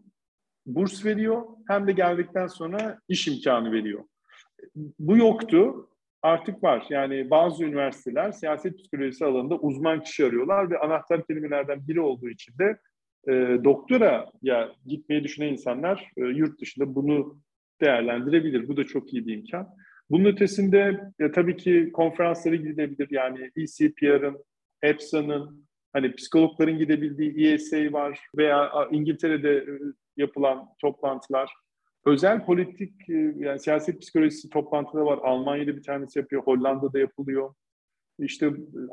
burs 0.67 1.05
veriyor 1.05 1.43
hem 1.69 1.87
de 1.87 1.93
geldikten 1.93 2.47
sonra 2.47 2.99
iş 3.09 3.29
imkanı 3.29 3.73
veriyor. 3.73 4.05
Bu 4.99 5.17
yoktu. 5.17 5.89
Artık 6.23 6.63
var. 6.63 6.87
Yani 6.91 7.31
bazı 7.31 7.65
üniversiteler 7.65 8.33
siyaset 8.33 8.79
psikolojisi 8.79 9.25
alanında 9.25 9.55
uzman 9.55 10.03
kişi 10.03 10.25
arıyorlar 10.25 10.71
ve 10.71 10.79
anahtar 10.79 11.27
kelimelerden 11.27 11.89
biri 11.89 12.01
olduğu 12.01 12.29
için 12.29 12.55
de 12.59 12.79
e, 13.29 13.65
doktora 13.65 14.31
ya 14.43 14.73
gitmeyi 14.87 15.25
düşünen 15.25 15.49
insanlar 15.49 16.11
e, 16.17 16.21
yurt 16.21 16.61
dışında 16.61 16.95
bunu 16.95 17.39
değerlendirebilir. 17.81 18.69
Bu 18.69 18.77
da 18.77 18.85
çok 18.85 19.13
iyi 19.13 19.27
bir 19.27 19.35
imkan. 19.35 19.69
Bunun 20.11 20.25
ötesinde 20.25 21.01
e, 21.21 21.33
tabii 21.33 21.57
ki 21.57 21.91
konferanslara 21.93 22.55
gidilebilir. 22.55 23.09
Yani 23.11 23.51
ECPR'ın, 23.57 24.45
EPSA'nın, 24.83 25.67
hani 25.93 26.15
psikologların 26.15 26.79
gidebildiği 26.79 27.53
ESA 27.53 27.93
var 27.93 28.21
veya 28.37 28.89
İngiltere'de 28.91 29.57
e, 29.57 29.79
yapılan 30.17 30.69
toplantılar, 30.81 31.53
özel 32.07 32.45
politik 32.45 33.11
e, 33.11 33.35
yani 33.37 33.61
siyaset 33.61 34.01
psikolojisi 34.01 34.51
toplantıları 34.51 35.07
var. 35.07 35.19
Almanya'da 35.23 35.77
bir 35.77 35.83
tanesi 35.83 36.19
yapıyor, 36.19 36.43
Hollanda'da 36.43 36.99
yapılıyor. 36.99 37.55
İşte 38.19 38.51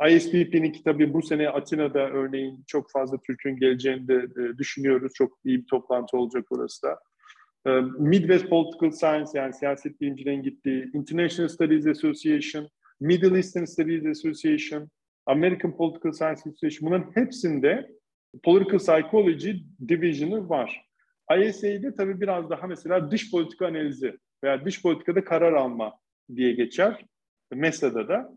ISPP'nin 0.10 0.72
kitabı 0.72 1.14
bu 1.14 1.22
sene 1.22 1.50
Atina'da 1.50 2.00
örneğin 2.00 2.64
çok 2.68 2.92
fazla 2.92 3.18
Türk'ün 3.22 3.58
geleceğini 3.58 4.08
de 4.08 4.16
e, 4.16 4.58
düşünüyoruz. 4.58 5.14
Çok 5.16 5.38
iyi 5.46 5.58
bir 5.58 5.68
toplantı 5.68 6.18
olacak 6.18 6.46
orası 6.52 6.84
da. 6.84 7.00
E, 7.68 7.70
Midwest 8.00 8.50
Political 8.50 8.92
Science 8.92 9.40
yani 9.40 9.54
siyaset 9.54 10.02
bilimcilerin 10.02 10.44
gittiği, 10.44 10.92
International 10.94 11.50
Studies 11.50 11.88
Association, 11.88 12.70
Middle 13.00 13.36
Eastern 13.36 13.66
Studies 13.66 14.06
Association, 14.06 14.90
American 15.26 15.78
Political 15.78 16.12
Science 16.12 16.42
Association 16.50 16.90
bunların 16.90 17.12
hepsinde 17.16 17.92
Political 18.44 18.80
Psychology 18.80 19.52
Division'ı 19.88 20.50
var. 20.50 20.86
ISA'de 21.40 21.96
tabii 21.96 22.22
biraz 22.22 22.50
daha 22.50 22.68
mesela 22.68 23.12
dış 23.12 23.32
politika 23.32 23.68
analizi 23.68 24.18
veya 24.44 24.66
dış 24.66 24.82
politikada 24.82 25.24
karar 25.24 25.54
alma 25.54 25.94
diye 26.36 26.52
geçer. 26.52 27.06
MESA'da 27.52 28.08
da. 28.08 28.34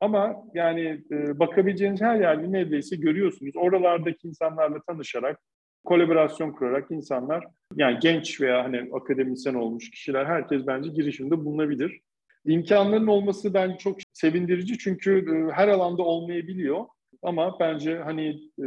Ama 0.00 0.44
yani 0.54 1.04
e, 1.10 1.38
bakabileceğiniz 1.38 2.00
her 2.00 2.20
yerde 2.20 2.52
neredeyse 2.52 2.96
görüyorsunuz. 2.96 3.56
Oralardaki 3.56 4.28
insanlarla 4.28 4.82
tanışarak, 4.86 5.40
kolaborasyon 5.84 6.52
kurarak 6.52 6.90
insanlar, 6.90 7.44
yani 7.76 7.98
genç 8.00 8.40
veya 8.40 8.64
hani 8.64 8.90
akademisyen 8.92 9.54
olmuş 9.54 9.90
kişiler, 9.90 10.26
herkes 10.26 10.66
bence 10.66 10.90
girişimde 10.90 11.44
bulunabilir. 11.44 12.00
İmkanların 12.46 13.06
olması 13.06 13.54
bence 13.54 13.76
çok 13.78 13.98
sevindirici 14.12 14.78
çünkü 14.78 15.18
e, 15.18 15.52
her 15.52 15.68
alanda 15.68 16.02
olmayabiliyor. 16.02 16.84
Ama 17.22 17.60
bence 17.60 17.98
hani 17.98 18.28
e, 18.62 18.66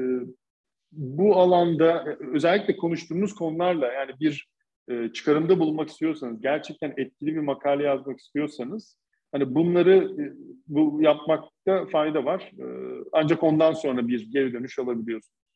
bu 0.91 1.35
alanda 1.35 2.17
özellikle 2.33 2.77
konuştuğumuz 2.77 3.35
konularla 3.35 3.93
yani 3.93 4.11
bir 4.19 4.47
e, 4.89 5.09
çıkarımda 5.13 5.59
bulunmak 5.59 5.89
istiyorsanız, 5.89 6.41
gerçekten 6.41 6.93
etkili 6.97 7.35
bir 7.35 7.39
makale 7.39 7.83
yazmak 7.83 8.19
istiyorsanız 8.19 8.97
hani 9.31 9.55
bunları 9.55 9.95
e, 10.21 10.23
bu 10.67 11.01
yapmakta 11.01 11.85
fayda 11.85 12.25
var. 12.25 12.51
E, 12.59 12.65
ancak 13.13 13.43
ondan 13.43 13.73
sonra 13.73 14.07
bir 14.07 14.31
geri 14.31 14.53
dönüş 14.53 14.79
alabiliyorsunuz. 14.79 15.46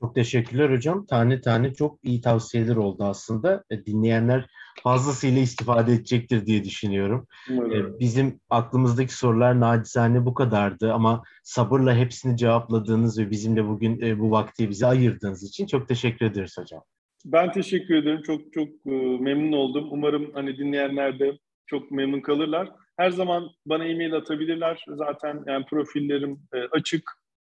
Çok 0.00 0.14
teşekkürler 0.14 0.70
hocam. 0.70 1.06
Tane 1.06 1.40
tane 1.40 1.74
çok 1.74 1.98
iyi 2.02 2.20
tavsiyeler 2.20 2.76
oldu 2.76 3.04
aslında. 3.04 3.64
E, 3.70 3.84
dinleyenler 3.86 4.46
fazlasıyla 4.82 5.40
istifade 5.40 5.92
edecektir 5.92 6.46
diye 6.46 6.64
düşünüyorum. 6.64 7.26
Umarım. 7.50 7.96
Bizim 8.00 8.40
aklımızdaki 8.50 9.14
sorular 9.14 9.60
nacizane 9.60 10.26
bu 10.26 10.34
kadardı 10.34 10.92
ama 10.92 11.22
sabırla 11.42 11.96
hepsini 11.96 12.36
cevapladığınız 12.36 13.18
ve 13.18 13.30
bizimle 13.30 13.66
bugün 13.66 14.20
bu 14.20 14.30
vakti 14.30 14.70
bize 14.70 14.86
ayırdığınız 14.86 15.42
için 15.42 15.66
çok 15.66 15.88
teşekkür 15.88 16.26
ederiz 16.26 16.58
hocam. 16.58 16.82
Ben 17.24 17.52
teşekkür 17.52 17.94
ederim. 17.94 18.22
Çok 18.22 18.52
çok 18.52 18.68
e, 18.68 18.90
memnun 19.20 19.52
oldum. 19.52 19.88
Umarım 19.90 20.30
hani 20.34 20.58
dinleyenler 20.58 21.18
de 21.18 21.38
çok 21.66 21.90
memnun 21.90 22.20
kalırlar. 22.20 22.68
Her 22.96 23.10
zaman 23.10 23.48
bana 23.66 23.84
e-mail 23.84 24.14
atabilirler. 24.14 24.84
Zaten 24.88 25.44
yani 25.46 25.64
profillerim 25.70 26.40
e, 26.54 26.58
açık. 26.58 27.02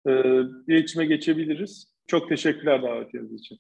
E, 0.07 0.11
iletişime 0.67 1.05
geçebiliriz. 1.05 1.96
Çok 2.07 2.29
teşekkürler 2.29 2.83
davetiniz 2.83 3.33
için. 3.33 3.59